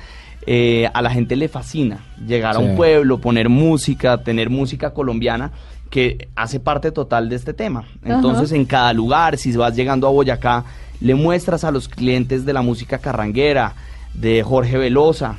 Eh, 0.46 0.88
a 0.94 1.02
la 1.02 1.10
gente 1.10 1.36
le 1.36 1.48
fascina 1.48 1.98
llegar 2.26 2.56
a 2.56 2.60
un 2.60 2.74
pueblo, 2.76 3.18
poner 3.18 3.48
música, 3.48 4.18
tener 4.22 4.48
música 4.48 4.94
colombiana 4.94 5.52
que 5.90 6.28
hace 6.36 6.60
parte 6.60 6.92
total 6.92 7.28
de 7.28 7.36
este 7.36 7.52
tema. 7.52 7.84
Entonces, 8.04 8.50
Ajá. 8.50 8.56
en 8.56 8.64
cada 8.64 8.92
lugar, 8.92 9.36
si 9.36 9.52
vas 9.52 9.74
llegando 9.76 10.06
a 10.06 10.10
Boyacá, 10.10 10.64
le 11.00 11.14
muestras 11.14 11.64
a 11.64 11.70
los 11.70 11.88
clientes 11.88 12.44
de 12.44 12.52
la 12.52 12.62
música 12.62 12.98
carranguera, 12.98 13.74
de 14.14 14.42
Jorge 14.42 14.76
Velosa. 14.78 15.38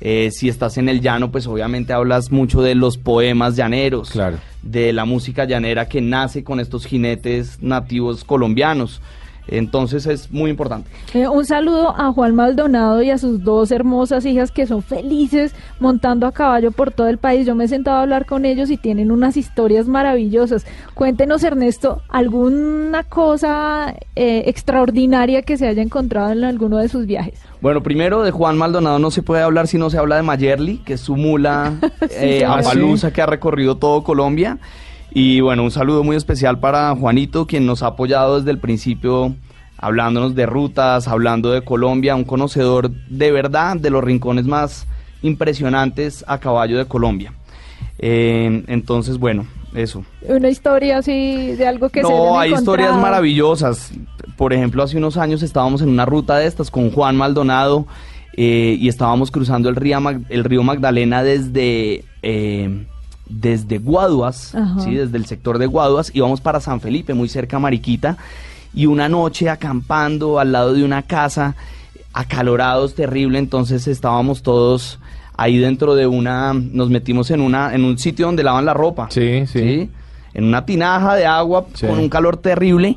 Eh, 0.00 0.30
si 0.32 0.48
estás 0.48 0.78
en 0.78 0.88
el 0.88 1.00
llano, 1.02 1.30
pues 1.30 1.46
obviamente 1.46 1.92
hablas 1.92 2.30
mucho 2.30 2.62
de 2.62 2.74
los 2.74 2.96
poemas 2.96 3.54
llaneros, 3.56 4.10
Claro. 4.10 4.38
de 4.62 4.92
la 4.94 5.04
música 5.04 5.44
llanera 5.44 5.88
que 5.88 6.00
nace 6.00 6.42
con 6.42 6.58
estos 6.60 6.86
jinetes 6.86 7.62
nativos 7.62 8.24
colombianos. 8.24 9.00
Entonces 9.50 10.06
es 10.06 10.30
muy 10.30 10.50
importante. 10.50 10.88
Eh, 11.12 11.28
un 11.28 11.44
saludo 11.44 11.94
a 11.96 12.12
Juan 12.12 12.34
Maldonado 12.34 13.02
y 13.02 13.10
a 13.10 13.18
sus 13.18 13.42
dos 13.42 13.70
hermosas 13.72 14.24
hijas 14.24 14.52
que 14.52 14.66
son 14.66 14.82
felices 14.82 15.54
montando 15.80 16.26
a 16.26 16.32
caballo 16.32 16.70
por 16.70 16.92
todo 16.92 17.08
el 17.08 17.18
país. 17.18 17.46
Yo 17.46 17.54
me 17.54 17.64
he 17.64 17.68
sentado 17.68 17.98
a 17.98 18.02
hablar 18.02 18.26
con 18.26 18.44
ellos 18.44 18.70
y 18.70 18.76
tienen 18.76 19.10
unas 19.10 19.36
historias 19.36 19.88
maravillosas. 19.88 20.64
Cuéntenos, 20.94 21.42
Ernesto, 21.42 22.02
alguna 22.08 23.02
cosa 23.04 23.94
eh, 24.14 24.44
extraordinaria 24.46 25.42
que 25.42 25.56
se 25.56 25.66
haya 25.66 25.82
encontrado 25.82 26.30
en 26.30 26.44
alguno 26.44 26.78
de 26.78 26.88
sus 26.88 27.06
viajes. 27.06 27.40
Bueno, 27.60 27.82
primero 27.82 28.22
de 28.22 28.30
Juan 28.30 28.56
Maldonado 28.56 28.98
no 28.98 29.10
se 29.10 29.22
puede 29.22 29.42
hablar 29.42 29.66
si 29.66 29.78
no 29.78 29.90
se 29.90 29.98
habla 29.98 30.16
de 30.16 30.22
Mayerly, 30.22 30.78
que 30.78 30.94
es 30.94 31.00
su 31.00 31.16
mula 31.16 31.74
eh, 32.00 32.40
señor. 32.40 32.60
Apalusa 32.60 33.12
que 33.12 33.20
ha 33.20 33.26
recorrido 33.26 33.76
todo 33.76 34.04
Colombia. 34.04 34.58
Y 35.12 35.40
bueno, 35.40 35.64
un 35.64 35.70
saludo 35.70 36.04
muy 36.04 36.16
especial 36.16 36.58
para 36.60 36.94
Juanito, 36.94 37.46
quien 37.46 37.66
nos 37.66 37.82
ha 37.82 37.88
apoyado 37.88 38.38
desde 38.38 38.50
el 38.52 38.58
principio, 38.58 39.34
hablándonos 39.76 40.34
de 40.34 40.46
rutas, 40.46 41.08
hablando 41.08 41.50
de 41.50 41.62
Colombia, 41.62 42.14
un 42.14 42.24
conocedor 42.24 42.90
de 42.90 43.32
verdad 43.32 43.76
de 43.76 43.90
los 43.90 44.04
rincones 44.04 44.46
más 44.46 44.86
impresionantes 45.22 46.24
a 46.28 46.38
caballo 46.38 46.78
de 46.78 46.84
Colombia. 46.86 47.32
Eh, 47.98 48.62
entonces, 48.68 49.18
bueno, 49.18 49.46
eso. 49.74 50.04
Una 50.22 50.48
historia 50.48 50.98
así 50.98 51.54
de 51.56 51.66
algo 51.66 51.88
que 51.88 52.02
se 52.02 52.08
No, 52.08 52.38
hayan 52.38 52.54
hay 52.54 52.58
historias 52.60 52.96
maravillosas. 52.96 53.92
Por 54.36 54.52
ejemplo, 54.52 54.82
hace 54.82 54.96
unos 54.96 55.16
años 55.16 55.42
estábamos 55.42 55.82
en 55.82 55.88
una 55.88 56.06
ruta 56.06 56.38
de 56.38 56.46
estas 56.46 56.70
con 56.70 56.90
Juan 56.90 57.16
Maldonado 57.16 57.86
eh, 58.36 58.76
y 58.80 58.88
estábamos 58.88 59.30
cruzando 59.30 59.68
el 59.68 59.76
río, 59.76 59.98
Mag- 59.98 60.24
el 60.28 60.44
río 60.44 60.62
Magdalena 60.62 61.22
desde, 61.22 62.04
eh, 62.22 62.86
desde 63.30 63.78
Guaduas. 63.78 64.54
¿sí? 64.84 64.94
desde 64.94 65.16
el 65.16 65.26
sector 65.26 65.58
de 65.58 65.66
Guaduas, 65.66 66.10
íbamos 66.14 66.40
para 66.40 66.60
San 66.60 66.80
Felipe, 66.80 67.14
muy 67.14 67.28
cerca 67.28 67.56
a 67.56 67.60
Mariquita, 67.60 68.16
y 68.74 68.86
una 68.86 69.08
noche 69.08 69.48
acampando 69.48 70.38
al 70.38 70.52
lado 70.52 70.74
de 70.74 70.84
una 70.84 71.02
casa, 71.02 71.54
acalorados, 72.12 72.94
terrible, 72.94 73.38
entonces 73.38 73.86
estábamos 73.86 74.42
todos 74.42 74.98
ahí 75.36 75.58
dentro 75.58 75.94
de 75.94 76.06
una, 76.06 76.52
nos 76.52 76.90
metimos 76.90 77.30
en 77.30 77.40
una, 77.40 77.74
en 77.74 77.84
un 77.84 77.98
sitio 77.98 78.26
donde 78.26 78.42
lavan 78.42 78.64
la 78.64 78.74
ropa. 78.74 79.06
Sí, 79.10 79.46
sí. 79.46 79.88
En 80.34 80.44
una 80.44 80.64
tinaja 80.66 81.16
de 81.16 81.26
agua 81.26 81.66
Sí. 81.74 81.86
con 81.86 81.98
un 81.98 82.08
calor 82.08 82.36
terrible 82.36 82.96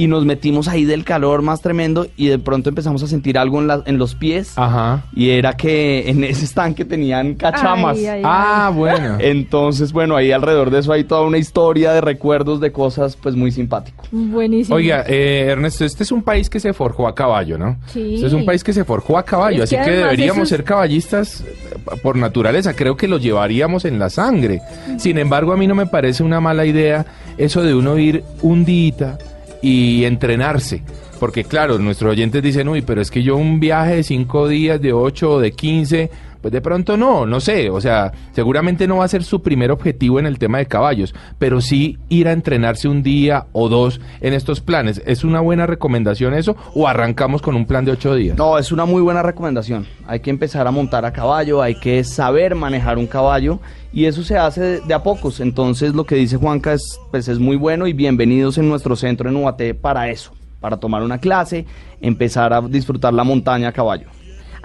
y 0.00 0.06
nos 0.06 0.24
metimos 0.24 0.66
ahí 0.66 0.86
del 0.86 1.04
calor 1.04 1.42
más 1.42 1.60
tremendo 1.60 2.06
y 2.16 2.28
de 2.28 2.38
pronto 2.38 2.70
empezamos 2.70 3.02
a 3.02 3.06
sentir 3.06 3.36
algo 3.36 3.60
en, 3.60 3.66
la- 3.66 3.82
en 3.84 3.98
los 3.98 4.14
pies 4.14 4.54
Ajá. 4.56 5.04
y 5.14 5.28
era 5.28 5.52
que 5.58 6.08
en 6.08 6.24
ese 6.24 6.46
estanque 6.46 6.86
tenían 6.86 7.34
cachamas. 7.34 7.98
Ay, 7.98 8.06
ay, 8.06 8.22
Ah, 8.24 8.72
bueno. 8.74 9.16
Entonces, 9.20 9.92
bueno, 9.92 10.16
ahí 10.16 10.32
alrededor 10.32 10.70
de 10.70 10.78
eso 10.78 10.92
hay 10.92 11.04
toda 11.04 11.20
una 11.22 11.36
historia 11.36 11.92
de 11.92 12.00
recuerdos 12.00 12.60
de 12.60 12.72
cosas 12.72 13.14
pues 13.16 13.34
muy 13.36 13.50
simpático. 13.52 14.04
Buenísimo. 14.10 14.76
Oiga, 14.76 15.04
eh, 15.06 15.48
Ernesto, 15.50 15.84
este 15.84 16.02
es 16.02 16.12
un 16.12 16.22
país 16.22 16.48
que 16.48 16.60
se 16.60 16.72
forjó 16.72 17.06
a 17.06 17.14
caballo, 17.14 17.58
¿no? 17.58 17.76
Sí. 17.88 18.14
Este 18.14 18.26
es 18.28 18.32
un 18.32 18.46
país 18.46 18.64
que 18.64 18.72
se 18.72 18.84
forjó 18.84 19.18
a 19.18 19.24
caballo, 19.24 19.62
Es 19.64 19.72
así 19.72 19.84
que 19.84 19.90
deberíamos 19.96 20.44
es- 20.44 20.48
ser 20.48 20.64
caballistas 20.64 21.42
eh, 21.42 21.54
por 22.02 22.16
naturaleza. 22.16 22.74
Creo 22.74 22.96
que 22.96 23.06
lo 23.06 23.18
llevaríamos 23.18 23.84
en 23.84 23.98
la 23.98 24.08
sangre. 24.08 24.62
Sin 24.98 25.18
embargo, 25.18 25.52
a 25.52 25.58
mí 25.58 25.66
no 25.66 25.74
me 25.74 25.84
parece 25.86 26.22
una 26.22 26.40
mala 26.40 26.64
idea 26.64 27.04
eso 27.36 27.62
de 27.62 27.74
uno 27.74 27.98
ir 27.98 28.24
un 28.42 28.64
día 28.64 29.18
y 29.62 30.04
entrenarse. 30.04 30.82
Porque 31.18 31.44
claro, 31.44 31.78
nuestros 31.78 32.12
oyentes 32.12 32.42
dicen, 32.42 32.68
uy, 32.68 32.82
pero 32.82 33.00
es 33.00 33.10
que 33.10 33.22
yo 33.22 33.36
un 33.36 33.60
viaje 33.60 33.96
de 33.96 34.02
cinco 34.02 34.48
días, 34.48 34.80
de 34.80 34.92
ocho 34.92 35.32
o 35.32 35.40
de 35.40 35.52
quince, 35.52 36.10
pues 36.40 36.52
de 36.52 36.60
pronto 36.60 36.96
no, 36.96 37.26
no 37.26 37.40
sé. 37.40 37.70
O 37.70 37.80
sea, 37.80 38.12
seguramente 38.32 38.86
no 38.86 38.96
va 38.96 39.04
a 39.04 39.08
ser 39.08 39.22
su 39.22 39.42
primer 39.42 39.70
objetivo 39.70 40.18
en 40.18 40.26
el 40.26 40.38
tema 40.38 40.58
de 40.58 40.66
caballos, 40.66 41.14
pero 41.38 41.60
sí 41.60 41.98
ir 42.08 42.28
a 42.28 42.32
entrenarse 42.32 42.88
un 42.88 43.02
día 43.02 43.46
o 43.52 43.68
dos 43.68 44.00
en 44.20 44.32
estos 44.32 44.60
planes. 44.60 45.02
¿Es 45.04 45.24
una 45.24 45.40
buena 45.40 45.66
recomendación 45.66 46.34
eso 46.34 46.56
o 46.74 46.88
arrancamos 46.88 47.42
con 47.42 47.54
un 47.54 47.66
plan 47.66 47.84
de 47.84 47.92
ocho 47.92 48.14
días? 48.14 48.36
No, 48.36 48.58
es 48.58 48.72
una 48.72 48.84
muy 48.84 49.02
buena 49.02 49.22
recomendación. 49.22 49.86
Hay 50.06 50.20
que 50.20 50.30
empezar 50.30 50.66
a 50.66 50.70
montar 50.70 51.04
a 51.04 51.12
caballo, 51.12 51.62
hay 51.62 51.74
que 51.74 52.02
saber 52.04 52.54
manejar 52.54 52.98
un 52.98 53.06
caballo 53.06 53.60
y 53.92 54.04
eso 54.04 54.22
se 54.22 54.36
hace 54.36 54.80
de, 54.80 54.94
a 54.94 55.02
pocos. 55.02 55.40
Entonces 55.40 55.94
lo 55.94 56.04
que 56.04 56.14
dice 56.16 56.36
Juanca 56.36 56.72
es, 56.72 56.98
pues, 57.10 57.28
es 57.28 57.38
muy 57.38 57.56
bueno 57.56 57.86
y 57.86 57.92
bienvenidos 57.92 58.58
en 58.58 58.68
nuestro 58.68 58.96
centro 58.96 59.28
en 59.28 59.36
Ubaté 59.36 59.74
para 59.74 60.08
eso, 60.08 60.32
para 60.60 60.76
tomar 60.76 61.02
una 61.02 61.18
clase, 61.18 61.66
empezar 62.00 62.52
a 62.52 62.60
disfrutar 62.60 63.12
la 63.14 63.24
montaña 63.24 63.68
a 63.68 63.72
caballo. 63.72 64.08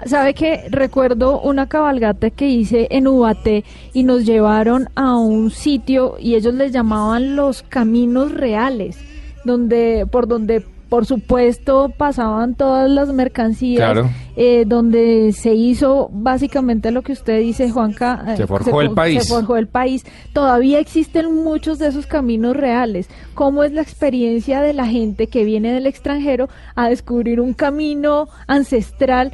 ¿Sabe 0.04 0.34
que 0.34 0.66
recuerdo 0.70 1.40
una 1.40 1.68
cabalgata 1.68 2.28
que 2.28 2.46
hice 2.48 2.86
en 2.90 3.06
Ubaté 3.06 3.64
y 3.94 4.02
nos 4.02 4.26
llevaron 4.26 4.90
a 4.94 5.16
un 5.16 5.50
sitio 5.50 6.16
y 6.18 6.34
ellos 6.34 6.52
les 6.54 6.70
llamaban 6.70 7.34
los 7.34 7.62
caminos 7.62 8.30
reales, 8.32 8.98
donde 9.44 10.06
por 10.10 10.28
donde 10.28 10.62
por 10.88 11.04
supuesto 11.04 11.92
pasaban 11.96 12.54
todas 12.54 12.88
las 12.88 13.12
mercancías, 13.12 13.78
Claro. 13.92 14.08
eh, 14.36 14.64
donde 14.66 15.32
se 15.32 15.52
hizo 15.54 16.08
básicamente 16.12 16.92
lo 16.92 17.02
que 17.02 17.12
usted 17.12 17.40
dice, 17.40 17.70
Juanca. 17.70 18.24
eh, 18.28 18.36
Se 18.36 18.46
forjó 18.46 18.80
el 18.80 18.92
país. 18.92 19.22
Se 19.24 19.28
forjó 19.28 19.56
el 19.56 19.66
país. 19.66 20.04
Todavía 20.32 20.78
existen 20.78 21.34
muchos 21.42 21.78
de 21.80 21.88
esos 21.88 22.06
caminos 22.06 22.56
reales. 22.56 23.08
¿Cómo 23.34 23.64
es 23.64 23.72
la 23.72 23.82
experiencia 23.82 24.60
de 24.62 24.74
la 24.74 24.86
gente 24.86 25.26
que 25.26 25.44
viene 25.44 25.72
del 25.72 25.86
extranjero 25.86 26.48
a 26.76 26.88
descubrir 26.88 27.40
un 27.40 27.52
camino 27.52 28.28
ancestral 28.46 29.32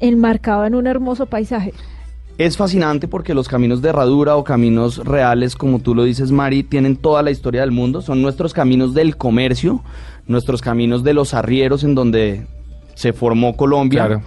enmarcado 0.00 0.64
en 0.66 0.74
un 0.74 0.86
hermoso 0.86 1.26
paisaje? 1.26 1.72
Es 2.38 2.56
fascinante 2.56 3.08
porque 3.08 3.34
los 3.34 3.46
caminos 3.46 3.82
de 3.82 3.90
herradura 3.90 4.36
o 4.36 4.42
caminos 4.44 4.96
reales, 5.04 5.54
como 5.54 5.78
tú 5.80 5.94
lo 5.94 6.02
dices, 6.04 6.32
Mari, 6.32 6.62
tienen 6.62 6.96
toda 6.96 7.22
la 7.22 7.30
historia 7.30 7.60
del 7.60 7.70
mundo. 7.72 8.00
Son 8.00 8.22
nuestros 8.22 8.54
caminos 8.54 8.94
del 8.94 9.16
comercio, 9.16 9.82
nuestros 10.26 10.60
caminos 10.62 11.02
de 11.04 11.14
los 11.14 11.34
arrieros 11.34 11.84
en 11.84 11.94
donde 11.94 12.46
se 12.94 13.12
formó 13.12 13.56
Colombia. 13.56 14.06
Claro. 14.06 14.22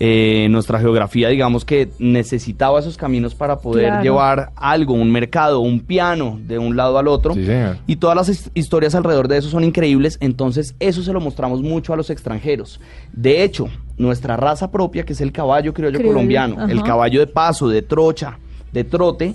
Eh, 0.00 0.46
nuestra 0.50 0.78
geografía, 0.78 1.28
digamos 1.28 1.64
que 1.64 1.88
necesitaba 1.98 2.78
esos 2.78 2.96
caminos 2.96 3.34
para 3.34 3.58
poder 3.58 3.86
Claro. 3.86 4.02
llevar 4.04 4.50
algo, 4.54 4.94
un 4.94 5.10
mercado, 5.10 5.58
un 5.58 5.80
piano 5.80 6.38
de 6.46 6.56
un 6.56 6.76
lado 6.76 6.98
al 6.98 7.08
otro. 7.08 7.34
Sí, 7.34 7.44
señor. 7.44 7.78
Y 7.88 7.96
todas 7.96 8.14
las 8.14 8.28
his- 8.28 8.50
historias 8.54 8.94
alrededor 8.94 9.26
de 9.26 9.38
eso 9.38 9.48
son 9.48 9.64
increíbles, 9.64 10.16
entonces 10.20 10.76
eso 10.78 11.02
se 11.02 11.12
lo 11.12 11.20
mostramos 11.20 11.62
mucho 11.62 11.92
a 11.92 11.96
los 11.96 12.10
extranjeros. 12.10 12.80
De 13.12 13.42
hecho, 13.42 13.66
nuestra 13.96 14.36
raza 14.36 14.70
propia, 14.70 15.02
que 15.04 15.14
es 15.14 15.20
el 15.20 15.32
caballo 15.32 15.74
criollo, 15.74 15.98
Criollo, 15.98 16.14
colombiano, 16.14 16.68
el 16.68 16.82
caballo 16.84 17.18
de 17.18 17.26
paso, 17.26 17.68
de 17.68 17.82
trocha, 17.82 18.38
de 18.72 18.84
trote, 18.84 19.34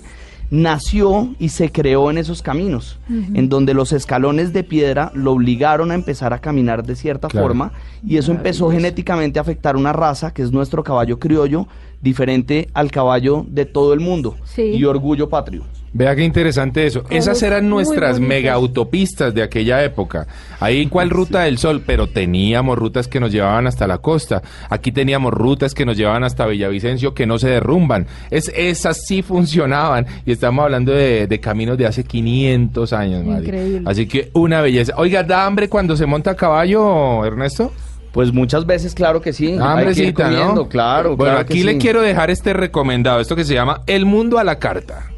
nació 0.54 1.34
y 1.40 1.48
se 1.48 1.72
creó 1.72 2.10
en 2.10 2.18
esos 2.18 2.40
caminos, 2.40 2.98
en 3.08 3.48
donde 3.48 3.74
los 3.74 3.92
escalones 3.92 4.52
de 4.52 4.62
piedra 4.62 5.10
lo 5.14 5.32
obligaron 5.32 5.90
a 5.90 5.94
empezar 5.94 6.32
a 6.32 6.38
caminar 6.38 6.84
de 6.84 6.94
cierta 6.94 7.26
Claro. 7.28 7.46
forma 7.48 7.72
y 8.06 8.18
eso 8.18 8.30
empezó 8.30 8.70
genéticamente 8.70 9.38
a 9.38 9.42
afectar 9.42 9.76
una 9.76 9.92
raza 9.92 10.32
que 10.32 10.42
es 10.42 10.52
nuestro 10.52 10.84
caballo 10.84 11.18
criollo, 11.18 11.66
diferente 12.04 12.68
al 12.74 12.90
caballo 12.92 13.44
de 13.48 13.64
todo 13.64 13.92
el 13.94 13.98
mundo 14.00 14.36
Sí. 14.44 14.62
y 14.62 14.84
orgullo 14.84 15.28
patrio. 15.28 15.64
Vea 15.96 16.16
qué 16.16 16.24
interesante 16.24 16.84
eso. 16.86 17.04
Esas 17.08 17.40
eran 17.44 17.70
nuestras 17.70 18.18
mega 18.18 18.52
autopistas 18.52 19.32
de 19.32 19.44
aquella 19.44 19.84
época. 19.84 20.26
Ahí 20.58 20.82
en 20.82 20.88
cuál 20.88 21.08
ruta 21.08 21.42
del 21.42 21.56
sol, 21.56 21.84
pero 21.86 22.08
teníamos 22.08 22.76
rutas 22.76 23.06
que 23.06 23.20
nos 23.20 23.30
llevaban 23.30 23.68
hasta 23.68 23.86
la 23.86 23.98
costa. 23.98 24.42
Aquí 24.70 24.90
teníamos 24.90 25.32
rutas 25.32 25.72
que 25.72 25.84
nos 25.86 25.96
llevaban 25.96 26.24
hasta 26.24 26.46
Villavicencio 26.46 27.14
que 27.14 27.26
no 27.26 27.38
se 27.38 27.48
derrumban. 27.48 28.08
Es, 28.32 28.50
esas 28.56 29.04
sí 29.06 29.22
funcionaban. 29.22 30.06
Y 30.26 30.32
estamos 30.32 30.64
hablando 30.64 30.90
de, 30.90 31.28
de 31.28 31.38
caminos 31.38 31.78
de 31.78 31.86
hace 31.86 32.02
500 32.02 32.92
años, 32.92 33.24
Mari. 33.24 33.44
Increíble. 33.46 33.82
Así 33.88 34.08
que 34.08 34.30
una 34.32 34.62
belleza. 34.62 34.94
Oiga, 34.96 35.22
¿da 35.22 35.46
hambre 35.46 35.68
cuando 35.68 35.96
se 35.96 36.06
monta 36.06 36.32
a 36.32 36.34
caballo, 36.34 37.24
Ernesto? 37.24 37.72
Pues 38.14 38.32
muchas 38.32 38.64
veces, 38.64 38.94
claro 38.94 39.20
que 39.20 39.32
sí. 39.32 39.46
Hay 39.46 39.50
que 39.50 39.56
ir 39.56 39.62
Hambrecita, 39.62 40.22
comiendo, 40.24 40.54
¿no? 40.54 40.68
Claro, 40.68 41.16
Bueno, 41.16 41.32
claro 41.34 41.46
que 41.46 41.52
aquí 41.52 41.62
le 41.64 41.72
sí. 41.72 41.78
quiero 41.78 42.00
dejar 42.00 42.30
este 42.30 42.52
recomendado, 42.54 43.20
esto 43.20 43.34
que 43.34 43.44
se 43.44 43.54
llama 43.54 43.82
El 43.88 44.06
Mundo 44.06 44.38
a 44.38 44.44
la 44.44 44.60
Carta. 44.60 45.10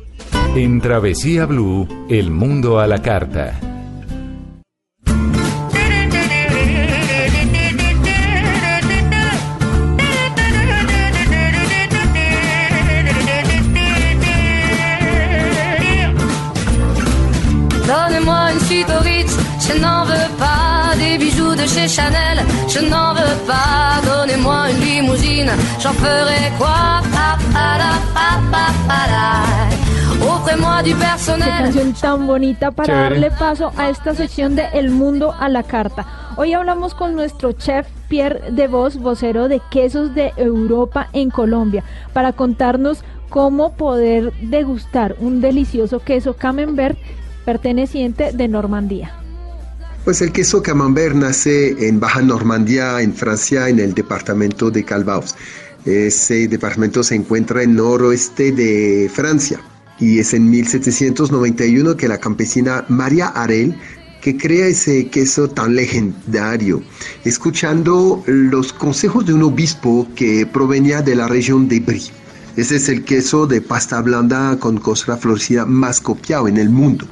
En 0.57 0.81
Travesía 0.81 1.45
Blue, 1.45 1.87
el 2.09 2.31
mundo 2.31 2.81
a 2.81 2.87
la 2.87 3.03
carta. 3.03 3.53
Chez 21.89 22.03
Chanel, 22.03 22.39
je 22.69 22.81
n'en 22.81 23.15
veux 23.15 23.37
pas. 23.47 24.01
Donnez-moi 24.05 24.71
une 24.71 24.81
limousine, 24.81 25.51
j'en 25.81 25.93
ferai 25.93 26.51
quoi 26.59 27.01
Pa, 27.13 27.39
pa, 27.53 27.79
la, 27.79 27.93
pa, 28.15 28.41
pa, 28.51 28.67
pa, 28.89 29.01
la. 29.11 30.27
Offrez-moi 30.27 30.83
du 30.83 30.95
Qué 30.95 31.51
canción 31.63 31.93
tan 31.93 32.27
bonita 32.27 32.71
para 32.71 32.87
Chévere. 32.87 33.21
darle 33.21 33.31
paso 33.31 33.73
a 33.77 33.89
esta 33.89 34.15
sección 34.15 34.57
de 34.57 34.65
El 34.73 34.91
Mundo 34.91 35.35
a 35.39 35.49
la 35.49 35.63
Carta. 35.63 36.07
Hoy 36.37 36.53
hablamos 36.55 36.95
con 36.95 37.15
nuestro 37.15 37.53
chef 37.53 37.87
Pierre 38.09 38.51
de 38.51 38.67
Vos, 38.67 38.97
vocero 38.97 39.49
de 39.49 39.61
quesos 39.71 40.15
de 40.15 40.33
Europa 40.37 41.09
en 41.13 41.31
Colombia, 41.31 41.85
para 42.13 42.33
contarnos 42.33 43.05
cómo 43.29 43.75
poder 43.75 44.33
degustar 44.41 45.17
un 45.21 45.41
delicioso 45.41 46.01
queso 46.01 46.35
camembert 46.35 46.99
perteneciente 47.45 48.33
de 48.33 48.49
Normandía. 48.49 49.26
Pues 50.07 50.23
el 50.23 50.31
queso 50.31 50.63
camembert 50.63 51.17
nace 51.17 51.89
en 51.89 51.99
Baja 51.99 52.23
Normandía, 52.23 53.01
en 53.01 53.13
Francia, 53.13 53.69
en 53.69 53.81
el 53.81 53.93
departamento 53.93 54.71
de 54.71 54.85
Calvados. 54.85 55.35
Ese 55.85 56.47
departamento 56.47 57.03
se 57.03 57.17
encuentra 57.17 57.65
en 57.65 57.75
noroeste 57.75 58.53
de 58.53 59.11
Francia 59.13 59.61
y 59.99 60.21
es 60.21 60.33
en 60.33 60.49
1791 60.49 61.97
que 61.97 62.07
la 62.07 62.19
campesina 62.19 62.85
María 62.89 63.27
Arel 63.31 63.77
que 64.21 64.37
crea 64.37 64.69
ese 64.69 65.09
queso 65.09 65.51
tan 65.51 65.75
legendario, 65.75 66.85
escuchando 67.25 68.23
los 68.27 68.73
consejos 68.73 69.27
de 69.27 69.35
un 69.35 69.43
obispo 69.43 70.07
que 70.15 70.47
provenía 70.47 71.03
de 71.03 71.17
la 71.17 71.27
región 71.27 71.67
de 71.67 71.81
Brie. 71.81 72.13
Ese 72.55 72.77
es 72.77 72.89
el 72.89 73.05
queso 73.05 73.49
de 73.49 73.61
pasta 73.61 74.01
blanda 74.03 74.57
con 74.61 74.79
costra 74.79 75.17
florecida 75.17 75.67
más 75.67 76.01
copiado 76.01 76.47
en 76.47 76.59
el 76.59 76.71
mundo. 76.71 77.09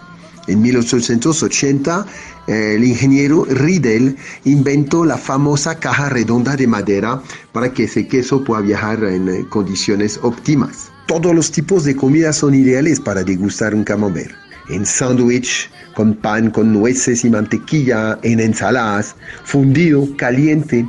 En 0.47 0.61
1880, 0.61 2.07
eh, 2.07 2.34
el 2.47 2.85
ingeniero 2.85 3.45
Riedel 3.45 4.17
inventó 4.45 5.05
la 5.05 5.17
famosa 5.17 5.79
caja 5.79 6.09
redonda 6.09 6.57
de 6.57 6.67
madera 6.67 7.23
para 7.53 7.73
que 7.73 7.85
ese 7.85 8.07
queso 8.07 8.45
pueda 8.45 8.61
viajar 8.61 9.03
en 9.05 9.29
eh, 9.29 9.47
condiciones 9.49 10.19
óptimas. 10.23 10.91
Todos 11.07 11.35
los 11.35 11.51
tipos 11.51 11.85
de 11.85 11.95
comida 11.95 12.33
son 12.33 12.55
ideales 12.55 13.01
para 13.01 13.23
degustar 13.23 13.75
un 13.75 13.85
camembert. 13.85 14.35
En 14.71 14.87
sándwich, 14.87 15.71
con 15.95 16.15
pan, 16.15 16.51
con 16.51 16.73
nueces 16.73 17.25
y 17.25 17.31
mantequilla, 17.31 18.19
en 18.23 18.41
ensaladas, 18.41 19.15
fundido, 19.45 20.09
caliente, 20.17 20.87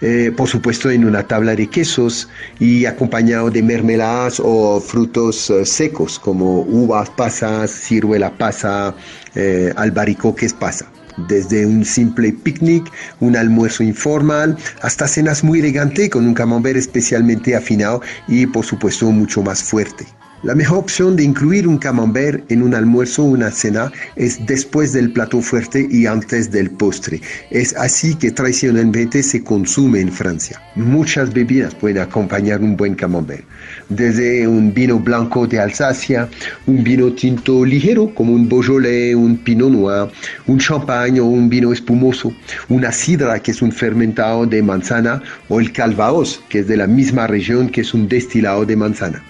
eh, 0.00 0.32
por 0.36 0.48
supuesto 0.48 0.90
en 0.90 1.04
una 1.04 1.22
tabla 1.26 1.54
de 1.54 1.66
quesos 1.66 2.28
y 2.58 2.86
acompañado 2.86 3.50
de 3.50 3.62
mermeladas 3.62 4.40
o 4.42 4.80
frutos 4.80 5.50
eh, 5.50 5.64
secos 5.64 6.18
como 6.18 6.60
uvas 6.60 7.10
pasas, 7.10 7.70
ciruela 7.70 8.30
pasa, 8.36 8.94
eh, 9.34 9.72
albaricoques 9.76 10.52
pasa. 10.52 10.93
Desde 11.16 11.66
un 11.66 11.84
simple 11.84 12.32
picnic, 12.32 12.90
un 13.20 13.36
almuerzo 13.36 13.82
informal, 13.82 14.56
hasta 14.82 15.06
cenas 15.06 15.44
muy 15.44 15.60
elegantes 15.60 16.10
con 16.10 16.26
un 16.26 16.34
camembert 16.34 16.76
especialmente 16.76 17.54
afinado 17.54 18.00
y 18.26 18.46
por 18.46 18.64
supuesto 18.64 19.10
mucho 19.10 19.42
más 19.42 19.62
fuerte. 19.62 20.06
La 20.44 20.54
mejor 20.54 20.80
opción 20.80 21.16
de 21.16 21.24
incluir 21.24 21.66
un 21.66 21.78
camembert 21.78 22.52
en 22.52 22.60
un 22.60 22.74
almuerzo 22.74 23.22
o 23.22 23.28
una 23.28 23.50
cena 23.50 23.90
es 24.14 24.44
después 24.44 24.92
del 24.92 25.10
plato 25.10 25.40
fuerte 25.40 25.88
y 25.90 26.04
antes 26.04 26.50
del 26.50 26.68
postre. 26.70 27.22
Es 27.50 27.74
así 27.76 28.14
que 28.14 28.30
tradicionalmente 28.30 29.22
se 29.22 29.42
consume 29.42 30.00
en 30.00 30.12
Francia. 30.12 30.60
Muchas 30.74 31.32
bebidas 31.32 31.74
pueden 31.74 31.96
acompañar 31.96 32.60
un 32.60 32.76
buen 32.76 32.94
camembert. 32.94 33.42
Desde 33.88 34.46
un 34.46 34.74
vino 34.74 34.98
blanco 34.98 35.46
de 35.46 35.60
Alsacia, 35.60 36.28
un 36.66 36.84
vino 36.84 37.10
tinto 37.14 37.64
ligero 37.64 38.14
como 38.14 38.34
un 38.34 38.46
Beaujolais, 38.46 39.14
un 39.14 39.38
Pinot 39.38 39.70
Noir, 39.70 40.10
un 40.46 40.58
champagne 40.58 41.20
o 41.20 41.24
un 41.24 41.48
vino 41.48 41.72
espumoso, 41.72 42.34
una 42.68 42.92
sidra 42.92 43.38
que 43.38 43.52
es 43.52 43.62
un 43.62 43.72
fermentado 43.72 44.44
de 44.44 44.62
manzana 44.62 45.22
o 45.48 45.58
el 45.58 45.72
calvados 45.72 46.44
que 46.50 46.58
es 46.58 46.68
de 46.68 46.76
la 46.76 46.86
misma 46.86 47.26
región 47.26 47.70
que 47.70 47.80
es 47.80 47.94
un 47.94 48.08
destilado 48.08 48.66
de 48.66 48.76
manzana. 48.76 49.22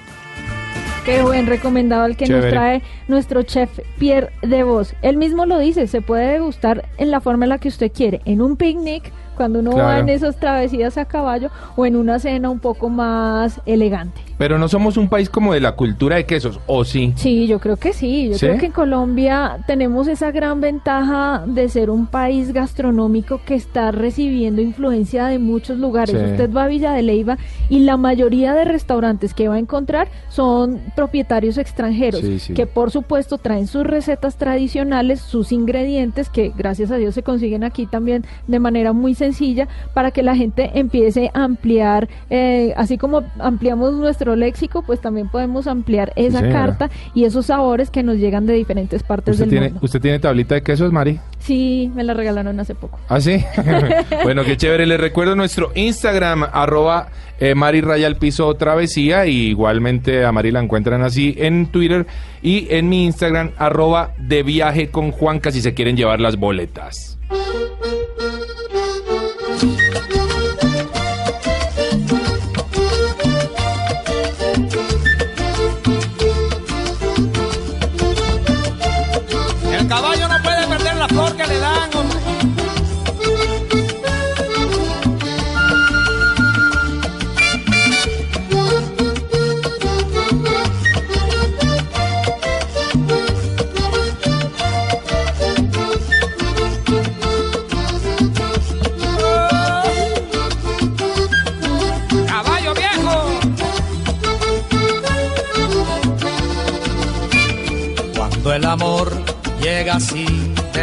Qué 1.05 1.23
buen 1.23 1.47
recomendado 1.47 2.07
el 2.07 2.17
que 2.17 2.27
nos 2.27 2.49
trae 2.49 2.83
nuestro 3.09 3.43
chef 3.43 3.81
Pierre 3.99 4.31
de 4.43 4.63
Vos. 4.63 4.95
Él 5.03 5.17
mismo 5.17 5.47
lo 5.47 5.59
dice, 5.59 5.87
se 5.87 6.01
puede 6.01 6.33
degustar 6.33 6.89
en 6.99 7.11
la 7.11 7.21
forma 7.21 7.45
en 7.45 7.51
la 7.51 7.59
que 7.59 7.69
usted 7.69 7.93
quiere, 7.93 8.21
en 8.25 8.43
un 8.43 8.57
picnic, 8.57 9.13
cuando 9.37 9.59
uno 9.59 9.77
va 9.77 9.99
en 9.99 10.09
esas 10.09 10.39
travesías 10.39 10.97
a 10.97 11.05
caballo, 11.05 11.51
o 11.77 11.87
en 11.87 11.97
una 11.97 12.19
cena 12.19 12.51
un 12.51 12.61
poco 12.61 12.89
más 12.89 13.61
elegante. 13.67 14.21
Pero 14.39 14.59
no 14.59 14.69
somos 14.69 14.97
un 14.97 15.09
país 15.09 15.31
como 15.31 15.55
de 15.55 15.61
la 15.61 15.73
cultura 15.73 16.17
de 16.17 16.27
quesos, 16.27 16.59
¿o 16.67 16.85
sí? 16.85 17.13
Sí, 17.17 17.47
yo 17.47 17.61
creo 17.61 17.77
que 17.77 17.93
sí. 17.93 18.31
Yo 18.31 18.35
¿Sí? 18.35 18.47
creo 18.47 18.59
que 18.59 18.67
en 18.67 18.73
Colombia 18.73 19.59
tenemos 19.67 20.09
esa 20.09 20.33
gran 20.33 20.61
ventaja 20.61 21.45
de 21.47 21.69
ser 21.69 21.89
un 21.91 22.07
país 22.07 22.53
gastronómico 22.53 23.41
que 23.45 23.55
está 23.55 23.93
recibiendo 23.93 24.61
influencia 24.61 25.27
de 25.27 25.39
muchos 25.39 25.79
lugares. 25.79 26.17
Sí. 26.17 26.33
Usted 26.33 26.53
va 26.53 26.65
a 26.65 26.69
Villa 26.69 26.93
de 26.93 27.03
Leyva 27.03 27.39
y 27.69 27.81
la 27.81 27.97
mayoría 27.97 28.55
de 28.55 28.65
restaurantes 28.65 29.35
que 29.35 29.47
va 29.47 29.55
a 29.55 29.59
encontrar 29.59 30.09
son 30.29 30.81
propietarios 30.97 31.57
extranjeros 31.57 32.21
sí. 32.21 32.55
que 32.55 32.67
por 32.67 32.91
supuesto 32.95 33.39
traen 33.39 33.67
sus 33.67 33.85
recetas 33.85 34.37
tradicionales, 34.37 35.21
sus 35.21 35.51
ingredientes 35.51 36.31
que 36.31 36.53
gracias 36.57 36.93
a 36.93 36.97
Dios 36.97 37.15
se 37.15 37.25
consiguen 37.25 37.65
aquí 37.65 37.87
también 37.87 38.25
de 38.47 38.61
manera 38.61 38.93
muy 38.93 39.15
sencilla 39.15 39.67
para 39.95 40.13
que 40.13 40.23
la 40.23 40.37
gente 40.37 40.71
empiece 40.75 41.31
a 41.35 41.43
ampliar, 41.43 42.09
eh, 42.31 42.73
así 42.77 42.97
como 42.97 43.25
ampliamos 43.41 43.95
nuestro 43.95 44.37
léxico, 44.37 44.83
pues 44.83 45.01
también 45.01 45.29
podemos 45.29 45.67
ampliar 45.67 46.13
esa 46.15 46.49
carta 46.49 46.89
y 47.15 47.25
esos 47.25 47.47
sabores 47.47 47.91
que 47.91 48.05
nos 48.05 48.17
llegan 48.17 48.47
de 48.47 48.55
diferentes 48.55 49.03
partes 49.03 49.33
¿Usted 49.33 49.45
del 49.47 49.51
tiene, 49.51 49.67
mundo. 49.71 49.81
¿Usted 49.83 50.01
tiene 50.01 50.21
tablita 50.21 50.55
de 50.55 50.63
quesos, 50.63 50.93
Mari? 50.93 51.19
Sí, 51.45 51.91
me 51.95 52.05
la 52.05 52.15
regalaron 52.15 52.59
hace 52.59 52.75
poco. 52.75 52.99
¿Ah, 53.09 53.21
sí? 53.21 53.45
bueno, 54.25 54.45
qué 54.45 54.57
chévere. 54.57 54.87
Les 54.87 54.99
recuerdo 54.99 55.37
nuestro 55.37 55.73
Instagram, 55.75 56.45
arroba 56.51 57.09
eh, 57.39 57.55
Mari 57.55 57.83
Raya 57.83 58.07
al 58.07 58.17
Piso 58.17 58.55
Travesía. 58.55 59.27
Y 59.27 59.49
igualmente 59.49 60.25
a 60.25 60.33
Mari 60.33 60.53
la 60.53 60.61
encuentran 60.61 61.03
así 61.03 61.35
en 61.37 61.67
Twitter. 61.67 62.07
Y 62.43 62.69
en 62.71 62.89
mi 62.89 63.05
Instagram, 63.05 63.51
arroba 63.59 64.15
de 64.19 64.43
viaje 64.43 64.89
con 64.89 65.11
Juanca, 65.11 65.51
si 65.51 65.61
se 65.61 65.75
quieren 65.75 65.99
llevar 65.99 66.19
las 66.19 66.37
boletas. 66.37 67.14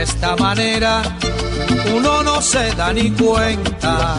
De 0.01 0.05
esta 0.05 0.35
manera, 0.35 1.03
uno 1.95 2.23
no 2.23 2.41
se 2.41 2.73
da 2.73 2.91
ni 2.91 3.11
cuenta. 3.11 4.17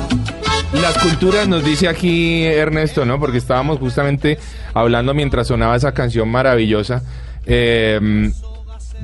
Las 0.75 0.97
culturas 0.99 1.49
nos 1.49 1.65
dice 1.65 1.89
aquí 1.89 2.45
Ernesto, 2.45 3.05
¿no? 3.05 3.19
Porque 3.19 3.39
estábamos 3.39 3.81
justamente 3.81 4.39
hablando 4.75 5.13
mientras 5.13 5.49
sonaba 5.49 5.75
esa 5.75 5.93
canción 5.93 6.29
maravillosa 6.29 7.03
eh, 7.47 8.31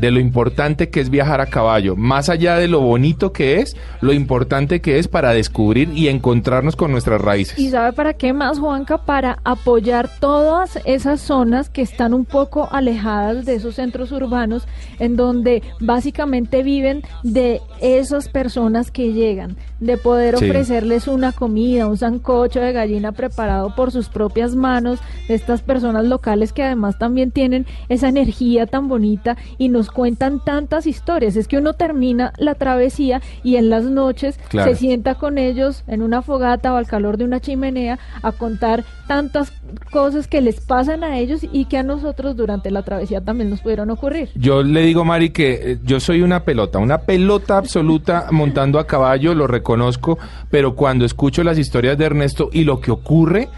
de 0.00 0.10
lo 0.10 0.20
importante 0.20 0.90
que 0.90 1.00
es 1.00 1.10
viajar 1.10 1.40
a 1.40 1.46
caballo. 1.46 1.96
Más 1.96 2.28
allá 2.28 2.56
de 2.56 2.68
lo 2.68 2.80
bonito 2.80 3.32
que 3.32 3.60
es, 3.60 3.76
lo 4.00 4.12
importante 4.12 4.80
que 4.80 4.98
es 4.98 5.08
para 5.08 5.32
descubrir 5.32 5.90
y 5.94 6.08
encontrarnos 6.08 6.76
con 6.76 6.90
nuestras 6.92 7.20
raíces. 7.20 7.58
¿Y 7.58 7.70
sabe 7.70 7.92
para 7.92 8.14
qué 8.14 8.32
más, 8.32 8.58
Juanca? 8.58 8.98
Para 8.98 9.38
apoyar 9.44 10.08
todas 10.20 10.78
esas 10.84 11.20
zonas 11.20 11.68
que 11.68 11.82
están 11.82 12.14
un 12.14 12.24
poco 12.24 12.68
alejadas 12.70 13.44
de 13.44 13.54
esos 13.56 13.74
centros 13.76 14.12
urbanos, 14.12 14.66
en 14.98 15.16
donde 15.16 15.62
básicamente 15.80 16.62
viven 16.62 17.02
de 17.22 17.60
esas 17.80 18.28
personas 18.28 18.90
que 18.90 19.12
llegan, 19.12 19.56
de 19.80 19.96
poder 19.96 20.36
Sí. 20.38 20.44
ofrecerles 20.44 21.08
una 21.08 21.32
comida, 21.32 21.86
un 21.86 21.96
sancocho 21.96 22.60
de 22.60 22.72
gallina 22.72 23.12
preparado 23.12 23.74
por 23.74 23.90
sus 23.90 24.08
propias 24.08 24.54
manos, 24.54 25.00
de 25.28 25.34
estas 25.34 25.62
personas 25.62 26.04
locales 26.04 26.52
que 26.52 26.62
además 26.62 26.98
también 26.98 27.30
tienen 27.30 27.66
esa 27.88 28.08
energía 28.08 28.66
tan 28.66 28.88
bonita 28.88 29.36
y 29.58 29.68
nos 29.68 29.87
cuentan 29.88 30.40
tantas 30.44 30.86
historias. 30.86 31.36
Es 31.36 31.48
que 31.48 31.58
uno 31.58 31.72
termina 31.74 32.32
la 32.38 32.54
travesía 32.54 33.20
y 33.42 33.56
en 33.56 33.70
las 33.70 33.84
noches 33.84 34.38
Claro. 34.48 34.70
se 34.70 34.76
sienta 34.76 35.14
con 35.16 35.38
ellos 35.38 35.84
en 35.86 36.02
una 36.02 36.22
fogata 36.22 36.72
o 36.72 36.76
al 36.76 36.86
calor 36.86 37.16
de 37.16 37.24
una 37.24 37.40
chimenea 37.40 37.98
a 38.22 38.32
contar 38.32 38.84
tantas 39.06 39.52
cosas 39.90 40.26
que 40.28 40.40
les 40.40 40.60
pasan 40.60 41.02
a 41.02 41.18
ellos 41.18 41.40
y 41.50 41.64
que 41.64 41.78
a 41.78 41.82
nosotros 41.82 42.36
durante 42.36 42.70
la 42.70 42.82
travesía 42.82 43.20
también 43.22 43.50
nos 43.50 43.60
pudieron 43.60 43.90
ocurrir. 43.90 44.30
Yo 44.34 44.62
le 44.62 44.82
digo, 44.82 45.04
Mari, 45.04 45.30
que 45.30 45.72
eh, 45.72 45.78
yo 45.84 45.98
soy 46.00 46.22
una 46.22 46.44
pelota, 46.44 46.78
una 46.78 46.98
pelota 46.98 47.56
absoluta 47.56 48.26
montando 48.32 48.78
a 48.78 48.86
caballo, 48.86 49.34
lo 49.34 49.46
reconozco, 49.46 50.18
pero 50.50 50.74
cuando 50.74 51.04
escucho 51.04 51.42
las 51.42 51.58
historias 51.58 51.96
de 51.98 52.04
Ernesto 52.04 52.50
y 52.52 52.64
lo 52.64 52.80
que 52.80 52.90
ocurre, 52.90 53.48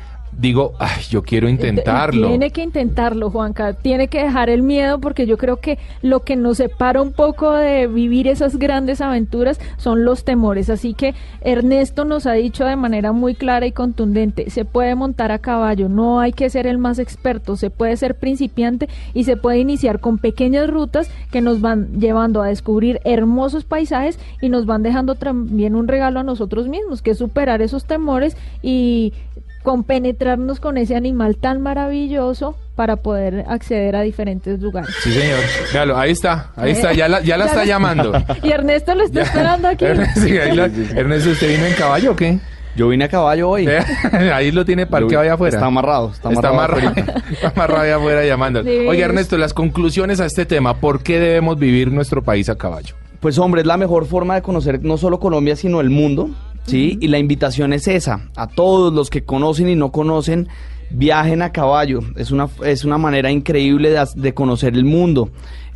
digo, 0.40 0.72
ay, 0.78 1.02
yo 1.10 1.22
quiero 1.22 1.48
intentarlo. 1.48 2.28
Tiene 2.28 2.50
que 2.50 2.62
intentarlo, 2.62 3.30
Juanca. 3.30 3.74
Tiene 3.74 4.08
que 4.08 4.22
dejar 4.22 4.48
el 4.48 4.62
miedo 4.62 4.98
porque 4.98 5.26
yo 5.26 5.36
creo 5.36 5.58
que 5.58 5.78
lo 6.00 6.20
que 6.20 6.34
nos 6.36 6.56
separa 6.56 7.02
un 7.02 7.12
poco 7.12 7.52
de 7.52 7.86
vivir 7.86 8.26
esas 8.26 8.56
grandes 8.56 9.02
aventuras 9.02 9.60
son 9.76 10.04
los 10.04 10.24
temores. 10.24 10.70
Así 10.70 10.94
que 10.94 11.14
Ernesto 11.42 12.04
nos 12.04 12.26
ha 12.26 12.32
dicho 12.32 12.64
de 12.64 12.76
manera 12.76 13.12
muy 13.12 13.34
clara 13.34 13.66
y 13.66 13.72
contundente, 13.72 14.48
se 14.50 14.64
puede 14.64 14.94
montar 14.94 15.30
a 15.30 15.38
caballo, 15.38 15.88
no 15.88 16.20
hay 16.20 16.32
que 16.32 16.48
ser 16.48 16.66
el 16.66 16.78
más 16.78 16.98
experto, 16.98 17.56
se 17.56 17.70
puede 17.70 17.96
ser 17.96 18.18
principiante 18.18 18.88
y 19.12 19.24
se 19.24 19.36
puede 19.36 19.58
iniciar 19.58 20.00
con 20.00 20.18
pequeñas 20.18 20.70
rutas 20.70 21.10
que 21.30 21.40
nos 21.42 21.60
van 21.60 22.00
llevando 22.00 22.42
a 22.42 22.48
descubrir 22.48 23.00
hermosos 23.04 23.64
paisajes 23.64 24.18
y 24.40 24.48
nos 24.48 24.64
van 24.64 24.82
dejando 24.82 25.16
también 25.16 25.74
un 25.74 25.88
regalo 25.88 26.20
a 26.20 26.24
nosotros 26.24 26.68
mismos, 26.68 27.02
que 27.02 27.10
es 27.10 27.18
superar 27.18 27.60
esos 27.60 27.84
temores 27.84 28.36
y 28.62 29.12
compenetrarnos 29.62 30.60
con 30.60 30.76
ese 30.78 30.96
animal 30.96 31.36
tan 31.36 31.60
maravilloso 31.62 32.56
para 32.76 32.96
poder 32.96 33.44
acceder 33.48 33.94
a 33.96 34.00
diferentes 34.02 34.60
lugares. 34.60 34.94
Sí, 35.02 35.12
señor. 35.12 35.38
Véalo, 35.72 35.96
ahí 35.98 36.12
está, 36.12 36.50
ahí 36.56 36.72
está, 36.72 36.92
ya 36.92 37.08
la, 37.08 37.20
ya 37.20 37.36
la 37.36 37.44
Ya 37.46 37.50
está 37.50 37.60
lo- 37.62 37.66
llamando. 37.68 38.12
Y 38.42 38.50
Ernesto 38.50 38.94
lo 38.94 39.04
está 39.04 39.22
esperando 39.22 39.68
aquí. 39.68 39.84
Sí, 40.14 40.38
ahí 40.38 40.56
la- 40.56 40.64
Ernesto, 40.66 41.30
¿usted 41.30 41.48
vino 41.56 41.66
en 41.66 41.74
caballo 41.74 42.12
o 42.12 42.16
qué? 42.16 42.38
Yo 42.76 42.88
vine 42.88 43.04
a 43.04 43.08
caballo 43.08 43.50
hoy. 43.50 43.66
ahí 44.32 44.52
lo 44.52 44.64
tiene 44.64 44.86
parqueado 44.86 45.22
allá 45.24 45.34
afuera. 45.34 45.56
Está 45.56 45.66
amarrado, 45.66 46.12
está 46.12 46.30
Está 46.30 46.48
amarrado 46.50 46.88
amarrado, 46.88 47.12
está 47.32 47.48
amarrado 47.48 47.80
allá 47.82 47.96
afuera 47.96 48.24
llamando. 48.24 48.62
Sí. 48.62 48.70
Oiga, 48.88 49.06
Ernesto, 49.06 49.36
las 49.36 49.52
conclusiones 49.52 50.20
a 50.20 50.26
este 50.26 50.46
tema, 50.46 50.74
¿por 50.76 51.02
qué 51.02 51.18
debemos 51.18 51.58
vivir 51.58 51.90
nuestro 51.90 52.22
país 52.22 52.48
a 52.48 52.56
caballo? 52.56 52.94
Pues 53.18 53.38
hombre, 53.38 53.60
es 53.62 53.66
la 53.66 53.76
mejor 53.76 54.06
forma 54.06 54.36
de 54.36 54.42
conocer 54.42 54.82
no 54.82 54.96
solo 54.96 55.18
Colombia, 55.20 55.56
sino 55.56 55.80
el 55.80 55.90
mundo, 55.90 56.30
¿sí? 56.66 56.98
Y 57.00 57.08
la 57.08 57.18
invitación 57.18 57.72
es 57.72 57.88
esa, 57.88 58.28
a 58.36 58.46
todos 58.46 58.92
los 58.92 59.10
que 59.10 59.22
conocen 59.24 59.68
y 59.68 59.74
no 59.76 59.90
conocen, 59.92 60.48
viajen 60.90 61.42
a 61.42 61.52
caballo. 61.52 62.00
Es 62.16 62.30
una, 62.30 62.48
es 62.64 62.84
una 62.84 62.98
manera 62.98 63.30
increíble 63.30 63.94
de, 64.16 64.34
conocer 64.34 64.74
el 64.74 64.84
mundo, 64.84 65.30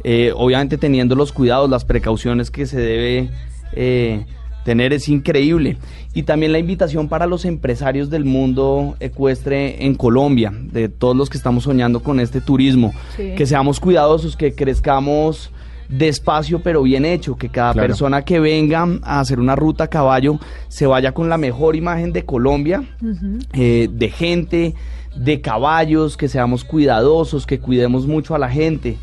Eh, 0.06 0.32
obviamente 0.36 0.76
teniendo 0.76 1.14
los 1.14 1.32
cuidados, 1.32 1.70
las 1.70 1.86
precauciones 1.86 2.50
que 2.50 2.66
se 2.66 2.78
debe 2.78 3.30
eh, 3.72 4.26
tener, 4.62 4.92
es 4.92 5.08
increíble. 5.08 5.78
Y 6.12 6.24
también 6.24 6.52
la 6.52 6.58
invitación 6.58 7.08
para 7.08 7.26
los 7.26 7.46
empresarios 7.46 8.10
del 8.10 8.26
mundo 8.26 8.96
ecuestre 9.00 9.86
en 9.86 9.94
Colombia, 9.94 10.52
de 10.54 10.90
todos 10.90 11.16
los 11.16 11.30
que 11.30 11.38
estamos 11.38 11.64
soñando 11.64 12.00
con 12.00 12.20
este 12.20 12.42
turismo, 12.42 12.92
Sí. 13.16 13.32
que 13.34 13.46
seamos 13.46 13.80
cuidadosos, 13.80 14.36
que 14.36 14.54
crezcamos 14.54 15.50
despacio 15.88 16.60
pero 16.62 16.82
bien 16.82 17.04
hecho, 17.04 17.36
que 17.36 17.48
cada 17.48 17.72
Claro. 17.72 17.88
persona 17.88 18.22
que 18.22 18.40
venga 18.40 18.86
a 19.02 19.20
hacer 19.20 19.38
una 19.40 19.54
ruta 19.56 19.84
a 19.84 19.88
caballo 19.88 20.38
se 20.68 20.86
vaya 20.86 21.12
con 21.12 21.28
la 21.28 21.38
mejor 21.38 21.76
imagen 21.76 22.12
de 22.12 22.24
Colombia, 22.24 22.82
eh, 23.52 23.88
de 23.90 24.10
gente, 24.10 24.74
de 25.16 25.40
caballos, 25.40 26.16
que 26.16 26.28
seamos 26.28 26.64
cuidadosos, 26.64 27.46
que 27.46 27.58
cuidemos 27.60 28.06
mucho 28.06 28.34
a 28.34 28.38
la 28.38 28.48
gente. 28.50 28.96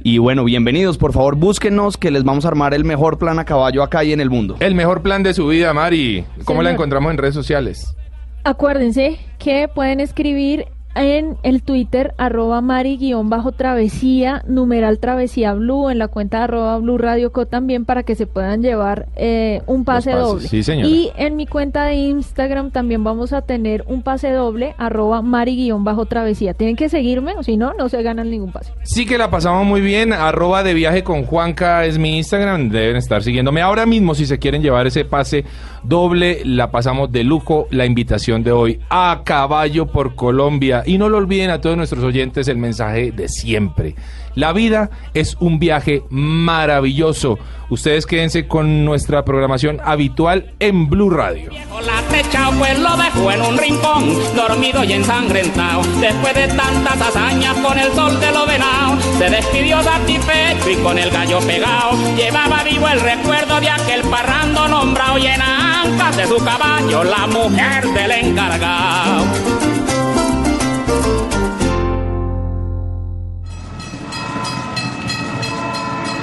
Y 0.04 0.18
bueno, 0.18 0.44
bienvenidos, 0.44 0.98
por 0.98 1.14
favor 1.14 1.36
búsquenos 1.36 1.96
que 1.96 2.10
les 2.10 2.24
vamos 2.24 2.44
a 2.46 2.48
armar 2.48 2.74
el 2.74 2.84
mejor 2.84 3.20
plan 3.20 3.38
a 3.38 3.46
caballo 3.46 3.84
acá 3.84 4.04
y 4.04 4.14
en 4.14 4.20
el 4.20 4.32
mundo. 4.32 4.56
El 4.60 4.74
mejor 4.74 5.04
plan 5.04 5.22
de 5.22 5.36
su 5.36 5.46
vida, 5.48 5.72
Mari. 5.74 6.26
¿Cómo 6.44 6.64
la 6.64 6.72
encontramos 6.72 7.12
en 7.12 7.20
redes 7.20 7.36
sociales? 7.36 7.96
Acuérdense 8.44 9.20
que 9.38 9.68
pueden 9.68 10.00
escribir 10.00 10.66
en 10.96 11.38
el 11.44 11.64
Twitter 11.64 12.14
arroba 12.18 12.62
mari-travesía, 12.62 14.44
numeral 14.48 15.00
travesía 15.00 15.54
blue, 15.54 15.89
en 15.89 16.00
la 16.00 16.08
cuenta 16.08 16.44
arroba 16.44 16.78
blue 16.78 16.98
radio 16.98 17.32
co 17.32 17.46
también 17.46 17.86
para 17.86 18.04
que 18.04 18.16
se 18.16 18.28
puedan 18.28 18.62
llevar 18.62 19.08
eh, 19.16 19.62
un 19.68 19.86
pase 19.86 20.12
pases, 20.12 20.28
doble. 20.28 20.48
sí. 20.48 20.72
Y 20.74 21.12
en 21.18 21.36
mi 21.36 21.48
cuenta 21.48 21.86
de 21.86 21.96
Instagram 21.96 22.72
también 22.72 23.04
vamos 23.04 23.34
a 23.34 23.42
tener 23.42 23.84
un 23.88 24.02
pase 24.02 24.32
doble 24.32 24.76
arroba 24.78 25.22
mari-travesía. 25.22 26.54
Tienen 26.54 26.76
que 26.76 26.89
seguirme 26.89 27.34
o 27.38 27.44
si 27.44 27.58
no, 27.58 27.74
no 27.74 27.89
se 27.89 28.02
ganan 28.04 28.30
ningún 28.30 28.52
pase. 28.52 28.74
Sí 28.84 29.06
que 29.06 29.18
la 29.18 29.30
pasamos 29.30 29.66
muy 29.66 29.82
bien. 29.82 30.14
Arroba 30.14 30.64
de 30.64 30.74
viaje 30.74 31.04
con 31.04 31.26
Juanca 31.26 31.86
es 31.86 31.98
mi 31.98 32.18
Instagram. 32.18 32.70
Deben 32.70 32.98
estar 32.98 33.24
siguiéndome 33.24 33.62
ahora 33.62 33.86
mismo 33.86 34.16
si 34.16 34.26
se 34.26 34.39
quieren 34.39 34.62
llevar 34.62 34.88
ese 34.88 35.06
pase 35.06 35.46
doble. 35.84 36.42
La 36.46 36.72
pasamos 36.72 37.12
de 37.12 37.24
lujo. 37.24 37.68
La 37.72 37.86
invitación 37.86 38.44
de 38.44 38.52
hoy 38.52 38.80
a 38.90 39.22
caballo 39.24 39.88
por 39.88 40.16
Colombia. 40.16 40.84
Y 40.86 40.98
no 40.98 41.10
lo 41.10 41.18
olviden 41.18 41.50
a 41.50 41.62
todos 41.62 41.78
nuestros 41.78 42.04
oyentes 42.04 42.48
el 42.48 42.58
mensaje 42.58 43.12
de 43.12 43.28
siempre. 43.28 43.96
La 44.36 44.54
vida 44.54 44.90
es 45.14 45.36
un 45.40 45.60
viaje 45.60 46.04
maravilloso. 46.10 47.38
Ustedes 47.70 48.06
quédense 48.06 48.48
con 48.48 48.84
nuestra 48.84 49.24
programación 49.24 49.80
habitual 49.84 50.54
en 50.60 50.90
Blue 50.90 51.10
Radio. 51.10 51.52
La 51.86 52.02
techao 52.10 52.52
pues 52.54 52.78
lo 52.78 52.98
dejó 52.98 53.32
en 53.32 53.42
un 53.42 53.58
rincón, 53.58 54.14
dormido 54.36 54.84
y 54.84 54.94
ensangrentado. 54.94 55.82
Después 56.00 56.34
de 56.36 56.48
tantas 56.50 57.02
hazañas 57.02 57.56
con 57.58 57.80
el 57.80 57.92
sol 57.94 58.20
de 58.20 58.32
lo 58.32 58.46
venado, 58.46 59.00
se 59.18 59.30
despidió 59.30 59.82
satisfecho 59.82 60.70
y 60.70 60.76
con 60.76 60.98
el 60.98 61.10
gallo 61.10 61.40
pegado. 61.40 61.92
Llevaba 62.16 62.64
vivo 62.64 62.88
el 62.88 63.00
recuerdo 63.00 63.60
de 63.60 63.70
aquel 63.70 64.02
parrando 64.02 64.68
nombrado 64.68 65.18
y 65.18 65.28
en 65.28 65.42
ancas 65.42 66.18
de 66.18 66.28
su 66.28 66.38
caballo, 66.44 67.04
la 67.04 67.28
mujer 67.28 67.88
del 67.88 68.12
encargado. 68.12 69.61